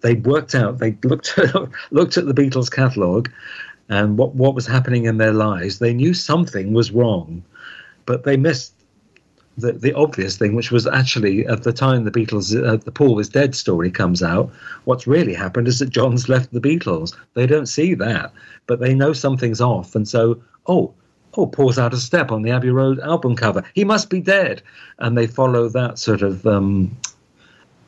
they 0.00 0.14
worked 0.14 0.54
out, 0.54 0.78
they 0.78 0.96
looked 1.04 1.38
looked 1.90 2.16
at 2.16 2.26
the 2.26 2.34
Beatles 2.34 2.70
catalogue 2.70 3.30
and 3.88 4.16
what, 4.16 4.34
what 4.34 4.54
was 4.54 4.66
happening 4.66 5.04
in 5.04 5.18
their 5.18 5.32
lives. 5.32 5.78
They 5.78 5.92
knew 5.92 6.14
something 6.14 6.72
was 6.72 6.92
wrong, 6.92 7.42
but 8.06 8.24
they 8.24 8.36
missed 8.36 8.74
the, 9.58 9.72
the 9.72 9.92
obvious 9.94 10.36
thing, 10.36 10.54
which 10.54 10.70
was 10.70 10.86
actually 10.86 11.46
at 11.46 11.62
the 11.62 11.72
time 11.72 12.04
the 12.04 12.10
Beatles, 12.10 12.56
uh, 12.56 12.76
the 12.76 12.92
Paul 12.92 13.14
was 13.14 13.28
dead 13.28 13.54
story 13.54 13.90
comes 13.90 14.22
out, 14.22 14.50
what's 14.84 15.06
really 15.06 15.34
happened 15.34 15.68
is 15.68 15.78
that 15.78 15.90
John's 15.90 16.28
left 16.28 16.52
the 16.52 16.60
Beatles. 16.60 17.16
They 17.34 17.46
don't 17.46 17.66
see 17.66 17.94
that, 17.94 18.32
but 18.66 18.80
they 18.80 18.94
know 18.94 19.12
something's 19.12 19.60
off. 19.60 19.94
And 19.94 20.08
so, 20.08 20.40
oh, 20.66 20.94
oh, 21.34 21.46
Paul's 21.46 21.78
out 21.78 21.92
of 21.92 22.00
step 22.00 22.32
on 22.32 22.42
the 22.42 22.50
Abbey 22.50 22.70
Road 22.70 23.00
album 23.00 23.36
cover. 23.36 23.62
He 23.74 23.84
must 23.84 24.08
be 24.08 24.20
dead. 24.20 24.62
And 24.98 25.16
they 25.16 25.26
follow 25.26 25.68
that 25.68 25.98
sort 25.98 26.22
of, 26.22 26.46
um, 26.46 26.96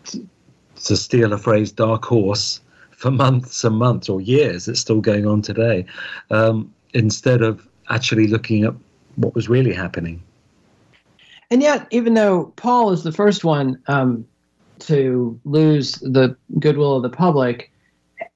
to 0.04 0.96
steal 0.96 1.32
a 1.32 1.38
phrase, 1.38 1.72
dark 1.72 2.04
horse 2.04 2.60
for 2.90 3.10
months 3.10 3.64
and 3.64 3.76
months 3.76 4.08
or 4.08 4.20
years. 4.20 4.68
It's 4.68 4.80
still 4.80 5.00
going 5.00 5.26
on 5.26 5.42
today. 5.42 5.86
Um, 6.30 6.72
instead 6.92 7.42
of 7.42 7.66
actually 7.88 8.26
looking 8.26 8.64
at 8.64 8.74
what 9.16 9.34
was 9.34 9.48
really 9.48 9.72
happening. 9.72 10.22
And 11.52 11.60
yet, 11.60 11.86
even 11.90 12.14
though 12.14 12.46
Paul 12.56 12.92
is 12.92 13.02
the 13.02 13.12
first 13.12 13.44
one 13.44 13.78
um, 13.86 14.26
to 14.78 15.38
lose 15.44 15.96
the 15.96 16.34
goodwill 16.58 16.96
of 16.96 17.02
the 17.02 17.10
public, 17.10 17.70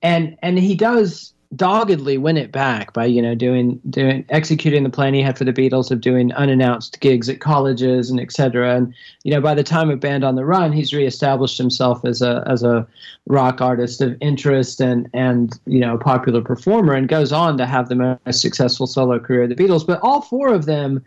and 0.03 0.37
and 0.43 0.59
he 0.59 0.75
does 0.75 1.33
doggedly 1.55 2.19
win 2.19 2.37
it 2.37 2.53
back 2.53 2.93
by 2.93 3.07
you 3.07 3.23
know 3.23 3.35
doing 3.35 3.81
doing 3.89 4.27
executing 4.29 4.83
the 4.83 4.91
plan 4.91 5.15
he 5.15 5.23
had 5.23 5.39
for 5.39 5.45
the 5.45 5.53
Beatles 5.55 5.91
of 5.91 6.03
doing 6.03 6.31
unannounced 6.35 7.01
gigs 7.01 7.31
at 7.31 7.41
colleges 7.41 8.11
and 8.11 8.21
etc. 8.21 8.77
And 8.77 8.93
you 9.25 9.33
know 9.33 9.41
by 9.41 9.55
the 9.55 9.65
time 9.65 9.89
of 9.89 9.99
Band 9.99 10.23
on 10.23 10.35
the 10.35 10.45
Run, 10.45 10.71
he's 10.71 10.93
reestablished 10.93 11.57
himself 11.57 12.05
as 12.05 12.21
a 12.21 12.45
as 12.47 12.63
a 12.63 12.87
rock 13.29 13.63
artist 13.63 14.03
of 14.03 14.15
interest 14.21 14.79
and 14.79 15.09
and 15.15 15.59
you 15.65 15.81
know 15.81 15.95
a 15.95 15.99
popular 15.99 16.43
performer, 16.43 16.93
and 16.93 17.09
goes 17.09 17.33
on 17.33 17.57
to 17.57 17.65
have 17.65 17.89
the 17.89 17.95
most 17.95 18.43
successful 18.43 18.87
solo 18.87 19.19
career 19.19 19.45
of 19.45 19.49
the 19.49 19.57
Beatles. 19.57 19.87
But 19.87 20.01
all 20.03 20.21
four 20.21 20.53
of 20.53 20.67
them 20.67 21.03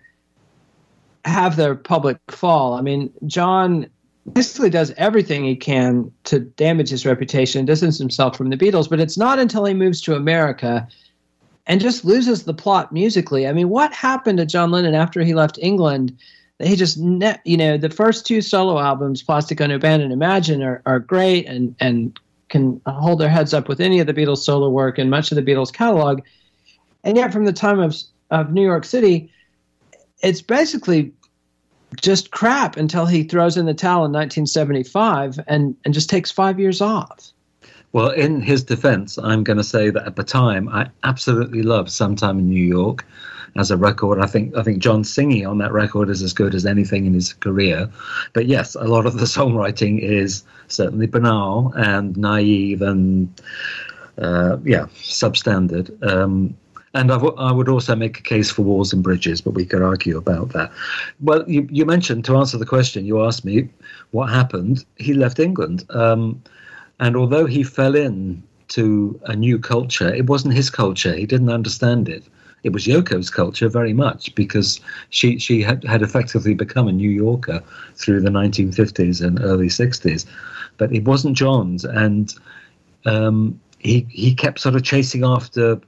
have 1.30 1.56
their 1.56 1.76
public 1.76 2.18
fall. 2.30 2.74
I 2.74 2.82
mean, 2.82 3.12
John 3.26 3.88
basically 4.34 4.70
does 4.70 4.94
everything 4.98 5.44
he 5.44 5.56
can 5.56 6.12
to 6.26 6.40
damage 6.40 6.90
his 6.90 7.06
reputation, 7.06 7.66
distance 7.66 7.98
himself 7.98 8.38
from 8.38 8.50
the 8.50 8.58
Beatles, 8.58 8.90
but 8.90 9.00
it's 9.00 9.18
not 9.18 9.40
until 9.40 9.66
he 9.66 9.74
moves 9.74 10.02
to 10.02 10.16
America 10.16 10.88
and 11.66 11.80
just 11.80 12.04
loses 12.06 12.44
the 12.44 12.54
plot 12.54 12.92
musically. 12.92 13.48
I 13.48 13.54
mean, 13.54 13.70
what 13.70 13.94
happened 13.94 14.38
to 14.40 14.46
John 14.46 14.72
Lennon 14.72 14.96
after 14.96 15.22
he 15.22 15.34
left 15.34 15.58
England? 15.62 16.18
He 16.60 16.76
just, 16.76 16.98
you 16.98 17.58
know, 17.58 17.78
the 17.78 17.90
first 17.90 18.26
two 18.26 18.42
solo 18.42 18.80
albums, 18.80 19.24
Plastic 19.24 19.60
Band 19.60 19.82
and 19.82 20.12
Imagine, 20.12 20.62
are, 20.62 20.82
are 20.86 21.00
great 21.00 21.48
and, 21.48 21.76
and 21.80 22.20
can 22.50 22.82
hold 22.86 23.20
their 23.20 23.30
heads 23.30 23.54
up 23.54 23.70
with 23.70 23.80
any 23.80 24.00
of 24.00 24.08
the 24.08 24.14
Beatles 24.14 24.40
solo 24.40 24.70
work 24.70 24.98
and 24.98 25.10
much 25.10 25.32
of 25.32 25.36
the 25.36 25.44
Beatles 25.44 25.72
catalog. 25.72 26.22
And 27.04 27.16
yet, 27.16 27.32
from 27.32 27.46
the 27.46 27.54
time 27.54 27.80
of 27.80 27.96
of 28.32 28.52
New 28.52 28.64
York 28.64 28.86
City, 28.86 29.32
it's 30.22 30.42
basically 30.42 31.12
just 32.02 32.32
crap 32.32 32.78
until 32.78 33.06
he 33.06 33.24
throws 33.24 33.58
in 33.58 33.66
the 33.66 33.74
towel 33.74 34.06
in 34.06 34.12
1975 34.12 35.40
and 35.48 35.76
and 35.86 35.94
just 35.94 36.10
takes 36.10 36.32
five 36.32 36.60
years 36.60 36.82
off. 36.82 37.32
Well, 37.92 38.12
in 38.12 38.42
his 38.42 38.64
defense, 38.64 39.18
I'm 39.18 39.44
going 39.44 39.58
to 39.58 39.64
say 39.64 39.90
that 39.90 40.06
at 40.06 40.16
the 40.16 40.24
time, 40.24 40.70
I 40.70 40.90
absolutely 41.04 41.64
loved 41.64 41.90
Sometime 41.90 42.38
in 42.38 42.48
New 42.48 42.64
York 42.64 43.04
as 43.56 43.72
a 43.72 43.78
record. 43.78 44.20
I 44.20 44.28
think 44.28 44.56
I 44.56 44.62
think 44.62 44.80
John 44.80 45.04
singing 45.04 45.48
on 45.48 45.58
that 45.58 45.72
record 45.72 46.10
is 46.10 46.22
as 46.22 46.34
good 46.34 46.54
as 46.54 46.66
anything 46.66 47.06
in 47.06 47.14
his 47.14 47.34
career. 47.34 47.90
But 48.34 48.46
yes, 48.46 48.76
a 48.76 48.84
lot 48.84 49.06
of 49.06 49.14
the 49.14 49.26
songwriting 49.38 50.00
is 50.02 50.44
certainly 50.68 51.08
banal 51.08 51.74
and 51.76 52.16
naive 52.16 52.82
and 52.82 53.42
uh, 54.20 54.58
yeah, 54.64 54.86
substandard. 54.96 55.92
Um, 56.06 56.56
and 56.94 57.12
I, 57.12 57.16
w- 57.16 57.36
I 57.38 57.52
would 57.52 57.70
also 57.70 57.96
make 57.96 58.20
a 58.20 58.24
case 58.24 58.50
for 58.50 58.64
walls 58.64 58.94
and 58.94 59.04
bridges, 59.04 59.42
but 59.42 59.52
we 59.52 59.66
could 59.66 59.82
argue 59.82 60.18
about 60.18 60.50
that. 60.50 60.72
Well, 61.20 61.44
you, 61.48 61.68
you 61.72 61.86
mentioned 61.86 62.26
to 62.26 62.38
answer 62.38 62.58
the 62.58 62.66
question 62.66 63.06
you 63.06 63.24
asked 63.24 63.46
me, 63.46 63.70
what 64.12 64.28
happened? 64.28 64.86
He 64.98 65.14
left 65.14 65.40
England. 65.40 65.86
Um, 65.92 66.42
and 67.00 67.16
although 67.16 67.46
he 67.46 67.64
fell 67.64 67.96
in 67.96 68.42
to 68.70 69.20
a 69.26 69.36
new 69.36 69.60
culture, 69.60 70.14
it 70.14 70.28
wasn't 70.28 70.54
his 70.54 70.70
culture. 70.70 71.16
He 71.16 71.26
didn't 71.26 71.50
understand 71.50 72.10
it. 72.10 72.24
It 72.64 72.74
was 72.74 72.86
Yoko's 72.86 73.30
culture 73.30 73.70
very 73.70 73.94
much 73.94 74.36
because 74.36 74.82
she 75.12 75.40
she 75.40 75.62
had, 75.62 75.84
had 75.86 76.02
effectively 76.02 76.54
become 76.54 76.90
a 76.90 76.92
New 76.92 77.10
Yorker 77.10 77.64
through 77.96 78.20
the 78.20 78.30
1950s 78.30 79.26
and 79.26 79.40
early 79.42 79.68
60s, 79.68 80.26
but 80.78 80.94
it 80.94 81.06
wasn't 81.06 81.38
John's, 81.38 81.86
and 81.86 82.34
um, 83.06 83.60
he 83.78 84.06
he 84.10 84.34
kept 84.36 84.60
sort 84.60 84.76
of 84.76 84.84
chasing 84.84 85.24
after 85.24 85.80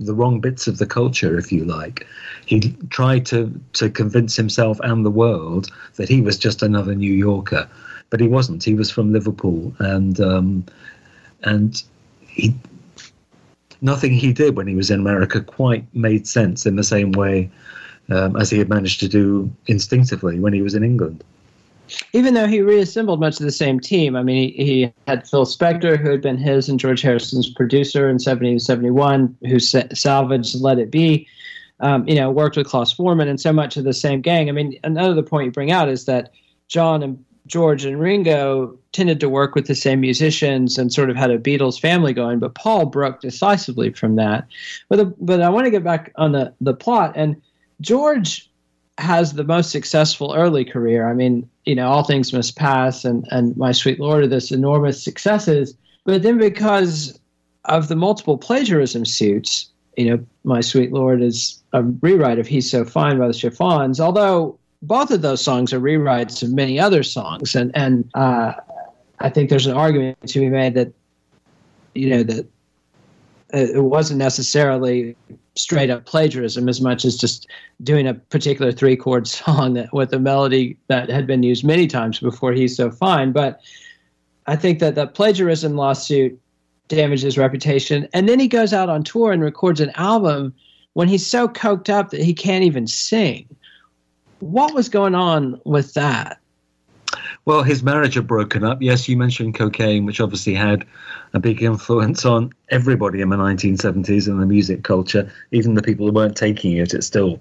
the 0.00 0.14
wrong 0.14 0.40
bits 0.40 0.66
of 0.66 0.78
the 0.78 0.86
culture, 0.86 1.38
if 1.38 1.52
you 1.52 1.64
like. 1.64 2.06
He 2.46 2.74
tried 2.88 3.26
to 3.26 3.52
to 3.74 3.90
convince 3.90 4.34
himself 4.34 4.80
and 4.82 5.04
the 5.04 5.10
world 5.10 5.70
that 5.96 6.08
he 6.08 6.20
was 6.20 6.38
just 6.38 6.62
another 6.62 6.94
New 6.94 7.12
Yorker, 7.12 7.68
but 8.08 8.20
he 8.20 8.26
wasn't. 8.26 8.64
He 8.64 8.74
was 8.74 8.90
from 8.90 9.12
Liverpool, 9.12 9.74
and 9.78 10.18
um, 10.20 10.64
and 11.42 11.82
he 12.26 12.54
nothing 13.82 14.12
he 14.12 14.32
did 14.32 14.56
when 14.56 14.66
he 14.66 14.74
was 14.74 14.90
in 14.90 15.00
America 15.00 15.40
quite 15.40 15.84
made 15.94 16.26
sense 16.26 16.66
in 16.66 16.76
the 16.76 16.84
same 16.84 17.12
way 17.12 17.50
um, 18.10 18.36
as 18.36 18.50
he 18.50 18.58
had 18.58 18.68
managed 18.68 19.00
to 19.00 19.08
do 19.08 19.50
instinctively 19.66 20.38
when 20.38 20.52
he 20.52 20.62
was 20.62 20.74
in 20.74 20.82
England. 20.82 21.24
Even 22.12 22.34
though 22.34 22.46
he 22.46 22.60
reassembled 22.60 23.20
much 23.20 23.40
of 23.40 23.46
the 23.46 23.52
same 23.52 23.80
team, 23.80 24.16
I 24.16 24.22
mean, 24.22 24.52
he, 24.52 24.64
he 24.64 24.94
had 25.06 25.28
Phil 25.28 25.44
Spector, 25.44 25.98
who 25.98 26.10
had 26.10 26.22
been 26.22 26.36
his 26.36 26.68
and 26.68 26.78
George 26.78 27.02
Harrison's 27.02 27.50
producer 27.50 28.08
in 28.08 28.18
70 28.18 28.54
to 28.54 28.60
71, 28.60 29.36
who 29.46 29.58
salvaged 29.58 30.60
Let 30.60 30.78
It 30.78 30.90
Be. 30.90 31.26
Um, 31.80 32.06
you 32.06 32.14
know, 32.14 32.30
worked 32.30 32.58
with 32.58 32.66
Klaus 32.66 32.94
Voormann 32.94 33.28
and 33.28 33.40
so 33.40 33.54
much 33.54 33.78
of 33.78 33.84
the 33.84 33.94
same 33.94 34.20
gang. 34.20 34.50
I 34.50 34.52
mean, 34.52 34.78
another 34.84 35.22
point 35.22 35.46
you 35.46 35.50
bring 35.50 35.70
out 35.70 35.88
is 35.88 36.04
that 36.04 36.30
John 36.68 37.02
and 37.02 37.24
George 37.46 37.86
and 37.86 37.98
Ringo 37.98 38.78
tended 38.92 39.18
to 39.20 39.28
work 39.28 39.54
with 39.54 39.66
the 39.66 39.74
same 39.74 40.00
musicians 40.00 40.76
and 40.76 40.92
sort 40.92 41.10
of 41.10 41.16
had 41.16 41.30
a 41.30 41.38
Beatles 41.38 41.80
family 41.80 42.12
going, 42.12 42.38
but 42.38 42.54
Paul 42.54 42.86
broke 42.86 43.20
decisively 43.22 43.92
from 43.92 44.16
that. 44.16 44.46
But 44.88 44.96
the, 44.96 45.04
but 45.20 45.40
I 45.40 45.48
want 45.48 45.64
to 45.64 45.70
get 45.70 45.82
back 45.82 46.12
on 46.16 46.32
the 46.32 46.52
the 46.60 46.74
plot 46.74 47.12
and 47.16 47.40
George 47.80 48.50
has 48.98 49.32
the 49.32 49.44
most 49.44 49.70
successful 49.70 50.34
early 50.36 50.64
career. 50.64 51.08
I 51.08 51.14
mean, 51.14 51.48
you 51.70 51.76
know, 51.76 51.86
All 51.86 52.02
Things 52.02 52.32
Must 52.32 52.56
Pass 52.56 53.04
and 53.04 53.28
and 53.30 53.56
My 53.56 53.70
Sweet 53.70 54.00
Lord 54.00 54.24
are 54.24 54.26
this 54.26 54.50
enormous 54.50 55.00
successes, 55.00 55.72
but 56.04 56.24
then 56.24 56.36
because 56.36 57.16
of 57.66 57.86
the 57.86 57.94
multiple 57.94 58.36
plagiarism 58.36 59.04
suits, 59.04 59.70
you 59.96 60.10
know, 60.10 60.26
My 60.42 60.62
Sweet 60.62 60.90
Lord 60.90 61.22
is 61.22 61.62
a 61.72 61.84
rewrite 61.84 62.40
of 62.40 62.48
He's 62.48 62.68
So 62.68 62.84
Fine 62.84 63.20
by 63.20 63.28
the 63.28 63.32
Chiffons, 63.32 64.00
although 64.00 64.58
both 64.82 65.12
of 65.12 65.22
those 65.22 65.42
songs 65.42 65.72
are 65.72 65.78
rewrites 65.78 66.42
of 66.42 66.52
many 66.52 66.80
other 66.80 67.04
songs, 67.04 67.54
and 67.54 67.70
and 67.76 68.10
uh, 68.14 68.54
I 69.20 69.30
think 69.30 69.48
there's 69.48 69.68
an 69.68 69.76
argument 69.76 70.18
to 70.26 70.40
be 70.40 70.48
made 70.48 70.74
that 70.74 70.92
you 71.94 72.10
know 72.10 72.24
that 72.24 72.48
it 73.52 73.84
wasn't 73.84 74.18
necessarily 74.18 75.16
straight 75.54 75.90
up 75.90 76.06
plagiarism 76.06 76.68
as 76.68 76.80
much 76.80 77.04
as 77.04 77.16
just 77.16 77.46
doing 77.82 78.06
a 78.06 78.14
particular 78.14 78.72
three 78.72 78.96
chord 78.96 79.26
song 79.26 79.74
that 79.74 79.92
with 79.92 80.12
a 80.12 80.18
melody 80.18 80.76
that 80.88 81.10
had 81.10 81.26
been 81.26 81.42
used 81.42 81.64
many 81.64 81.86
times 81.86 82.20
before 82.20 82.52
he's 82.52 82.76
so 82.76 82.90
fine. 82.90 83.32
But 83.32 83.60
i 84.46 84.56
think 84.56 84.78
that 84.78 84.94
the 84.94 85.06
plagiarism 85.06 85.76
lawsuit 85.76 86.38
damaged 86.90 87.22
his 87.22 87.38
reputation. 87.38 88.06
And 88.12 88.28
then 88.28 88.38
he 88.38 88.48
goes 88.48 88.74
out 88.74 88.90
on 88.90 89.02
tour 89.02 89.32
and 89.32 89.42
records 89.42 89.80
an 89.80 89.92
album 89.94 90.52
when 90.92 91.08
he's 91.08 91.26
so 91.26 91.48
coked 91.48 91.88
up 91.88 92.10
that 92.10 92.20
he 92.20 92.34
can't 92.34 92.64
even 92.64 92.86
sing. 92.86 93.48
What 94.40 94.74
was 94.74 94.88
going 94.88 95.14
on 95.14 95.60
with 95.64 95.94
that? 95.94 96.39
Well, 97.46 97.62
his 97.62 97.82
marriage 97.82 98.14
had 98.14 98.26
broken 98.26 98.64
up. 98.64 98.82
Yes, 98.82 99.08
you 99.08 99.16
mentioned 99.16 99.54
cocaine, 99.54 100.04
which 100.04 100.20
obviously 100.20 100.54
had 100.54 100.84
a 101.32 101.40
big 101.40 101.62
influence 101.62 102.24
on 102.24 102.52
everybody 102.68 103.20
in 103.20 103.30
the 103.30 103.36
1970s 103.36 104.28
and 104.28 104.40
the 104.40 104.46
music 104.46 104.84
culture. 104.84 105.30
Even 105.50 105.74
the 105.74 105.82
people 105.82 106.06
who 106.06 106.12
weren't 106.12 106.36
taking 106.36 106.76
it, 106.76 106.92
it 106.92 107.02
still 107.02 107.40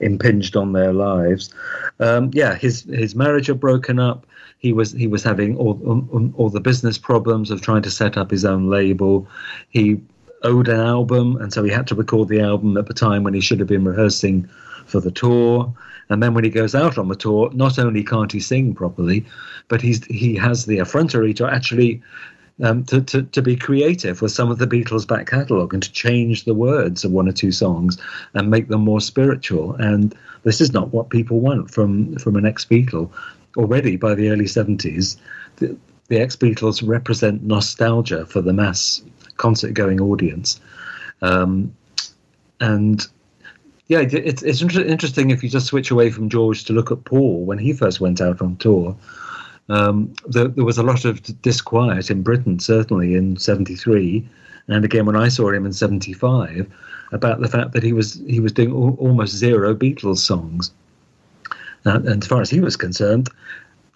impinged 0.00 0.54
on 0.54 0.72
their 0.72 0.92
lives. 0.92 1.52
Um, 1.98 2.30
yeah, 2.34 2.56
his 2.56 2.82
his 2.82 3.14
marriage 3.14 3.46
had 3.46 3.58
broken 3.58 3.98
up. 3.98 4.26
He 4.58 4.72
was 4.72 4.92
he 4.92 5.06
was 5.06 5.22
having 5.22 5.56
all 5.56 5.80
um, 5.90 6.34
all 6.36 6.50
the 6.50 6.60
business 6.60 6.98
problems 6.98 7.50
of 7.50 7.62
trying 7.62 7.82
to 7.82 7.90
set 7.90 8.16
up 8.16 8.30
his 8.30 8.44
own 8.44 8.68
label. 8.68 9.26
He 9.70 10.00
owed 10.42 10.68
an 10.68 10.80
album, 10.80 11.36
and 11.36 11.52
so 11.52 11.64
he 11.64 11.70
had 11.70 11.86
to 11.88 11.94
record 11.94 12.28
the 12.28 12.40
album 12.40 12.76
at 12.76 12.86
the 12.86 12.94
time 12.94 13.24
when 13.24 13.34
he 13.34 13.40
should 13.40 13.58
have 13.60 13.68
been 13.68 13.84
rehearsing 13.84 14.48
for 14.86 15.00
the 15.00 15.10
tour. 15.10 15.72
And 16.10 16.22
then 16.22 16.34
when 16.34 16.44
he 16.44 16.50
goes 16.50 16.74
out 16.74 16.98
on 16.98 17.08
the 17.08 17.16
tour, 17.16 17.50
not 17.52 17.78
only 17.78 18.02
can't 18.02 18.32
he 18.32 18.40
sing 18.40 18.74
properly, 18.74 19.24
but 19.68 19.80
he's 19.80 20.04
he 20.06 20.34
has 20.36 20.66
the 20.66 20.78
effrontery 20.78 21.34
to 21.34 21.46
actually 21.46 22.02
um, 22.62 22.84
to, 22.84 23.00
to, 23.02 23.22
to 23.22 23.42
be 23.42 23.56
creative 23.56 24.20
with 24.20 24.32
some 24.32 24.50
of 24.50 24.58
the 24.58 24.66
Beatles' 24.66 25.06
back 25.06 25.28
catalogue 25.28 25.72
and 25.74 25.82
to 25.82 25.92
change 25.92 26.44
the 26.44 26.54
words 26.54 27.04
of 27.04 27.12
one 27.12 27.28
or 27.28 27.32
two 27.32 27.52
songs 27.52 27.98
and 28.34 28.50
make 28.50 28.68
them 28.68 28.80
more 28.80 29.00
spiritual. 29.00 29.74
And 29.74 30.14
this 30.42 30.60
is 30.60 30.72
not 30.72 30.92
what 30.92 31.10
people 31.10 31.40
want 31.40 31.70
from, 31.70 32.16
from 32.16 32.36
an 32.36 32.46
ex 32.46 32.64
Beatle. 32.64 33.10
Already 33.56 33.96
by 33.96 34.14
the 34.14 34.30
early 34.30 34.44
70s, 34.44 35.16
the, 35.56 35.76
the 36.08 36.18
ex 36.18 36.36
Beatles 36.36 36.86
represent 36.86 37.42
nostalgia 37.44 38.26
for 38.26 38.40
the 38.40 38.52
mass 38.52 39.02
concert 39.36 39.74
going 39.74 40.00
audience. 40.00 40.60
Um, 41.22 41.74
and 42.60 43.06
yeah, 43.88 44.00
it's 44.00 44.42
it's 44.42 44.60
inter- 44.60 44.84
interesting 44.84 45.30
if 45.30 45.42
you 45.42 45.48
just 45.48 45.66
switch 45.66 45.90
away 45.90 46.10
from 46.10 46.28
George 46.28 46.64
to 46.64 46.74
look 46.74 46.90
at 46.90 47.04
Paul 47.04 47.44
when 47.44 47.58
he 47.58 47.72
first 47.72 48.00
went 48.00 48.20
out 48.20 48.42
on 48.42 48.56
tour. 48.56 48.94
Um, 49.70 50.12
there, 50.26 50.48
there, 50.48 50.64
was 50.64 50.78
a 50.78 50.82
lot 50.82 51.04
of 51.04 51.22
disquiet 51.42 52.10
in 52.10 52.22
Britain, 52.22 52.58
certainly 52.58 53.14
in 53.14 53.38
'73, 53.38 54.26
and 54.68 54.84
again 54.84 55.06
when 55.06 55.16
I 55.16 55.28
saw 55.28 55.50
him 55.50 55.64
in 55.64 55.72
'75, 55.72 56.70
about 57.12 57.40
the 57.40 57.48
fact 57.48 57.72
that 57.72 57.82
he 57.82 57.94
was 57.94 58.20
he 58.26 58.40
was 58.40 58.52
doing 58.52 58.70
al- 58.70 58.96
almost 58.98 59.34
zero 59.34 59.74
Beatles 59.74 60.18
songs. 60.18 60.70
Uh, 61.86 62.00
and 62.04 62.22
as 62.22 62.26
far 62.26 62.42
as 62.42 62.50
he 62.50 62.60
was 62.60 62.76
concerned, 62.76 63.30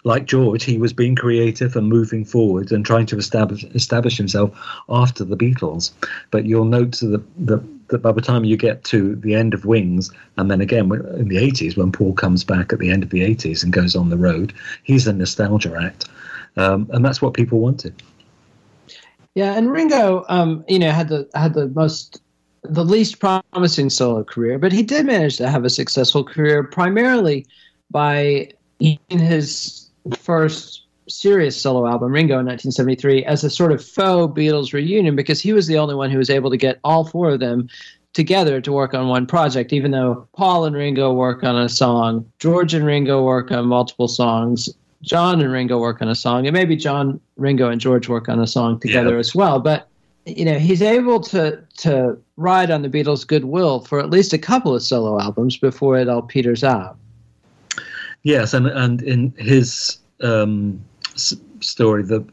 like 0.03 0.25
George, 0.25 0.63
he 0.63 0.77
was 0.77 0.91
being 0.91 1.15
creative 1.15 1.75
and 1.75 1.87
moving 1.87 2.25
forward 2.25 2.71
and 2.71 2.85
trying 2.85 3.05
to 3.07 3.17
establish 3.17 3.63
establish 3.75 4.17
himself 4.17 4.51
after 4.89 5.23
the 5.23 5.37
Beatles. 5.37 5.91
But 6.31 6.45
you'll 6.45 6.65
note 6.65 6.99
that 7.01 7.23
the, 7.37 7.63
that 7.89 8.01
by 8.01 8.11
the 8.11 8.21
time 8.21 8.43
you 8.43 8.57
get 8.57 8.83
to 8.85 9.15
the 9.15 9.35
end 9.35 9.53
of 9.53 9.65
Wings, 9.65 10.11
and 10.37 10.49
then 10.49 10.61
again 10.61 10.91
in 11.17 11.27
the 11.27 11.37
80s, 11.37 11.77
when 11.77 11.91
Paul 11.91 12.13
comes 12.13 12.43
back 12.43 12.73
at 12.73 12.79
the 12.79 12.89
end 12.89 13.03
of 13.03 13.09
the 13.09 13.21
80s 13.21 13.63
and 13.63 13.71
goes 13.71 13.95
on 13.95 14.09
the 14.09 14.17
road, 14.17 14.53
he's 14.83 15.07
a 15.07 15.13
nostalgia 15.13 15.75
act. 15.81 16.05
Um, 16.55 16.89
and 16.91 17.03
that's 17.03 17.21
what 17.21 17.33
people 17.33 17.59
wanted. 17.59 18.01
Yeah, 19.35 19.57
and 19.57 19.71
Ringo, 19.71 20.25
um, 20.29 20.63
you 20.67 20.77
know, 20.77 20.91
had 20.91 21.09
the 21.09 21.27
had 21.33 21.55
the 21.55 21.67
most 21.69 22.21
the 22.61 22.85
least 22.85 23.19
promising 23.19 23.89
solo 23.89 24.23
career, 24.23 24.57
but 24.57 24.71
he 24.71 24.83
did 24.83 25.05
manage 25.05 25.37
to 25.37 25.49
have 25.49 25.65
a 25.65 25.69
successful 25.69 26.23
career 26.23 26.63
primarily 26.63 27.45
by 27.89 28.49
in 28.79 28.99
his 29.09 29.89
first 30.17 30.83
serious 31.07 31.59
solo 31.59 31.87
album, 31.87 32.11
Ringo, 32.11 32.39
in 32.39 32.45
1973, 32.45 33.25
as 33.25 33.43
a 33.43 33.49
sort 33.49 33.71
of 33.71 33.83
faux 33.83 34.33
Beatles 34.37 34.73
reunion 34.73 35.15
because 35.15 35.41
he 35.41 35.53
was 35.53 35.67
the 35.67 35.77
only 35.77 35.95
one 35.95 36.09
who 36.09 36.17
was 36.17 36.29
able 36.29 36.49
to 36.49 36.57
get 36.57 36.79
all 36.83 37.05
four 37.05 37.31
of 37.31 37.39
them 37.39 37.69
together 38.13 38.61
to 38.61 38.71
work 38.71 38.93
on 38.93 39.07
one 39.07 39.25
project, 39.25 39.73
even 39.73 39.91
though 39.91 40.27
Paul 40.35 40.65
and 40.65 40.75
Ringo 40.75 41.11
work 41.13 41.43
on 41.43 41.57
a 41.57 41.67
song, 41.67 42.29
George 42.39 42.73
and 42.73 42.85
Ringo 42.85 43.23
work 43.23 43.51
on 43.51 43.65
multiple 43.65 44.07
songs, 44.07 44.69
John 45.01 45.41
and 45.41 45.51
Ringo 45.51 45.79
work 45.79 46.01
on 46.01 46.07
a 46.07 46.15
song, 46.15 46.47
and 46.47 46.53
maybe 46.53 46.75
John, 46.75 47.19
Ringo, 47.35 47.69
and 47.69 47.81
George 47.81 48.07
work 48.07 48.29
on 48.29 48.39
a 48.39 48.47
song 48.47 48.79
together 48.79 49.17
as 49.17 49.35
well. 49.35 49.59
But 49.59 49.87
you 50.25 50.45
know, 50.45 50.57
he's 50.57 50.81
able 50.81 51.19
to 51.19 51.61
to 51.77 52.17
ride 52.37 52.71
on 52.71 52.81
the 52.81 52.89
Beatles' 52.89 53.27
goodwill 53.27 53.81
for 53.81 53.99
at 53.99 54.09
least 54.09 54.31
a 54.31 54.37
couple 54.37 54.73
of 54.73 54.81
solo 54.81 55.19
albums 55.19 55.57
before 55.57 55.97
it 55.97 56.07
all 56.07 56.21
peters 56.21 56.63
out. 56.63 56.97
Yes, 58.23 58.53
and 58.53 58.67
and 58.67 59.01
in 59.01 59.33
his 59.37 59.97
um, 60.21 60.81
story, 61.15 62.03
that 62.03 62.25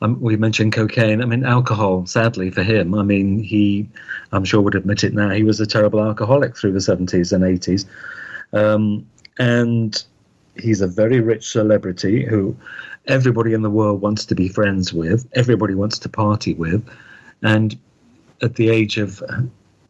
um, 0.00 0.20
we 0.20 0.36
mentioned 0.36 0.72
cocaine. 0.72 1.22
I 1.22 1.24
mean, 1.24 1.44
alcohol. 1.44 2.06
Sadly 2.06 2.50
for 2.50 2.62
him, 2.62 2.94
I 2.94 3.02
mean, 3.02 3.42
he, 3.42 3.88
I'm 4.32 4.44
sure 4.44 4.60
would 4.60 4.74
admit 4.74 5.04
it 5.04 5.14
now. 5.14 5.30
He 5.30 5.42
was 5.42 5.60
a 5.60 5.66
terrible 5.66 6.00
alcoholic 6.00 6.56
through 6.56 6.72
the 6.72 6.78
70s 6.78 7.32
and 7.32 7.44
80s, 7.44 7.86
um, 8.52 9.06
and 9.38 10.02
he's 10.56 10.80
a 10.80 10.86
very 10.86 11.20
rich 11.20 11.48
celebrity 11.48 12.24
who 12.24 12.56
everybody 13.06 13.52
in 13.52 13.62
the 13.62 13.70
world 13.70 14.00
wants 14.00 14.24
to 14.26 14.34
be 14.34 14.48
friends 14.48 14.92
with. 14.92 15.28
Everybody 15.34 15.74
wants 15.74 15.98
to 16.00 16.08
party 16.08 16.54
with, 16.54 16.88
and 17.42 17.78
at 18.42 18.54
the 18.54 18.70
age 18.70 18.98
of 18.98 19.22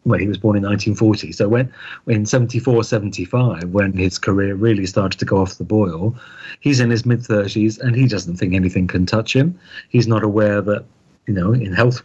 well, 0.08 0.18
he 0.18 0.26
was 0.26 0.38
born 0.38 0.56
in 0.56 0.62
1940. 0.62 1.32
So 1.32 1.48
when 1.48 1.72
in 2.06 2.24
74, 2.24 2.82
75, 2.82 3.64
when 3.70 3.92
his 3.92 4.18
career 4.18 4.54
really 4.54 4.86
started 4.86 5.18
to 5.18 5.24
go 5.24 5.38
off 5.38 5.58
the 5.58 5.64
boil, 5.64 6.16
he's 6.60 6.80
in 6.80 6.90
his 6.90 7.04
mid 7.04 7.20
30s 7.20 7.78
and 7.78 7.94
he 7.94 8.06
doesn't 8.08 8.36
think 8.36 8.54
anything 8.54 8.86
can 8.86 9.04
touch 9.04 9.36
him. 9.36 9.58
He's 9.90 10.08
not 10.08 10.24
aware 10.24 10.62
that, 10.62 10.84
you 11.26 11.34
know, 11.34 11.52
in 11.52 11.72
health 11.72 12.02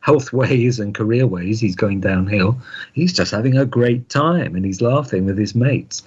health 0.00 0.32
ways 0.32 0.80
and 0.80 0.94
career 0.94 1.26
ways, 1.26 1.60
he's 1.60 1.76
going 1.76 2.00
downhill. 2.00 2.58
He's 2.94 3.12
just 3.12 3.30
having 3.30 3.56
a 3.56 3.66
great 3.66 4.08
time 4.08 4.56
and 4.56 4.64
he's 4.64 4.80
laughing 4.80 5.26
with 5.26 5.38
his 5.38 5.54
mates. 5.54 6.02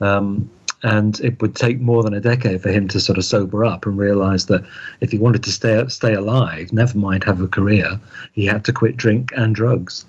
Um, 0.00 0.50
and 0.82 1.18
it 1.20 1.40
would 1.40 1.56
take 1.56 1.80
more 1.80 2.02
than 2.02 2.12
a 2.12 2.20
decade 2.20 2.62
for 2.62 2.68
him 2.68 2.88
to 2.88 3.00
sort 3.00 3.16
of 3.16 3.24
sober 3.24 3.64
up 3.64 3.86
and 3.86 3.96
realize 3.96 4.46
that 4.46 4.62
if 5.00 5.10
he 5.10 5.18
wanted 5.18 5.42
to 5.44 5.50
stay 5.50 5.82
stay 5.88 6.12
alive, 6.12 6.72
never 6.72 6.98
mind 6.98 7.24
have 7.24 7.40
a 7.40 7.48
career, 7.48 7.98
he 8.32 8.44
had 8.44 8.64
to 8.66 8.72
quit 8.72 8.96
drink 8.96 9.32
and 9.34 9.54
drugs. 9.54 10.04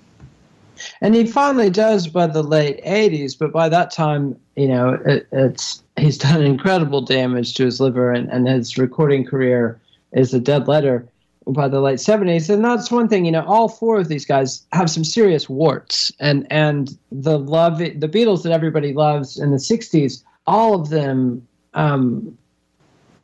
And 1.00 1.14
he 1.14 1.26
finally 1.26 1.70
does 1.70 2.08
by 2.08 2.26
the 2.26 2.42
late 2.42 2.82
80s, 2.84 3.38
but 3.38 3.52
by 3.52 3.68
that 3.68 3.90
time, 3.90 4.38
you 4.56 4.68
know, 4.68 4.98
it, 5.06 5.26
it's 5.32 5.82
he's 5.96 6.18
done 6.18 6.42
incredible 6.42 7.00
damage 7.00 7.54
to 7.54 7.64
his 7.64 7.80
liver, 7.80 8.12
and, 8.12 8.30
and 8.30 8.48
his 8.48 8.78
recording 8.78 9.24
career 9.24 9.80
is 10.12 10.32
a 10.34 10.40
dead 10.40 10.68
letter 10.68 11.08
by 11.46 11.68
the 11.68 11.80
late 11.80 11.98
70s. 11.98 12.52
And 12.52 12.64
that's 12.64 12.90
one 12.90 13.08
thing, 13.08 13.24
you 13.24 13.32
know, 13.32 13.44
all 13.44 13.68
four 13.68 13.98
of 13.98 14.08
these 14.08 14.26
guys 14.26 14.66
have 14.72 14.90
some 14.90 15.04
serious 15.04 15.48
warts, 15.48 16.12
and 16.20 16.46
and 16.50 16.96
the 17.12 17.38
love, 17.38 17.78
the 17.78 17.92
Beatles 17.92 18.42
that 18.42 18.52
everybody 18.52 18.92
loves 18.92 19.38
in 19.38 19.50
the 19.50 19.58
60s, 19.58 20.22
all 20.46 20.80
of 20.80 20.90
them. 20.90 21.46
Um, 21.74 22.36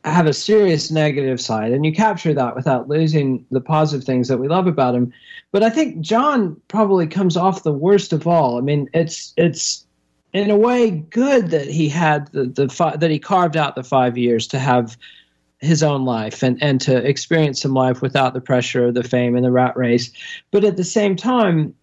have 0.05 0.25
a 0.25 0.33
serious 0.33 0.91
negative 0.91 1.39
side, 1.39 1.71
and 1.71 1.85
you 1.85 1.93
capture 1.93 2.33
that 2.33 2.55
without 2.55 2.89
losing 2.89 3.45
the 3.51 3.61
positive 3.61 4.05
things 4.05 4.27
that 4.27 4.37
we 4.37 4.47
love 4.47 4.67
about 4.67 4.95
him. 4.95 5.13
But 5.51 5.63
I 5.63 5.69
think 5.69 6.01
John 6.01 6.59
probably 6.67 7.07
comes 7.07 7.37
off 7.37 7.63
the 7.63 7.71
worst 7.71 8.11
of 8.11 8.27
all. 8.27 8.57
I 8.57 8.61
mean, 8.61 8.89
it's 8.93 9.33
it's 9.37 9.85
in 10.33 10.49
a 10.49 10.57
way 10.57 10.91
good 10.91 11.51
that 11.51 11.67
he 11.67 11.87
had 11.87 12.27
the 12.33 12.45
the 12.45 12.67
fi- 12.67 12.97
that 12.97 13.11
he 13.11 13.19
carved 13.19 13.55
out 13.55 13.75
the 13.75 13.83
five 13.83 14.17
years 14.17 14.47
to 14.47 14.59
have 14.59 14.97
his 15.59 15.81
own 15.81 16.03
life 16.03 16.43
and 16.43 16.61
and 16.61 16.81
to 16.81 16.97
experience 17.07 17.61
some 17.61 17.73
life 17.73 18.01
without 18.01 18.33
the 18.33 18.41
pressure 18.41 18.87
of 18.87 18.95
the 18.95 19.03
fame 19.03 19.35
and 19.35 19.45
the 19.45 19.51
rat 19.51 19.77
race. 19.77 20.11
But 20.51 20.65
at 20.65 20.75
the 20.75 20.83
same 20.83 21.15
time, 21.15 21.73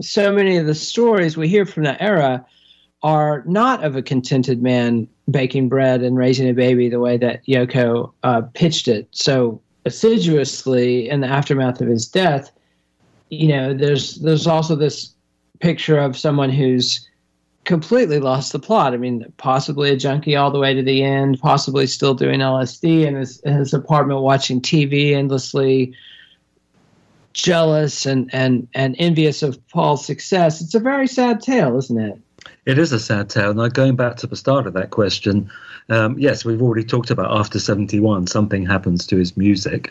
so 0.00 0.32
many 0.32 0.56
of 0.56 0.66
the 0.66 0.74
stories 0.74 1.36
we 1.36 1.48
hear 1.48 1.64
from 1.64 1.84
that 1.84 2.02
era 2.02 2.44
are 3.02 3.44
not 3.46 3.84
of 3.84 3.94
a 3.94 4.02
contented 4.02 4.60
man 4.60 5.06
baking 5.30 5.68
bread 5.68 6.02
and 6.02 6.16
raising 6.16 6.48
a 6.48 6.54
baby 6.54 6.88
the 6.88 7.00
way 7.00 7.16
that 7.16 7.44
Yoko 7.46 8.12
uh, 8.22 8.42
pitched 8.54 8.88
it 8.88 9.08
so 9.12 9.60
assiduously 9.84 11.08
in 11.08 11.20
the 11.20 11.26
aftermath 11.26 11.80
of 11.80 11.88
his 11.88 12.06
death. 12.06 12.50
You 13.30 13.48
know, 13.48 13.74
there's 13.74 14.16
there's 14.16 14.46
also 14.46 14.74
this 14.74 15.12
picture 15.60 15.98
of 15.98 16.16
someone 16.16 16.50
who's 16.50 17.06
completely 17.68 18.18
lost 18.18 18.52
the 18.52 18.58
plot. 18.58 18.94
I 18.94 18.96
mean, 18.96 19.30
possibly 19.36 19.90
a 19.90 19.96
junkie 19.96 20.36
all 20.36 20.50
the 20.50 20.58
way 20.58 20.72
to 20.72 20.82
the 20.82 21.02
end, 21.02 21.38
possibly 21.38 21.86
still 21.86 22.14
doing 22.14 22.40
LSD 22.40 23.06
in 23.06 23.14
his, 23.14 23.40
in 23.40 23.52
his 23.54 23.74
apartment, 23.74 24.22
watching 24.22 24.62
TV 24.62 25.14
endlessly, 25.14 25.94
jealous 27.34 28.06
and, 28.06 28.30
and, 28.32 28.66
and 28.72 28.96
envious 28.98 29.42
of 29.42 29.58
Paul's 29.68 30.06
success. 30.06 30.62
It's 30.62 30.74
a 30.74 30.80
very 30.80 31.06
sad 31.06 31.42
tale, 31.42 31.76
isn't 31.76 32.00
it? 32.00 32.18
It 32.68 32.76
is 32.76 32.92
a 32.92 33.00
sad 33.00 33.30
tale. 33.30 33.54
Now, 33.54 33.68
going 33.68 33.96
back 33.96 34.16
to 34.16 34.26
the 34.26 34.36
start 34.36 34.66
of 34.66 34.74
that 34.74 34.90
question, 34.90 35.50
um, 35.88 36.18
yes, 36.18 36.44
we've 36.44 36.60
already 36.60 36.84
talked 36.84 37.10
about 37.10 37.34
after 37.34 37.58
71, 37.58 38.26
something 38.26 38.66
happens 38.66 39.06
to 39.06 39.16
his 39.16 39.38
music. 39.38 39.90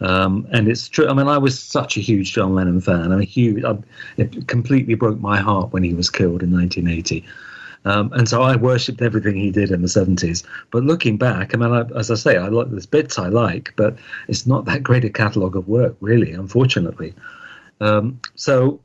Um, 0.00 0.44
and 0.50 0.66
it's 0.66 0.88
true. 0.88 1.06
I 1.06 1.14
mean, 1.14 1.28
I 1.28 1.38
was 1.38 1.56
such 1.56 1.96
a 1.96 2.00
huge 2.00 2.32
John 2.32 2.56
Lennon 2.56 2.80
fan. 2.80 3.12
I'm 3.12 3.20
a 3.20 3.24
huge. 3.24 3.62
I, 3.62 3.78
it 4.16 4.48
completely 4.48 4.96
broke 4.96 5.20
my 5.20 5.38
heart 5.38 5.72
when 5.72 5.84
he 5.84 5.94
was 5.94 6.10
killed 6.10 6.42
in 6.42 6.50
1980. 6.50 7.24
Um, 7.84 8.12
and 8.12 8.28
so 8.28 8.42
I 8.42 8.56
worshipped 8.56 9.00
everything 9.00 9.36
he 9.36 9.52
did 9.52 9.70
in 9.70 9.82
the 9.82 9.86
70s. 9.86 10.42
But 10.72 10.82
looking 10.82 11.18
back, 11.18 11.54
I 11.54 11.58
mean, 11.58 11.72
I, 11.72 11.82
as 11.96 12.10
I 12.10 12.16
say, 12.16 12.36
I 12.36 12.48
like 12.48 12.68
there's 12.70 12.84
bits 12.84 13.16
I 13.16 13.28
like, 13.28 13.72
but 13.76 13.96
it's 14.26 14.44
not 14.44 14.64
that 14.64 14.82
great 14.82 15.04
a 15.04 15.10
catalogue 15.10 15.54
of 15.54 15.68
work, 15.68 15.96
really, 16.00 16.32
unfortunately. 16.32 17.14
Um, 17.80 18.20
so 18.34 18.80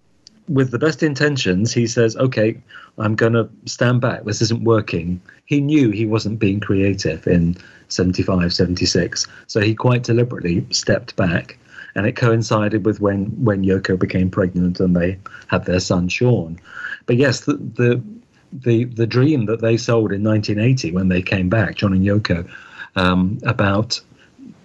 with 0.48 0.72
the 0.72 0.80
best 0.80 1.04
intentions, 1.04 1.74
he 1.74 1.88
says, 1.88 2.16
okay, 2.18 2.58
I'm 2.98 3.16
going 3.16 3.34
to 3.34 3.50
stand 3.66 4.02
back. 4.02 4.24
This 4.24 4.42
isn't 4.42 4.64
working. 4.64 5.22
He 5.46 5.62
knew 5.62 5.92
he 5.92 6.06
wasn't 6.06 6.40
being 6.40 6.60
creative 6.60 7.26
in 7.28 7.56
75, 7.90 8.54
76. 8.54 9.28
So 9.48 9.62
he 9.62 9.76
quite 9.76 10.04
deliberately 10.04 10.66
stepped 10.72 11.16
back. 11.16 11.58
And 11.96 12.08
it 12.08 12.16
coincided 12.16 12.86
with 12.86 13.00
when, 13.00 13.26
when 13.44 13.64
Yoko 13.64 13.98
became 13.98 14.30
pregnant 14.32 14.80
and 14.80 14.96
they 14.96 15.20
had 15.48 15.66
their 15.66 15.80
son, 15.80 16.08
Sean. 16.10 16.60
But 17.06 17.18
yes, 17.18 17.42
the, 17.42 17.54
the, 17.54 18.02
the, 18.52 18.86
the 18.86 19.08
dream 19.08 19.46
that 19.46 19.62
they 19.62 19.78
sold 19.78 20.12
in 20.12 20.24
1980 20.24 20.92
when 20.92 21.10
they 21.10 21.22
came 21.22 21.50
back, 21.50 21.76
John 21.76 21.94
and 21.94 22.04
Yoko, 22.04 22.50
um, 22.96 23.38
about 23.44 24.02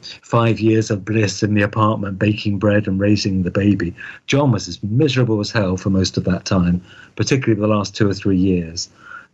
five 0.02 0.60
years 0.60 0.90
of 0.90 1.04
bliss 1.04 1.42
in 1.42 1.54
the 1.54 1.62
apartment, 1.62 2.18
baking 2.18 2.58
bread 2.58 2.86
and 2.86 3.00
raising 3.00 3.42
the 3.42 3.50
baby. 3.50 3.94
John 4.26 4.52
was 4.52 4.68
as 4.68 4.82
miserable 4.82 5.40
as 5.40 5.50
hell 5.50 5.76
for 5.76 5.90
most 5.90 6.16
of 6.16 6.24
that 6.24 6.44
time, 6.44 6.82
particularly 7.16 7.60
the 7.60 7.66
last 7.66 7.96
two 7.96 8.08
or 8.08 8.14
three 8.14 8.36
years. 8.36 8.88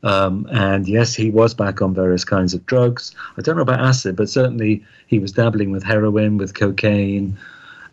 Um, 0.04 0.46
and 0.52 0.86
yes, 0.86 1.14
he 1.14 1.30
was 1.30 1.54
back 1.54 1.80
on 1.80 1.94
various 1.94 2.24
kinds 2.24 2.52
of 2.52 2.64
drugs. 2.66 3.14
I 3.38 3.42
don't 3.42 3.56
know 3.56 3.62
about 3.62 3.80
acid, 3.80 4.16
but 4.16 4.28
certainly 4.28 4.84
he 5.06 5.18
was 5.18 5.32
dabbling 5.32 5.70
with 5.70 5.82
heroin, 5.82 6.36
with 6.36 6.54
cocaine. 6.54 7.36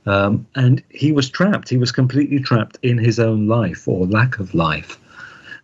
Um, 0.05 0.45
and 0.55 0.83
he 0.89 1.11
was 1.11 1.29
trapped. 1.29 1.69
He 1.69 1.77
was 1.77 1.91
completely 1.91 2.39
trapped 2.39 2.77
in 2.81 2.97
his 2.97 3.19
own 3.19 3.47
life 3.47 3.87
or 3.87 4.05
lack 4.05 4.39
of 4.39 4.53
life. 4.53 4.99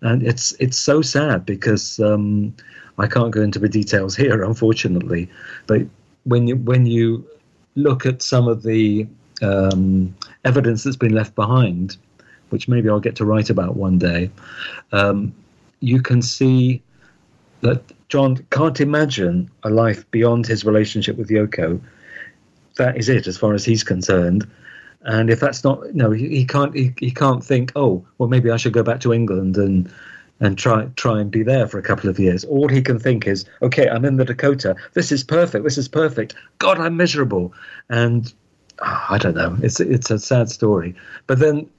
And 0.01 0.23
it's 0.23 0.53
it's 0.59 0.77
so 0.77 1.01
sad 1.01 1.45
because 1.45 1.99
um, 1.99 2.55
I 2.97 3.07
can't 3.07 3.31
go 3.31 3.41
into 3.41 3.59
the 3.59 3.67
details 3.67 4.15
here, 4.15 4.43
unfortunately. 4.51 5.29
But 5.65 5.81
when 6.27 6.47
you 6.47 6.57
when 6.57 6.85
you 6.85 7.25
look 7.75 8.05
at 8.05 8.21
some 8.21 8.47
of 8.47 8.63
the 8.63 9.07
um, 9.41 10.15
evidence 10.45 10.83
that's 10.83 10.97
been 10.97 11.13
left 11.13 11.35
behind, 11.35 11.97
which 12.49 12.67
maybe 12.67 12.89
I'll 12.89 12.99
get 12.99 13.15
to 13.17 13.25
write 13.25 13.49
about 13.49 13.75
one 13.75 13.97
day, 13.97 14.29
um, 14.91 15.33
you 15.79 16.01
can 16.01 16.21
see 16.21 16.81
that 17.61 17.81
John 18.09 18.37
can't 18.49 18.79
imagine 18.81 19.49
a 19.63 19.69
life 19.69 20.09
beyond 20.11 20.45
his 20.45 20.65
relationship 20.65 21.17
with 21.17 21.29
Yoko. 21.29 21.79
That 22.77 22.97
is 22.97 23.09
it, 23.09 23.27
as 23.27 23.37
far 23.37 23.53
as 23.53 23.65
he's 23.65 23.83
concerned. 23.83 24.47
And 25.01 25.29
if 25.29 25.39
that's 25.39 25.63
not, 25.63 25.95
no, 25.95 26.11
he, 26.11 26.27
he 26.29 26.45
can't. 26.45 26.75
He, 26.75 26.93
he 26.99 27.11
can't 27.11 27.43
think. 27.43 27.71
Oh, 27.75 28.05
well, 28.17 28.29
maybe 28.29 28.51
I 28.51 28.57
should 28.57 28.73
go 28.73 28.83
back 28.83 28.99
to 29.01 29.13
England 29.13 29.55
and 29.55 29.91
and 30.39 30.57
try 30.57 30.85
try 30.95 31.19
and 31.19 31.31
be 31.31 31.43
there 31.43 31.67
for 31.67 31.79
a 31.79 31.83
couple 31.83 32.09
of 32.09 32.19
years. 32.19 32.43
All 32.45 32.67
he 32.67 32.81
can 32.81 32.99
think 32.99 33.27
is, 33.27 33.45
okay, 33.61 33.89
I'm 33.89 34.05
in 34.05 34.17
the 34.17 34.25
Dakota. 34.25 34.75
This 34.93 35.11
is 35.11 35.23
perfect. 35.23 35.63
This 35.63 35.77
is 35.77 35.87
perfect. 35.87 36.35
God, 36.59 36.79
I'm 36.79 36.97
miserable. 36.97 37.53
And 37.89 38.31
oh, 38.79 39.05
I 39.09 39.17
don't 39.17 39.35
know. 39.35 39.57
It's 39.61 39.79
it's 39.79 40.11
a 40.11 40.19
sad 40.19 40.49
story. 40.49 40.95
But 41.25 41.39
then 41.39 41.69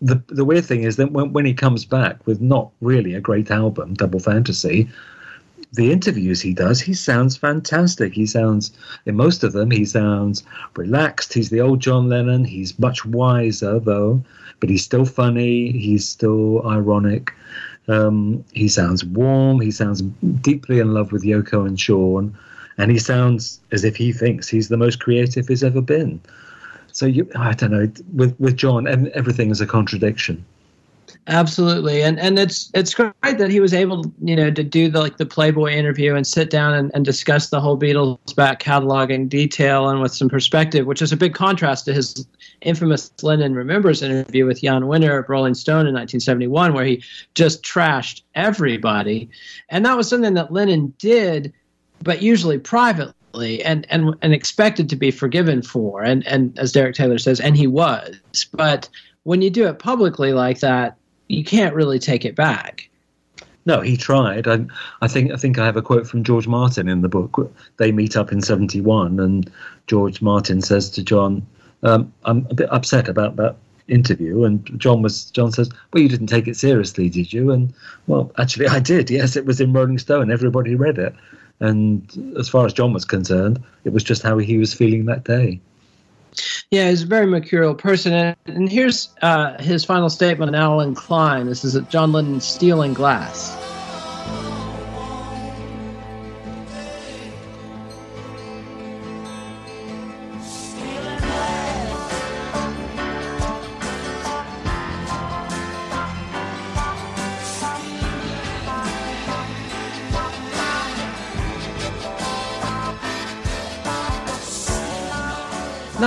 the 0.00 0.22
the 0.28 0.44
weird 0.44 0.64
thing 0.64 0.82
is 0.82 0.96
that 0.96 1.12
when 1.12 1.32
when 1.32 1.44
he 1.44 1.54
comes 1.54 1.84
back 1.84 2.26
with 2.26 2.40
not 2.40 2.70
really 2.80 3.14
a 3.14 3.20
great 3.20 3.50
album, 3.50 3.94
Double 3.94 4.20
Fantasy, 4.20 4.88
the 5.74 5.90
interviews 5.90 6.40
he 6.40 6.54
does, 6.54 6.80
he 6.80 6.94
sounds 6.94 7.36
fantastic. 7.36 8.14
He 8.14 8.26
sounds, 8.26 8.72
in 9.06 9.16
most 9.16 9.42
of 9.42 9.52
them, 9.52 9.70
he 9.70 9.84
sounds 9.84 10.44
relaxed. 10.76 11.32
He's 11.34 11.50
the 11.50 11.60
old 11.60 11.80
John 11.80 12.08
Lennon. 12.08 12.44
He's 12.44 12.78
much 12.78 13.04
wiser, 13.04 13.80
though, 13.80 14.22
but 14.60 14.70
he's 14.70 14.84
still 14.84 15.04
funny. 15.04 15.72
He's 15.72 16.08
still 16.08 16.64
ironic. 16.68 17.32
Um, 17.88 18.44
he 18.52 18.68
sounds 18.68 19.04
warm. 19.04 19.60
He 19.60 19.70
sounds 19.70 20.02
deeply 20.40 20.78
in 20.78 20.94
love 20.94 21.12
with 21.12 21.22
Yoko 21.22 21.66
and 21.66 21.78
Sean, 21.78 22.36
and 22.78 22.90
he 22.90 22.98
sounds 22.98 23.60
as 23.72 23.84
if 23.84 23.96
he 23.96 24.12
thinks 24.12 24.48
he's 24.48 24.68
the 24.68 24.76
most 24.76 25.00
creative 25.00 25.48
he's 25.48 25.64
ever 25.64 25.80
been. 25.80 26.20
So 26.92 27.06
you, 27.06 27.28
I 27.36 27.52
don't 27.52 27.72
know. 27.72 27.90
With 28.14 28.38
with 28.38 28.56
John, 28.56 28.86
everything 28.86 29.50
is 29.50 29.60
a 29.60 29.66
contradiction. 29.66 30.44
Absolutely, 31.26 32.02
and 32.02 32.18
and 32.18 32.38
it's 32.38 32.70
it's 32.74 32.94
great 32.94 33.12
that 33.22 33.50
he 33.50 33.60
was 33.60 33.72
able, 33.72 34.12
you 34.22 34.36
know, 34.36 34.50
to 34.50 34.62
do 34.62 34.90
the 34.90 35.00
like 35.00 35.16
the 35.16 35.26
Playboy 35.26 35.72
interview 35.72 36.14
and 36.14 36.26
sit 36.26 36.50
down 36.50 36.74
and, 36.74 36.90
and 36.94 37.04
discuss 37.04 37.48
the 37.48 37.60
whole 37.60 37.78
Beatles 37.78 38.34
back 38.34 38.58
catalog 38.58 39.10
in 39.10 39.28
detail 39.28 39.88
and 39.88 40.00
with 40.00 40.14
some 40.14 40.28
perspective, 40.28 40.86
which 40.86 41.02
is 41.02 41.12
a 41.12 41.16
big 41.16 41.34
contrast 41.34 41.84
to 41.86 41.94
his 41.94 42.26
infamous 42.60 43.10
Lennon 43.22 43.54
Remembers 43.54 44.02
interview 44.02 44.46
with 44.46 44.60
Jann 44.60 44.82
Wenner 44.82 45.18
of 45.18 45.28
Rolling 45.28 45.54
Stone 45.54 45.86
in 45.86 45.94
1971, 45.94 46.74
where 46.74 46.84
he 46.84 47.02
just 47.34 47.62
trashed 47.62 48.22
everybody, 48.34 49.28
and 49.68 49.84
that 49.86 49.96
was 49.96 50.08
something 50.08 50.34
that 50.34 50.52
Lennon 50.52 50.92
did, 50.98 51.52
but 52.02 52.22
usually 52.22 52.58
privately 52.58 53.64
and 53.64 53.86
and 53.90 54.14
and 54.22 54.32
expected 54.34 54.88
to 54.90 54.96
be 54.96 55.10
forgiven 55.10 55.62
for 55.62 56.02
and 56.02 56.26
and 56.26 56.58
as 56.58 56.72
Derek 56.72 56.94
Taylor 56.94 57.18
says 57.18 57.40
and 57.40 57.56
he 57.56 57.66
was. 57.66 58.16
But 58.52 58.88
when 59.24 59.42
you 59.42 59.50
do 59.50 59.66
it 59.66 59.78
publicly 59.78 60.32
like 60.32 60.60
that 60.60 60.96
you 61.28 61.44
can't 61.44 61.74
really 61.74 61.98
take 61.98 62.24
it 62.24 62.34
back 62.34 62.88
no, 63.66 63.80
he 63.80 63.96
tried. 63.96 64.46
I, 64.46 64.66
I 65.00 65.08
think 65.08 65.32
I 65.32 65.36
think 65.36 65.58
I 65.58 65.64
have 65.64 65.76
a 65.76 65.82
quote 65.82 66.06
from 66.06 66.22
George 66.22 66.46
Martin 66.46 66.88
in 66.88 67.00
the 67.00 67.08
book. 67.08 67.50
They 67.78 67.92
meet 67.92 68.16
up 68.16 68.30
in 68.30 68.42
'71, 68.42 69.18
and 69.18 69.50
George 69.86 70.20
Martin 70.20 70.60
says 70.60 70.90
to 70.90 71.02
John, 71.02 71.46
um, 71.82 72.12
"I'm 72.24 72.46
a 72.50 72.54
bit 72.54 72.70
upset 72.70 73.08
about 73.08 73.36
that 73.36 73.56
interview." 73.88 74.44
And 74.44 74.78
John 74.78 75.00
was 75.00 75.30
John 75.30 75.50
says, 75.50 75.70
"Well, 75.92 76.02
you 76.02 76.08
didn't 76.08 76.26
take 76.26 76.46
it 76.46 76.56
seriously, 76.56 77.08
did 77.08 77.32
you?" 77.32 77.50
And 77.50 77.72
well, 78.06 78.30
actually, 78.38 78.68
I 78.68 78.80
did. 78.80 79.08
Yes, 79.10 79.34
it 79.34 79.46
was 79.46 79.60
in 79.60 79.72
Rolling 79.72 79.98
Stone. 79.98 80.30
Everybody 80.30 80.74
read 80.74 80.98
it. 80.98 81.14
And 81.60 82.34
as 82.38 82.48
far 82.48 82.66
as 82.66 82.72
John 82.72 82.92
was 82.92 83.04
concerned, 83.04 83.62
it 83.84 83.92
was 83.92 84.04
just 84.04 84.22
how 84.22 84.36
he 84.38 84.58
was 84.58 84.74
feeling 84.74 85.06
that 85.06 85.24
day. 85.24 85.60
Yeah, 86.70 86.90
he's 86.90 87.02
a 87.02 87.06
very 87.06 87.26
mercurial 87.26 87.74
person. 87.74 88.12
And, 88.12 88.36
and 88.46 88.68
here's 88.68 89.08
uh, 89.22 89.60
his 89.62 89.84
final 89.84 90.10
statement 90.10 90.54
on 90.54 90.60
Allen 90.60 90.94
Klein. 90.94 91.46
This 91.46 91.64
is 91.64 91.80
John 91.88 92.12
Lennon's 92.12 92.44
Steel 92.44 92.82
and 92.82 92.94
Glass. 92.94 93.63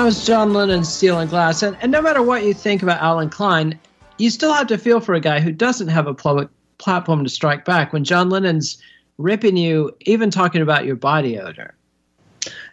Was 0.08 0.26
John 0.26 0.54
Lennon 0.54 0.86
Steel 0.86 1.20
and 1.20 1.30
Glass. 1.30 1.62
And, 1.62 1.76
and 1.82 1.92
no 1.92 2.02
matter 2.02 2.24
what 2.24 2.46
you 2.46 2.54
think 2.54 2.82
about 2.82 3.02
Allen 3.02 3.30
Klein, 3.30 3.78
you 4.18 4.30
still 4.30 4.54
have 4.54 4.68
to 4.68 4.78
feel 4.78 5.02
for 5.02 5.14
a 5.16 5.20
guy 5.20 5.42
who 5.42 5.52
doesn't 5.52 5.90
have 5.90 6.08
a 6.08 6.14
public 6.14 6.48
platform 6.78 7.26
to 7.26 7.30
strike 7.30 7.66
back 7.66 7.92
when 7.92 8.06
John 8.06 8.30
Lennon's 8.30 8.82
ripping 9.18 9.58
you, 9.58 9.94
even 10.06 10.32
talking 10.32 10.62
about 10.62 10.86
your 10.86 10.96
body 10.96 11.38
odor. 11.38 11.76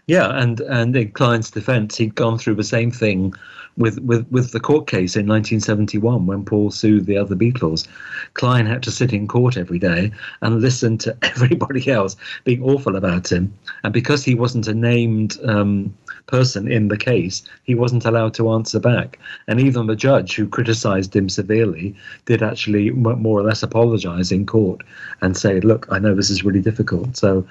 Yeah, 0.06 0.30
and 0.40 0.60
and 0.60 0.94
in 0.94 1.10
Klein's 1.10 1.50
defense, 1.50 1.96
he'd 1.96 2.14
gone 2.14 2.38
through 2.38 2.54
the 2.54 2.62
same 2.62 2.92
thing 2.92 3.34
with, 3.76 3.98
with, 4.00 4.30
with 4.30 4.52
the 4.52 4.60
court 4.60 4.86
case 4.86 5.16
in 5.16 5.26
1971 5.26 6.26
when 6.26 6.44
Paul 6.44 6.70
sued 6.70 7.06
the 7.06 7.16
other 7.16 7.34
Beatles. 7.34 7.88
Klein 8.34 8.66
had 8.66 8.84
to 8.84 8.92
sit 8.92 9.12
in 9.12 9.26
court 9.26 9.56
every 9.56 9.80
day 9.80 10.12
and 10.42 10.60
listen 10.60 10.98
to 10.98 11.16
everybody 11.22 11.90
else 11.90 12.16
being 12.44 12.62
awful 12.62 12.94
about 12.94 13.32
him. 13.32 13.52
And 13.82 13.92
because 13.92 14.24
he 14.24 14.36
wasn't 14.36 14.68
a 14.68 14.74
named 14.74 15.36
um, 15.44 15.92
person 16.26 16.70
in 16.70 16.88
the 16.88 16.96
case, 16.96 17.42
he 17.64 17.74
wasn't 17.74 18.04
allowed 18.04 18.34
to 18.34 18.50
answer 18.50 18.80
back. 18.80 19.18
And 19.46 19.60
even 19.60 19.86
the 19.86 19.96
judge, 19.96 20.34
who 20.34 20.48
criticized 20.48 21.14
him 21.14 21.28
severely, 21.28 21.94
did 22.26 22.42
actually 22.42 22.90
more 22.90 23.40
or 23.40 23.42
less 23.42 23.62
apologize 23.62 24.32
in 24.32 24.46
court 24.46 24.82
and 25.20 25.36
say, 25.36 25.60
Look, 25.60 25.86
I 25.90 25.98
know 25.98 26.14
this 26.14 26.30
is 26.30 26.44
really 26.44 26.60
difficult. 26.60 27.16
So, 27.16 27.46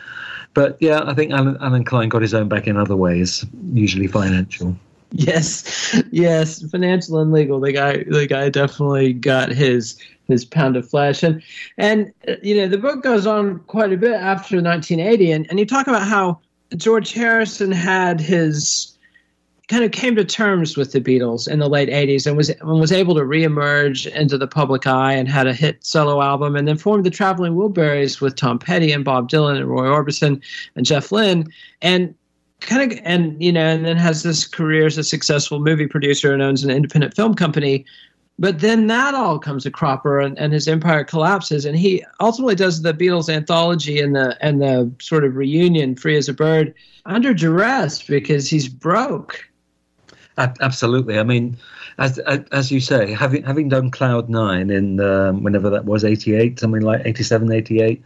but 0.54 0.78
yeah, 0.80 1.02
I 1.06 1.14
think 1.14 1.32
Alan, 1.32 1.58
Allen 1.62 1.84
Klein 1.84 2.10
got 2.10 2.22
his 2.22 2.34
own 2.34 2.48
back 2.48 2.68
in 2.68 2.78
other 2.78 2.96
ways, 2.96 3.46
usually 3.74 4.08
financial. 4.08 4.76
Yes, 5.16 6.02
yes, 6.12 6.68
financial 6.72 7.20
and 7.20 7.32
legal. 7.32 7.60
The 7.60 7.72
guy, 7.72 8.04
the 8.04 8.26
guy 8.26 8.50
definitely 8.50 9.14
got 9.14 9.52
his 9.52 9.96
his 10.28 10.44
pound 10.44 10.76
of 10.76 10.90
flesh, 10.90 11.22
and 11.22 11.44
and 11.78 12.12
uh, 12.28 12.34
you 12.42 12.56
know 12.58 12.68
the 12.68 12.80
book 12.80 13.04
goes 13.04 13.28
on 13.28 13.60
quite 13.68 13.94
a 13.94 13.98
bit 13.98 14.14
after 14.14 14.56
1980, 14.56 15.32
and 15.32 15.48
and 15.52 15.60
you 15.60 15.68
talk 15.68 15.86
about 15.86 16.08
how 16.08 16.40
George 16.76 17.14
Harrison 17.14 17.72
had 17.72 18.20
his 18.20 18.94
kind 19.70 19.84
of 19.84 19.92
came 19.92 20.16
to 20.16 20.26
terms 20.26 20.76
with 20.76 20.92
the 20.92 21.00
Beatles 21.00 21.48
in 21.48 21.60
the 21.60 21.70
late 21.70 21.90
80s 21.90 22.28
and 22.28 22.36
was 22.36 22.50
and 22.50 22.80
was 22.80 22.92
able 22.92 23.16
to 23.16 23.22
reemerge 23.22 24.14
into 24.14 24.38
the 24.38 24.48
public 24.48 24.86
eye 24.86 25.14
and 25.14 25.30
had 25.30 25.48
a 25.48 25.54
hit 25.54 25.84
solo 25.86 26.22
album 26.22 26.56
and 26.56 26.68
then 26.68 26.78
formed 26.78 27.06
the 27.06 27.10
Traveling 27.10 27.54
Wilburys 27.54 28.20
with 28.20 28.36
Tom 28.36 28.60
Petty 28.60 28.92
and 28.92 29.06
Bob 29.06 29.30
Dylan 29.30 29.58
and 29.58 29.68
Roy 29.68 29.86
Orbison 29.86 30.42
and 30.76 30.86
Jeff 30.86 31.12
Lynne 31.12 31.48
and 31.82 32.14
kind 32.60 32.92
of 32.92 33.00
and 33.04 33.42
you 33.42 33.52
know 33.52 33.66
and 33.66 33.86
then 33.86 33.98
has 33.98 34.24
this 34.24 34.48
career 34.48 34.86
as 34.86 34.98
a 34.98 35.04
successful 35.04 35.60
movie 35.60 35.88
producer 35.88 36.34
and 36.34 36.42
owns 36.42 36.64
an 36.64 36.70
independent 36.70 37.16
film 37.16 37.34
company 37.34 37.86
but 38.40 38.60
then 38.60 38.88
that 38.88 39.14
all 39.14 39.38
comes 39.38 39.66
a 39.66 39.72
cropper 39.72 40.20
and, 40.20 40.38
and 40.40 40.54
his 40.54 40.68
empire 40.68 41.04
collapses. 41.04 41.66
And 41.66 41.78
he 41.78 42.04
ultimately 42.20 42.56
does 42.56 42.82
the 42.82 42.94
beatles 42.94 43.30
anthology 43.30 44.00
and 44.00 44.16
the 44.16 44.38
and 44.42 44.62
the 44.62 44.92
sort 45.00 45.24
of 45.24 45.36
reunion 45.36 45.96
free 45.96 46.18
as 46.18 46.28
a 46.28 46.34
bird 46.34 46.74
under 47.06 47.34
duress 47.34 48.02
because 48.02 48.50
he's 48.50 48.68
broke. 48.68 49.48
Absolutely. 50.38 51.20
I 51.20 51.24
mean 51.24 51.58
as 52.00 52.18
as 52.18 52.72
you 52.72 52.80
say 52.80 53.14
having 53.14 53.44
having 53.44 53.70
done 53.70 53.92
cloud 53.92 54.30
nine 54.30 54.72
in 54.72 55.00
um, 55.00 55.44
whenever 55.44 55.70
that 55.70 55.86
was 55.86 56.04
88 56.04 56.60
something 56.60 56.82
like 56.82 57.04
87 57.06 57.52
88 57.52 58.04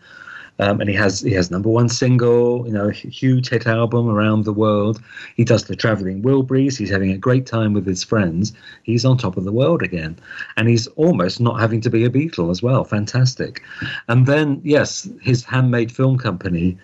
um, 0.60 0.82
and 0.82 0.90
he 0.90 0.96
has 0.96 1.22
he 1.22 1.34
has 1.34 1.52
number 1.52 1.70
one 1.70 1.90
single, 1.90 2.66
you 2.66 2.74
know, 2.74 2.90
huge 2.90 3.50
hit 3.50 3.68
album 3.68 4.10
around 4.10 4.44
the 4.44 4.54
world. 4.54 5.02
He 5.36 5.44
does 5.44 5.66
the 5.66 5.76
traveling 5.76 6.24
Wilburys. 6.24 6.78
He's 6.78 6.90
having 6.90 7.12
a 7.12 7.18
great 7.18 7.46
time 7.46 7.74
with 7.74 7.86
his 7.86 8.04
friends. 8.04 8.54
He's 8.84 9.06
on 9.06 9.18
top 9.18 9.38
of 9.38 9.44
the 9.44 9.52
world 9.52 9.84
again, 9.84 10.18
and 10.56 10.68
he's 10.68 10.88
almost 10.88 11.40
not 11.40 11.60
having 11.60 11.82
to 11.82 11.90
be 11.90 12.06
a 12.06 12.10
Beatle 12.10 12.50
as 12.50 12.64
well. 12.64 12.84
Fantastic. 12.84 13.62
And 14.08 14.26
then 14.26 14.62
yes, 14.64 15.08
his 15.22 15.44
handmade 15.44 15.92
film 15.92 16.18
company 16.18 16.78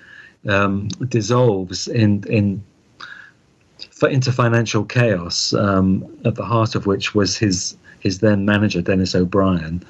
um, 0.47 0.89
dissolves 1.09 1.88
in 1.88 2.24
in 2.30 2.63
into 4.03 4.32
financial 4.32 4.86
chaos. 4.86 5.53
Um, 5.53 6.05
at 6.26 6.36
the 6.36 6.45
heart 6.45 6.76
of 6.76 6.86
which 6.86 7.15
was 7.15 7.38
his 7.38 7.76
his 8.01 8.19
then 8.19 8.45
manager 8.45 8.82
Dennis 8.82 9.15
O'Brien 9.15 9.84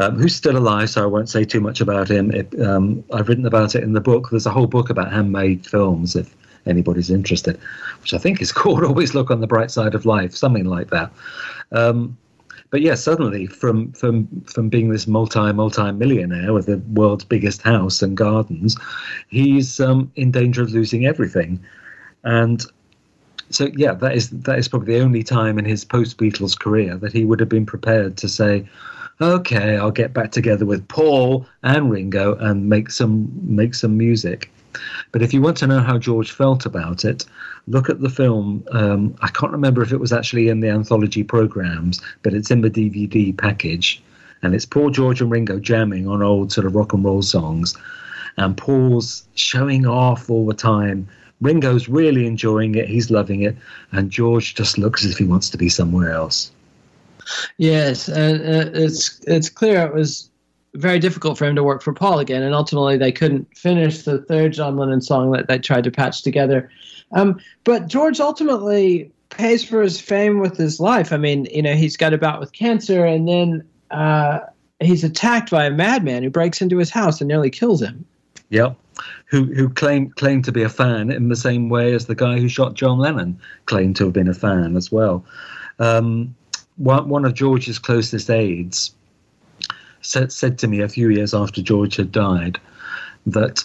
um, 0.00 0.18
who's 0.18 0.34
still 0.34 0.56
alive, 0.56 0.88
so 0.88 1.02
I 1.02 1.06
won't 1.06 1.28
say 1.28 1.44
too 1.44 1.60
much 1.60 1.80
about 1.80 2.10
him. 2.10 2.30
It, 2.30 2.58
um, 2.60 3.04
I've 3.12 3.28
written 3.28 3.46
about 3.46 3.74
it 3.74 3.84
in 3.84 3.92
the 3.92 4.00
book. 4.00 4.30
There's 4.30 4.46
a 4.46 4.50
whole 4.50 4.66
book 4.66 4.88
about 4.88 5.12
handmade 5.12 5.66
films, 5.66 6.16
if 6.16 6.34
anybody's 6.66 7.10
interested, 7.10 7.60
which 8.00 8.14
I 8.14 8.18
think 8.18 8.40
is 8.40 8.50
called 8.60 8.82
"Always 8.82 9.14
Look 9.14 9.30
on 9.30 9.40
the 9.40 9.46
Bright 9.46 9.70
Side 9.70 9.94
of 9.94 10.06
Life," 10.06 10.34
something 10.34 10.64
like 10.64 10.90
that. 10.90 11.12
Um, 11.72 12.16
but 12.70 12.80
yeah, 12.80 12.94
suddenly 12.94 13.46
from 13.46 13.92
from 13.92 14.26
from 14.46 14.68
being 14.70 14.88
this 14.88 15.06
multi 15.06 15.52
multi 15.52 15.92
millionaire 15.92 16.52
with 16.52 16.66
the 16.66 16.78
world's 16.94 17.24
biggest 17.24 17.60
house 17.62 18.00
and 18.00 18.16
gardens, 18.16 18.76
he's 19.28 19.80
um, 19.80 20.10
in 20.16 20.30
danger 20.30 20.62
of 20.62 20.70
losing 20.70 21.04
everything, 21.04 21.60
and 22.24 22.64
so 23.50 23.68
yeah, 23.76 23.92
that 23.94 24.14
is 24.14 24.30
that 24.30 24.58
is 24.58 24.68
probably 24.68 24.94
the 24.94 25.04
only 25.04 25.24
time 25.24 25.58
in 25.58 25.64
his 25.66 25.84
post 25.84 26.16
Beatles 26.16 26.58
career 26.58 26.96
that 26.96 27.12
he 27.12 27.24
would 27.24 27.40
have 27.40 27.48
been 27.48 27.66
prepared 27.66 28.16
to 28.18 28.28
say, 28.28 28.66
okay, 29.20 29.76
I'll 29.76 29.90
get 29.90 30.14
back 30.14 30.32
together 30.32 30.64
with 30.64 30.86
Paul 30.88 31.46
and 31.62 31.90
Ringo 31.90 32.36
and 32.36 32.68
make 32.68 32.90
some 32.90 33.30
make 33.42 33.74
some 33.74 33.96
music. 33.96 34.50
But 35.12 35.22
if 35.22 35.34
you 35.34 35.42
want 35.42 35.56
to 35.58 35.66
know 35.66 35.80
how 35.80 35.98
George 35.98 36.30
felt 36.30 36.64
about 36.64 37.04
it, 37.04 37.26
look 37.66 37.90
at 37.90 38.00
the 38.00 38.08
film. 38.08 38.64
Um, 38.70 39.14
I 39.20 39.28
can't 39.28 39.52
remember 39.52 39.82
if 39.82 39.92
it 39.92 39.98
was 39.98 40.12
actually 40.12 40.48
in 40.48 40.60
the 40.60 40.68
anthology 40.68 41.24
programs, 41.24 42.00
but 42.22 42.34
it's 42.34 42.50
in 42.50 42.60
the 42.60 42.70
DVD 42.70 43.36
package, 43.36 44.02
and 44.42 44.54
it's 44.54 44.66
Paul 44.66 44.90
George 44.90 45.20
and 45.20 45.30
Ringo 45.30 45.58
jamming 45.58 46.08
on 46.08 46.22
old 46.22 46.52
sort 46.52 46.66
of 46.66 46.74
rock 46.74 46.92
and 46.92 47.04
roll 47.04 47.22
songs, 47.22 47.76
and 48.36 48.56
Paul's 48.56 49.24
showing 49.34 49.86
off 49.86 50.30
all 50.30 50.46
the 50.46 50.54
time. 50.54 51.08
Ringo's 51.40 51.88
really 51.88 52.26
enjoying 52.26 52.74
it; 52.76 52.88
he's 52.88 53.10
loving 53.10 53.42
it, 53.42 53.56
and 53.92 54.10
George 54.10 54.54
just 54.54 54.78
looks 54.78 55.04
as 55.04 55.10
if 55.10 55.18
he 55.18 55.24
wants 55.24 55.50
to 55.50 55.58
be 55.58 55.68
somewhere 55.68 56.12
else. 56.12 56.52
Yes, 57.58 58.08
and 58.08 58.40
it's 58.76 59.20
it's 59.26 59.48
clear 59.48 59.84
it 59.86 59.94
was 59.94 60.30
very 60.74 60.98
difficult 60.98 61.36
for 61.36 61.46
him 61.46 61.56
to 61.56 61.64
work 61.64 61.82
for 61.82 61.92
Paul 61.92 62.18
again, 62.18 62.42
and 62.42 62.54
ultimately 62.54 62.96
they 62.96 63.12
couldn't 63.12 63.56
finish 63.56 64.02
the 64.02 64.22
third 64.22 64.52
John 64.52 64.76
Lennon 64.76 65.00
song 65.00 65.32
that 65.32 65.48
they 65.48 65.58
tried 65.58 65.84
to 65.84 65.90
patch 65.90 66.22
together. 66.22 66.70
Um, 67.12 67.40
but 67.64 67.88
George 67.88 68.20
ultimately 68.20 69.10
pays 69.30 69.64
for 69.64 69.82
his 69.82 70.00
fame 70.00 70.40
with 70.40 70.56
his 70.56 70.80
life. 70.80 71.12
I 71.12 71.16
mean, 71.16 71.46
you 71.52 71.62
know, 71.62 71.74
he's 71.74 71.96
got 71.96 72.12
a 72.12 72.18
bout 72.18 72.40
with 72.40 72.52
cancer, 72.52 73.04
and 73.04 73.28
then 73.28 73.68
uh, 73.90 74.40
he's 74.80 75.04
attacked 75.04 75.50
by 75.50 75.64
a 75.64 75.70
madman 75.70 76.22
who 76.22 76.30
breaks 76.30 76.62
into 76.62 76.78
his 76.78 76.90
house 76.90 77.20
and 77.20 77.28
nearly 77.28 77.50
kills 77.50 77.82
him. 77.82 78.04
Yep. 78.50 78.76
Who 79.26 79.44
who 79.54 79.68
claimed 79.70 80.16
claimed 80.16 80.44
to 80.44 80.52
be 80.52 80.62
a 80.62 80.68
fan 80.68 81.10
in 81.10 81.28
the 81.28 81.36
same 81.36 81.68
way 81.68 81.94
as 81.94 82.06
the 82.06 82.14
guy 82.14 82.38
who 82.38 82.48
shot 82.48 82.74
John 82.74 82.98
Lennon 82.98 83.38
claimed 83.64 83.96
to 83.96 84.04
have 84.04 84.12
been 84.12 84.28
a 84.28 84.34
fan 84.34 84.76
as 84.76 84.92
well. 84.92 85.24
Um, 85.78 86.34
one, 86.80 87.10
one 87.10 87.26
of 87.26 87.34
George's 87.34 87.78
closest 87.78 88.30
aides 88.30 88.94
said, 90.00 90.32
said 90.32 90.58
to 90.58 90.66
me 90.66 90.80
a 90.80 90.88
few 90.88 91.10
years 91.10 91.34
after 91.34 91.60
George 91.60 91.96
had 91.96 92.10
died 92.10 92.58
that 93.26 93.62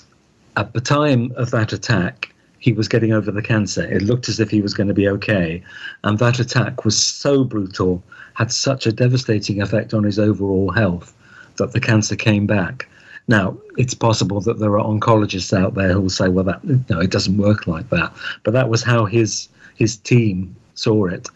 at 0.57 0.74
the 0.74 0.82
time 0.82 1.32
of 1.38 1.51
that 1.51 1.72
attack, 1.72 2.34
he 2.59 2.74
was 2.74 2.89
getting 2.89 3.13
over 3.13 3.32
the 3.32 3.41
cancer. 3.41 3.84
It 3.84 4.01
looked 4.01 4.28
as 4.28 4.41
if 4.41 4.49
he 4.49 4.61
was 4.61 4.74
going 4.74 4.89
to 4.89 4.93
be 4.93 5.07
okay. 5.07 5.63
And 6.03 6.20
that 6.20 6.39
attack 6.39 6.84
was 6.84 7.01
so 7.01 7.45
brutal, 7.45 8.03
had 8.34 8.51
such 8.51 8.86
a 8.86 8.91
devastating 8.91 9.61
effect 9.61 9.93
on 9.93 10.03
his 10.03 10.20
overall 10.20 10.72
health 10.72 11.13
that 11.55 11.72
the 11.72 11.80
cancer 11.80 12.18
came 12.18 12.45
back. 12.45 12.89
Now, 13.30 13.57
it's 13.78 13.93
possible 13.93 14.41
that 14.41 14.59
there 14.59 14.78
are 14.78 14.86
oncologists 14.86 15.57
out 15.57 15.76
there 15.76 15.93
who 15.93 16.01
will 16.01 16.09
say, 16.09 16.28
"Well, 16.28 16.43
that 16.43 16.63
no, 16.89 16.99
it 16.99 17.11
doesn't 17.11 17.38
work 17.38 17.66
like 17.66 17.89
that." 17.89 18.13
But 18.43 18.51
that 18.51 18.70
was 18.70 18.84
how 18.84 19.05
his 19.05 19.47
his 19.76 19.97
team 19.97 20.55
saw 20.76 21.05
it. 21.05 21.30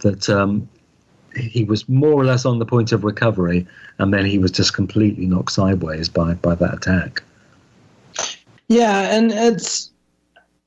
That 0.00 0.28
um, 0.28 0.68
he 1.36 1.64
was 1.64 1.88
more 1.88 2.12
or 2.12 2.24
less 2.24 2.44
on 2.44 2.58
the 2.58 2.66
point 2.66 2.92
of 2.92 3.04
recovery, 3.04 3.66
and 3.98 4.12
then 4.12 4.24
he 4.24 4.38
was 4.38 4.50
just 4.50 4.74
completely 4.74 5.26
knocked 5.26 5.52
sideways 5.52 6.08
by 6.08 6.34
by 6.34 6.54
that 6.54 6.74
attack. 6.74 7.22
Yeah, 8.68 9.14
and 9.14 9.32
it's 9.32 9.90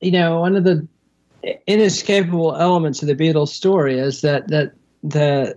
you 0.00 0.12
know 0.12 0.40
one 0.40 0.56
of 0.56 0.64
the 0.64 0.86
inescapable 1.66 2.56
elements 2.56 3.02
of 3.02 3.08
the 3.08 3.14
Beatles 3.14 3.48
story 3.48 3.98
is 3.98 4.20
that 4.22 4.48
that 4.48 4.72
the 5.02 5.56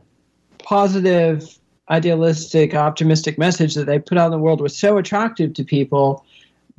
positive, 0.59 1.57
idealistic, 1.89 2.75
optimistic 2.75 3.37
message 3.37 3.75
that 3.75 3.85
they 3.85 3.99
put 3.99 4.17
out 4.17 4.27
in 4.27 4.31
the 4.31 4.37
world 4.37 4.61
was 4.61 4.77
so 4.77 4.97
attractive 4.97 5.53
to 5.55 5.63
people 5.63 6.25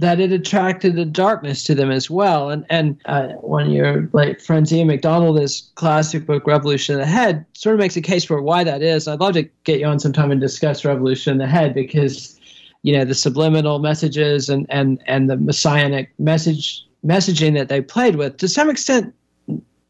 that 0.01 0.19
it 0.19 0.33
attracted 0.33 0.97
the 0.97 1.05
darkness 1.05 1.63
to 1.65 1.75
them 1.75 1.91
as 1.91 2.09
well. 2.09 2.49
And 2.49 2.65
and 2.71 2.99
uh, 3.05 3.29
one 3.35 3.67
of 3.67 3.73
your 3.73 4.09
late 4.13 4.41
friends, 4.41 4.73
Ian 4.73 4.89
MacDonald, 4.89 5.39
his 5.39 5.71
classic 5.75 6.25
book 6.25 6.47
Revolution 6.47 6.95
in 6.95 7.01
the 7.01 7.07
Head 7.07 7.45
sort 7.53 7.75
of 7.75 7.81
makes 7.81 7.97
a 7.97 8.01
case 8.01 8.25
for 8.25 8.41
why 8.41 8.65
that 8.65 8.83
is. 8.83 9.07
I'd 9.07 9.21
love 9.21 9.35
to 9.35 9.43
get 9.65 9.79
you 9.79 9.87
on 9.87 10.01
sometime 10.01 10.31
and 10.31 10.41
discuss 10.41 10.87
Revolution 10.87 11.33
in 11.33 11.39
the 11.39 11.47
Head 11.47 11.75
because 11.75 12.41
you 12.83 12.97
know 12.97 13.05
the 13.05 13.15
subliminal 13.15 13.79
messages 13.79 14.49
and 14.49 14.67
and 14.71 15.03
and 15.07 15.29
the 15.29 15.37
messianic 15.37 16.13
message 16.19 16.83
messaging 17.05 17.55
that 17.55 17.69
they 17.69 17.83
played 17.83 18.17
with 18.17 18.39
to 18.39 18.49
some 18.49 18.71
extent 18.71 19.15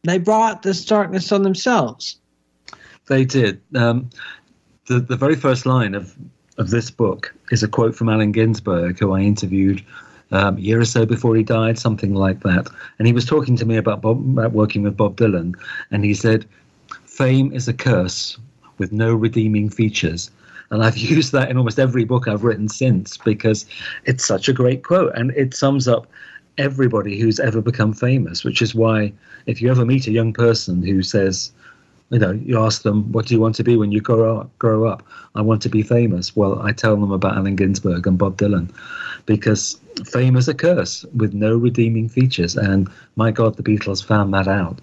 they 0.03 0.19
brought 0.19 0.63
this 0.63 0.85
darkness 0.85 1.31
on 1.31 1.43
themselves 1.43 2.19
they 3.07 3.25
did 3.25 3.61
um, 3.77 4.11
the 4.87 4.99
the 4.99 5.17
very 5.17 5.37
first 5.37 5.67
line 5.67 5.95
of 5.95 6.17
of 6.59 6.71
this 6.71 6.91
book 6.91 7.35
is 7.51 7.63
a 7.63 7.69
quote 7.69 7.95
from 7.95 8.09
Allen 8.09 8.33
Ginsberg 8.33 8.99
who 8.99 9.13
I 9.13 9.21
interviewed 9.21 9.85
um, 10.33 10.57
a 10.57 10.61
year 10.61 10.81
or 10.81 10.85
so 10.85 11.07
before 11.07 11.35
he 11.37 11.43
died 11.43 11.79
something 11.79 12.15
like 12.15 12.41
that. 12.41 12.69
And 12.99 13.07
he 13.07 13.13
was 13.13 13.25
talking 13.25 13.57
to 13.57 13.65
me 13.65 13.77
about 13.77 14.01
Bob, 14.01 14.19
about 14.19 14.53
working 14.53 14.83
with 14.83 14.97
Bob 14.97 15.17
Dylan. 15.17 15.55
And 15.91 16.05
he 16.05 16.15
said 16.15 16.47
fame 17.05 17.53
is 17.53 17.69
a 17.69 17.73
curse 17.73 18.39
with 18.79 18.93
no 18.93 19.15
redeeming 19.15 19.71
features. 19.71 20.31
And 20.71 20.85
I've 20.85 20.97
used 21.15 21.33
that 21.33 21.51
in 21.51 21.57
almost 21.57 21.79
every 21.79 22.05
book 22.05 22.29
I've 22.29 22.45
written 22.45 22.69
since 22.69 23.17
because 23.17 23.67
it's 24.05 24.25
such 24.25 24.49
a 24.49 24.53
great 24.53 24.85
quote. 24.85 25.13
And 25.15 25.33
it 25.33 25.55
sums 25.55 25.89
up 25.89 26.07
everybody 26.59 27.19
who's 27.19 27.41
ever 27.41 27.61
become 27.61 27.93
famous, 27.93 28.45
which 28.45 28.63
is 28.63 28.75
why 28.75 29.13
if 29.47 29.63
you 29.63 29.71
ever 29.71 29.85
meet 29.85 30.07
a 30.07 30.13
young 30.13 30.33
person 30.33 30.83
who 30.83 31.03
says, 31.03 31.53
you 32.11 32.19
know, 32.19 32.33
you 32.33 32.59
ask 32.59 32.83
them, 32.83 33.11
what 33.13 33.27
do 33.27 33.35
you 33.35 33.41
want 33.41 33.55
to 33.55 33.65
be 33.65 33.77
when 33.77 33.93
you 33.93 34.01
grow 34.01 34.41
up? 34.41 34.59
Grow 34.59 34.87
up. 34.87 35.07
I 35.37 35.43
want 35.43 35.63
to 35.63 35.69
be 35.69 35.83
famous. 35.83 36.35
Well, 36.35 36.61
I 36.61 36.73
tell 36.73 36.97
them 36.97 37.13
about 37.13 37.37
Allen 37.37 37.57
Ginsberg 37.57 38.07
and 38.07 38.19
Bob 38.19 38.37
Dylan 38.37 38.71
because 39.27 39.81
fame 40.05 40.37
is 40.37 40.49
a 40.49 40.55
curse 40.55 41.05
with 41.15 41.35
no 41.35 41.57
redeeming 41.57 42.09
features. 42.09 42.57
And 42.57 42.89
my 43.15 43.31
God, 43.31 43.57
the 43.57 43.63
Beatles 43.63 44.05
found 44.05 44.35
that 44.35 44.49
out. 44.49 44.81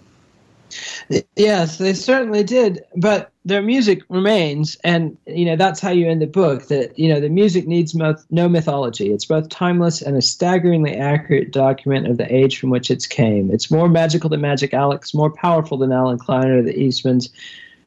Yes, 1.36 1.78
they 1.78 1.94
certainly 1.94 2.44
did, 2.44 2.84
but 2.96 3.32
their 3.46 3.62
music 3.62 4.02
remains, 4.10 4.78
and 4.84 5.18
you 5.26 5.46
know 5.46 5.56
that's 5.56 5.80
how 5.80 5.90
you 5.90 6.08
end 6.08 6.22
the 6.22 6.28
book. 6.28 6.68
That 6.68 6.98
you 7.00 7.08
know 7.08 7.20
the 7.20 7.30
music 7.30 7.66
needs 7.66 7.96
mo- 7.96 8.18
no 8.30 8.50
mythology. 8.50 9.12
It's 9.12 9.26
both 9.26 9.48
timeless 9.50 10.02
and 10.02 10.18
a 10.18 10.22
staggeringly 10.22 10.96
accurate 10.96 11.52
document 11.52 12.08
of 12.08 12.18
the 12.18 12.34
age 12.34 12.60
from 12.60 12.70
which 12.72 12.92
it 12.92 13.08
came. 13.10 13.50
It's 13.52 13.72
more 13.72 13.88
magical 13.88 14.30
than 14.30 14.42
Magic 14.42 14.74
Alex, 14.74 15.14
more 15.14 15.32
powerful 15.32 15.78
than 15.78 15.92
Allen 15.92 16.18
Klein 16.18 16.50
or 16.50 16.62
the 16.62 16.74
Eastmans, 16.74 17.30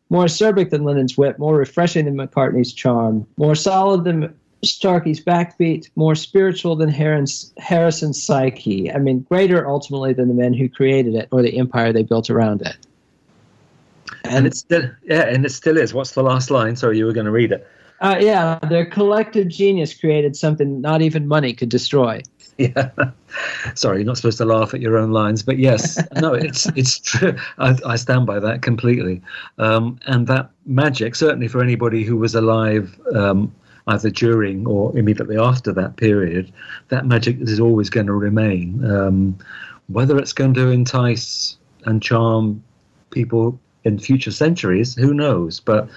more 0.08 0.24
acerbic 0.24 0.70
than 0.70 0.84
Lennon's 0.84 1.18
wit, 1.18 1.38
more 1.38 1.56
refreshing 1.56 2.06
than 2.06 2.16
McCartney's 2.16 2.72
charm, 2.72 3.26
more 3.36 3.54
solid 3.54 4.04
than 4.04 4.34
Starkey's 4.62 5.22
backbeat, 5.22 5.88
more 5.96 6.14
spiritual 6.14 6.76
than 6.76 6.88
Harrison's 6.90 8.22
psyche. 8.22 8.92
I 8.92 8.98
mean, 8.98 9.20
greater 9.20 9.68
ultimately 9.68 10.12
than 10.12 10.28
the 10.28 10.34
men 10.34 10.52
who 10.52 10.68
created 10.68 11.14
it 11.14 11.28
or 11.30 11.42
the 11.42 11.58
empire 11.58 11.92
they 11.92 12.02
built 12.02 12.28
around 12.28 12.62
it. 12.62 12.76
And, 14.24 14.34
and 14.34 14.46
it's 14.46 14.58
still, 14.58 14.90
yeah, 15.04 15.22
and 15.22 15.46
it 15.46 15.50
still 15.50 15.78
is. 15.78 15.94
What's 15.94 16.12
the 16.12 16.22
last 16.22 16.50
line? 16.50 16.76
Sorry, 16.76 16.98
you 16.98 17.06
were 17.06 17.12
going 17.12 17.26
to 17.26 17.32
read 17.32 17.52
it. 17.52 17.66
Uh, 18.00 18.16
yeah, 18.18 18.58
their 18.68 18.86
collective 18.86 19.48
genius 19.48 19.92
created 19.92 20.34
something 20.34 20.80
not 20.80 21.02
even 21.02 21.28
money 21.28 21.52
could 21.52 21.68
destroy. 21.68 22.22
Yeah, 22.58 22.90
sorry, 23.74 23.98
you're 23.98 24.04
not 24.04 24.18
supposed 24.18 24.36
to 24.36 24.44
laugh 24.44 24.74
at 24.74 24.82
your 24.82 24.98
own 24.98 25.12
lines, 25.12 25.42
but 25.42 25.58
yes, 25.58 25.98
no, 26.20 26.34
it's 26.34 26.66
it's 26.76 26.98
true. 26.98 27.34
I, 27.56 27.74
I 27.86 27.96
stand 27.96 28.26
by 28.26 28.38
that 28.38 28.60
completely. 28.60 29.22
Um, 29.56 29.98
and 30.04 30.26
that 30.26 30.50
magic, 30.66 31.14
certainly 31.14 31.48
for 31.48 31.62
anybody 31.62 32.04
who 32.04 32.18
was 32.18 32.34
alive 32.34 33.00
um, 33.14 33.50
either 33.90 34.10
during 34.10 34.66
or 34.66 34.96
immediately 34.96 35.36
after 35.36 35.72
that 35.72 35.96
period, 35.96 36.52
that 36.88 37.06
magic 37.06 37.40
is 37.40 37.60
always 37.60 37.90
going 37.90 38.06
to 38.06 38.12
remain. 38.12 38.84
Um, 38.84 39.38
whether 39.88 40.18
it's 40.18 40.32
going 40.32 40.54
to 40.54 40.68
entice 40.68 41.56
and 41.84 42.02
charm 42.02 42.62
people 43.10 43.58
in 43.84 43.98
future 43.98 44.30
centuries, 44.30 44.94
who 44.94 45.12
knows? 45.12 45.60
But 45.60 45.88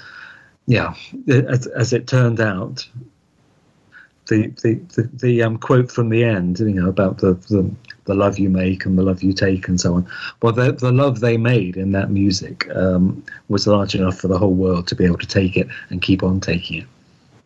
yeah, 0.66 0.94
as, 1.28 1.68
as 1.68 1.94
it 1.94 2.08
turned 2.08 2.40
out, 2.40 2.88
the 4.28 4.48
the 4.64 4.76
the, 4.96 5.10
the 5.14 5.44
um, 5.44 5.58
quote 5.58 5.92
from 5.92 6.10
the 6.10 6.24
end, 6.24 6.60
you 6.60 6.70
know, 6.72 6.88
about 6.88 7.18
the, 7.18 7.34
the 7.50 7.70
the 8.06 8.16
love 8.16 8.40
you 8.40 8.50
make 8.50 8.86
and 8.86 8.98
the 8.98 9.04
love 9.04 9.22
you 9.22 9.34
take 9.34 9.68
and 9.68 9.80
so 9.80 9.96
on. 9.96 10.08
Well, 10.42 10.54
the 10.54 10.72
the 10.72 10.92
love 10.92 11.20
they 11.20 11.38
made 11.38 11.76
in 11.78 11.92
that 11.92 12.10
music 12.10 12.70
um, 12.76 13.24
was 13.50 13.68
large 13.68 13.96
enough 13.96 14.18
for 14.18 14.30
the 14.30 14.38
whole 14.38 14.54
world 14.54 14.88
to 14.88 14.96
be 14.96 15.06
able 15.06 15.18
to 15.18 15.28
take 15.28 15.58
it 15.58 15.68
and 15.90 16.02
keep 16.02 16.24
on 16.24 16.40
taking 16.40 16.82
it. 16.82 16.88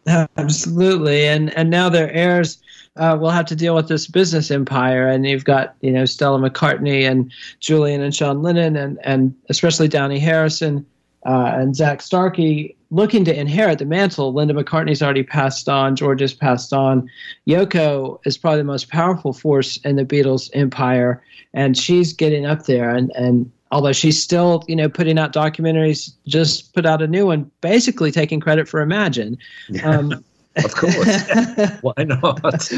Absolutely, 0.38 1.28
and 1.28 1.56
and 1.58 1.70
now 1.70 1.90
their 1.90 2.10
heirs 2.12 2.62
uh, 2.96 3.18
will 3.20 3.30
have 3.30 3.46
to 3.48 3.56
deal 3.56 3.76
with 3.76 3.90
this 3.90 4.08
business 4.08 4.50
empire, 4.50 5.08
and 5.08 5.26
you've 5.28 5.44
got 5.44 5.76
you 5.82 5.92
know 5.92 6.06
Stella 6.06 6.40
McCartney 6.40 7.10
and 7.10 7.32
Julian 7.60 8.02
and 8.02 8.16
Sean 8.16 8.42
Lennon, 8.42 8.78
and 8.78 8.98
and 9.04 9.36
especially 9.50 9.90
Dhani 9.90 10.20
Harrison 10.20 10.86
uh, 11.26 11.52
and 11.56 11.76
Zak 11.76 12.02
Starkey 12.02 12.76
looking 12.90 13.26
to 13.26 13.38
inherit 13.38 13.80
the 13.80 13.86
mantle. 13.86 14.32
Linda 14.32 14.54
McCartney's 14.54 15.02
already 15.02 15.24
passed 15.24 15.68
on, 15.68 15.98
George 15.98 16.22
has 16.22 16.34
passed 16.34 16.72
on. 16.72 17.10
Yoko 17.46 18.20
is 18.26 18.38
probably 18.38 18.60
the 18.60 18.64
most 18.64 18.90
powerful 18.90 19.34
force 19.34 19.76
in 19.84 19.98
the 19.98 20.06
Beatles 20.06 20.50
empire, 20.54 21.22
and 21.54 21.78
she's 21.78 22.14
getting 22.14 22.46
up 22.46 22.64
there, 22.64 22.90
and 22.90 23.12
and 23.16 23.52
although 23.72 23.92
she's 23.92 24.22
still 24.22 24.64
you 24.68 24.76
know 24.76 24.90
putting 24.90 25.18
out 25.18 25.34
documentaries 25.34 26.12
just 26.28 26.74
put 26.74 26.86
out 26.86 27.02
a 27.02 27.08
new 27.08 27.28
one 27.28 27.50
basically 27.62 28.12
taking 28.12 28.40
credit 28.40 28.68
for 28.68 28.82
imagine 28.82 29.38
um, 29.84 30.12
of 30.58 30.74
course 30.74 31.30
why 31.82 32.04
not 32.04 32.72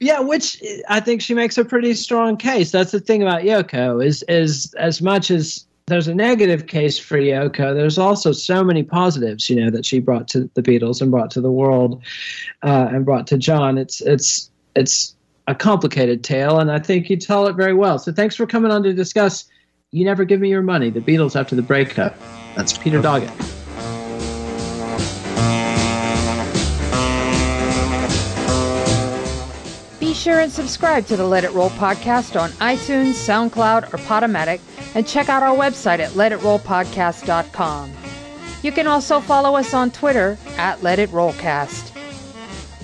yeah 0.00 0.20
which 0.20 0.62
i 0.88 1.00
think 1.00 1.20
she 1.20 1.34
makes 1.34 1.58
a 1.58 1.64
pretty 1.64 1.94
strong 1.94 2.36
case 2.36 2.70
that's 2.70 2.92
the 2.92 3.00
thing 3.00 3.22
about 3.22 3.42
yoko 3.42 4.04
is 4.04 4.22
is 4.28 4.72
as 4.74 5.02
much 5.02 5.30
as 5.30 5.66
there's 5.88 6.08
a 6.08 6.14
negative 6.14 6.66
case 6.66 6.98
for 6.98 7.18
Yoko. 7.18 7.74
There's 7.74 7.98
also 7.98 8.32
so 8.32 8.62
many 8.62 8.82
positives, 8.82 9.48
you 9.48 9.56
know, 9.56 9.70
that 9.70 9.84
she 9.84 10.00
brought 10.00 10.28
to 10.28 10.48
the 10.54 10.62
Beatles 10.62 11.00
and 11.00 11.10
brought 11.10 11.30
to 11.32 11.40
the 11.40 11.50
world, 11.50 12.02
uh, 12.62 12.88
and 12.90 13.04
brought 13.04 13.26
to 13.28 13.38
John. 13.38 13.78
It's 13.78 14.00
it's 14.02 14.50
it's 14.76 15.16
a 15.48 15.54
complicated 15.54 16.22
tale, 16.22 16.60
and 16.60 16.70
I 16.70 16.78
think 16.78 17.08
you 17.10 17.16
tell 17.16 17.46
it 17.46 17.54
very 17.54 17.74
well. 17.74 17.98
So 17.98 18.12
thanks 18.12 18.36
for 18.36 18.46
coming 18.46 18.70
on 18.70 18.82
to 18.82 18.92
discuss 18.92 19.46
you 19.90 20.04
Never 20.04 20.24
Give 20.24 20.40
Me 20.40 20.50
Your 20.50 20.62
Money, 20.62 20.90
the 20.90 21.00
Beatles 21.00 21.38
after 21.38 21.56
the 21.56 21.62
breakup. 21.62 22.14
That's 22.54 22.76
Peter 22.76 23.00
Doggett. 23.00 23.32
Be 29.98 30.12
sure 30.12 30.40
and 30.40 30.52
subscribe 30.52 31.06
to 31.06 31.16
the 31.16 31.24
Let 31.26 31.44
It 31.44 31.52
Roll 31.52 31.70
podcast 31.70 32.38
on 32.38 32.50
iTunes, 32.50 33.12
SoundCloud, 33.14 33.94
or 33.94 33.98
Podomatic, 33.98 34.60
and 34.94 35.06
check 35.06 35.30
out 35.30 35.42
our 35.42 35.56
website 35.56 36.00
at 36.00 36.10
letitrollpodcast.com. 36.10 37.92
You 38.62 38.72
can 38.72 38.86
also 38.86 39.20
follow 39.20 39.56
us 39.56 39.72
on 39.72 39.90
Twitter 39.90 40.36
at 40.58 40.82
Let 40.82 40.98
It 40.98 41.10
Rollcast. 41.10 41.94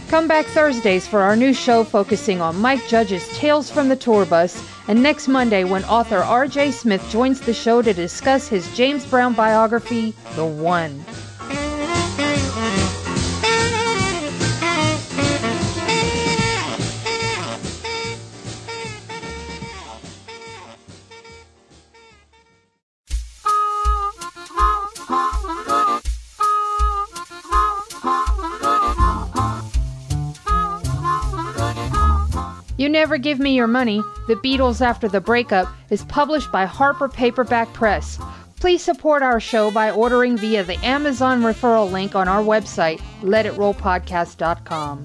Come 0.09 0.29
back 0.29 0.47
Thursdays 0.47 1.07
for 1.07 1.21
our 1.21 1.37
new 1.37 1.53
show 1.53 1.85
focusing 1.85 2.41
on 2.41 2.61
Mike 2.61 2.87
Judge's 2.89 3.29
Tales 3.37 3.71
from 3.71 3.89
the 3.89 3.97
Tour 3.97 4.25
Bus 4.25 4.57
and 4.89 5.03
next 5.03 5.29
Monday 5.29 5.65
when 5.65 5.85
author 5.85 6.19
R.J. 6.19 6.73
Smith 6.73 7.05
joins 7.11 7.41
the 7.41 7.55
show 7.55 7.83
to 7.83 7.93
discuss 7.93 8.49
his 8.49 8.75
James 8.77 9.07
Brown 9.07 9.35
biography, 9.35 10.15
The 10.37 10.45
One. 10.45 11.05
You 32.85 32.91
Never 32.91 33.17
Give 33.17 33.39
Me 33.39 33.55
Your 33.55 33.67
Money, 33.67 34.03
The 34.27 34.37
Beatles 34.37 34.83
After 34.83 35.09
the 35.09 35.19
Breakup, 35.19 35.75
is 35.89 36.05
published 36.05 36.53
by 36.53 36.67
Harper 36.67 37.09
Paperback 37.09 37.73
Press. 37.73 38.19
Please 38.61 38.83
support 38.83 39.23
our 39.23 39.41
show 39.41 39.71
by 39.71 39.91
ordering 39.91 40.37
via 40.37 40.65
the 40.65 40.77
Amazon 40.85 41.41
referral 41.41 41.91
link 41.91 42.15
on 42.15 42.29
our 42.29 42.43
website, 42.43 43.01
letitrollpodcast.com. 43.23 45.05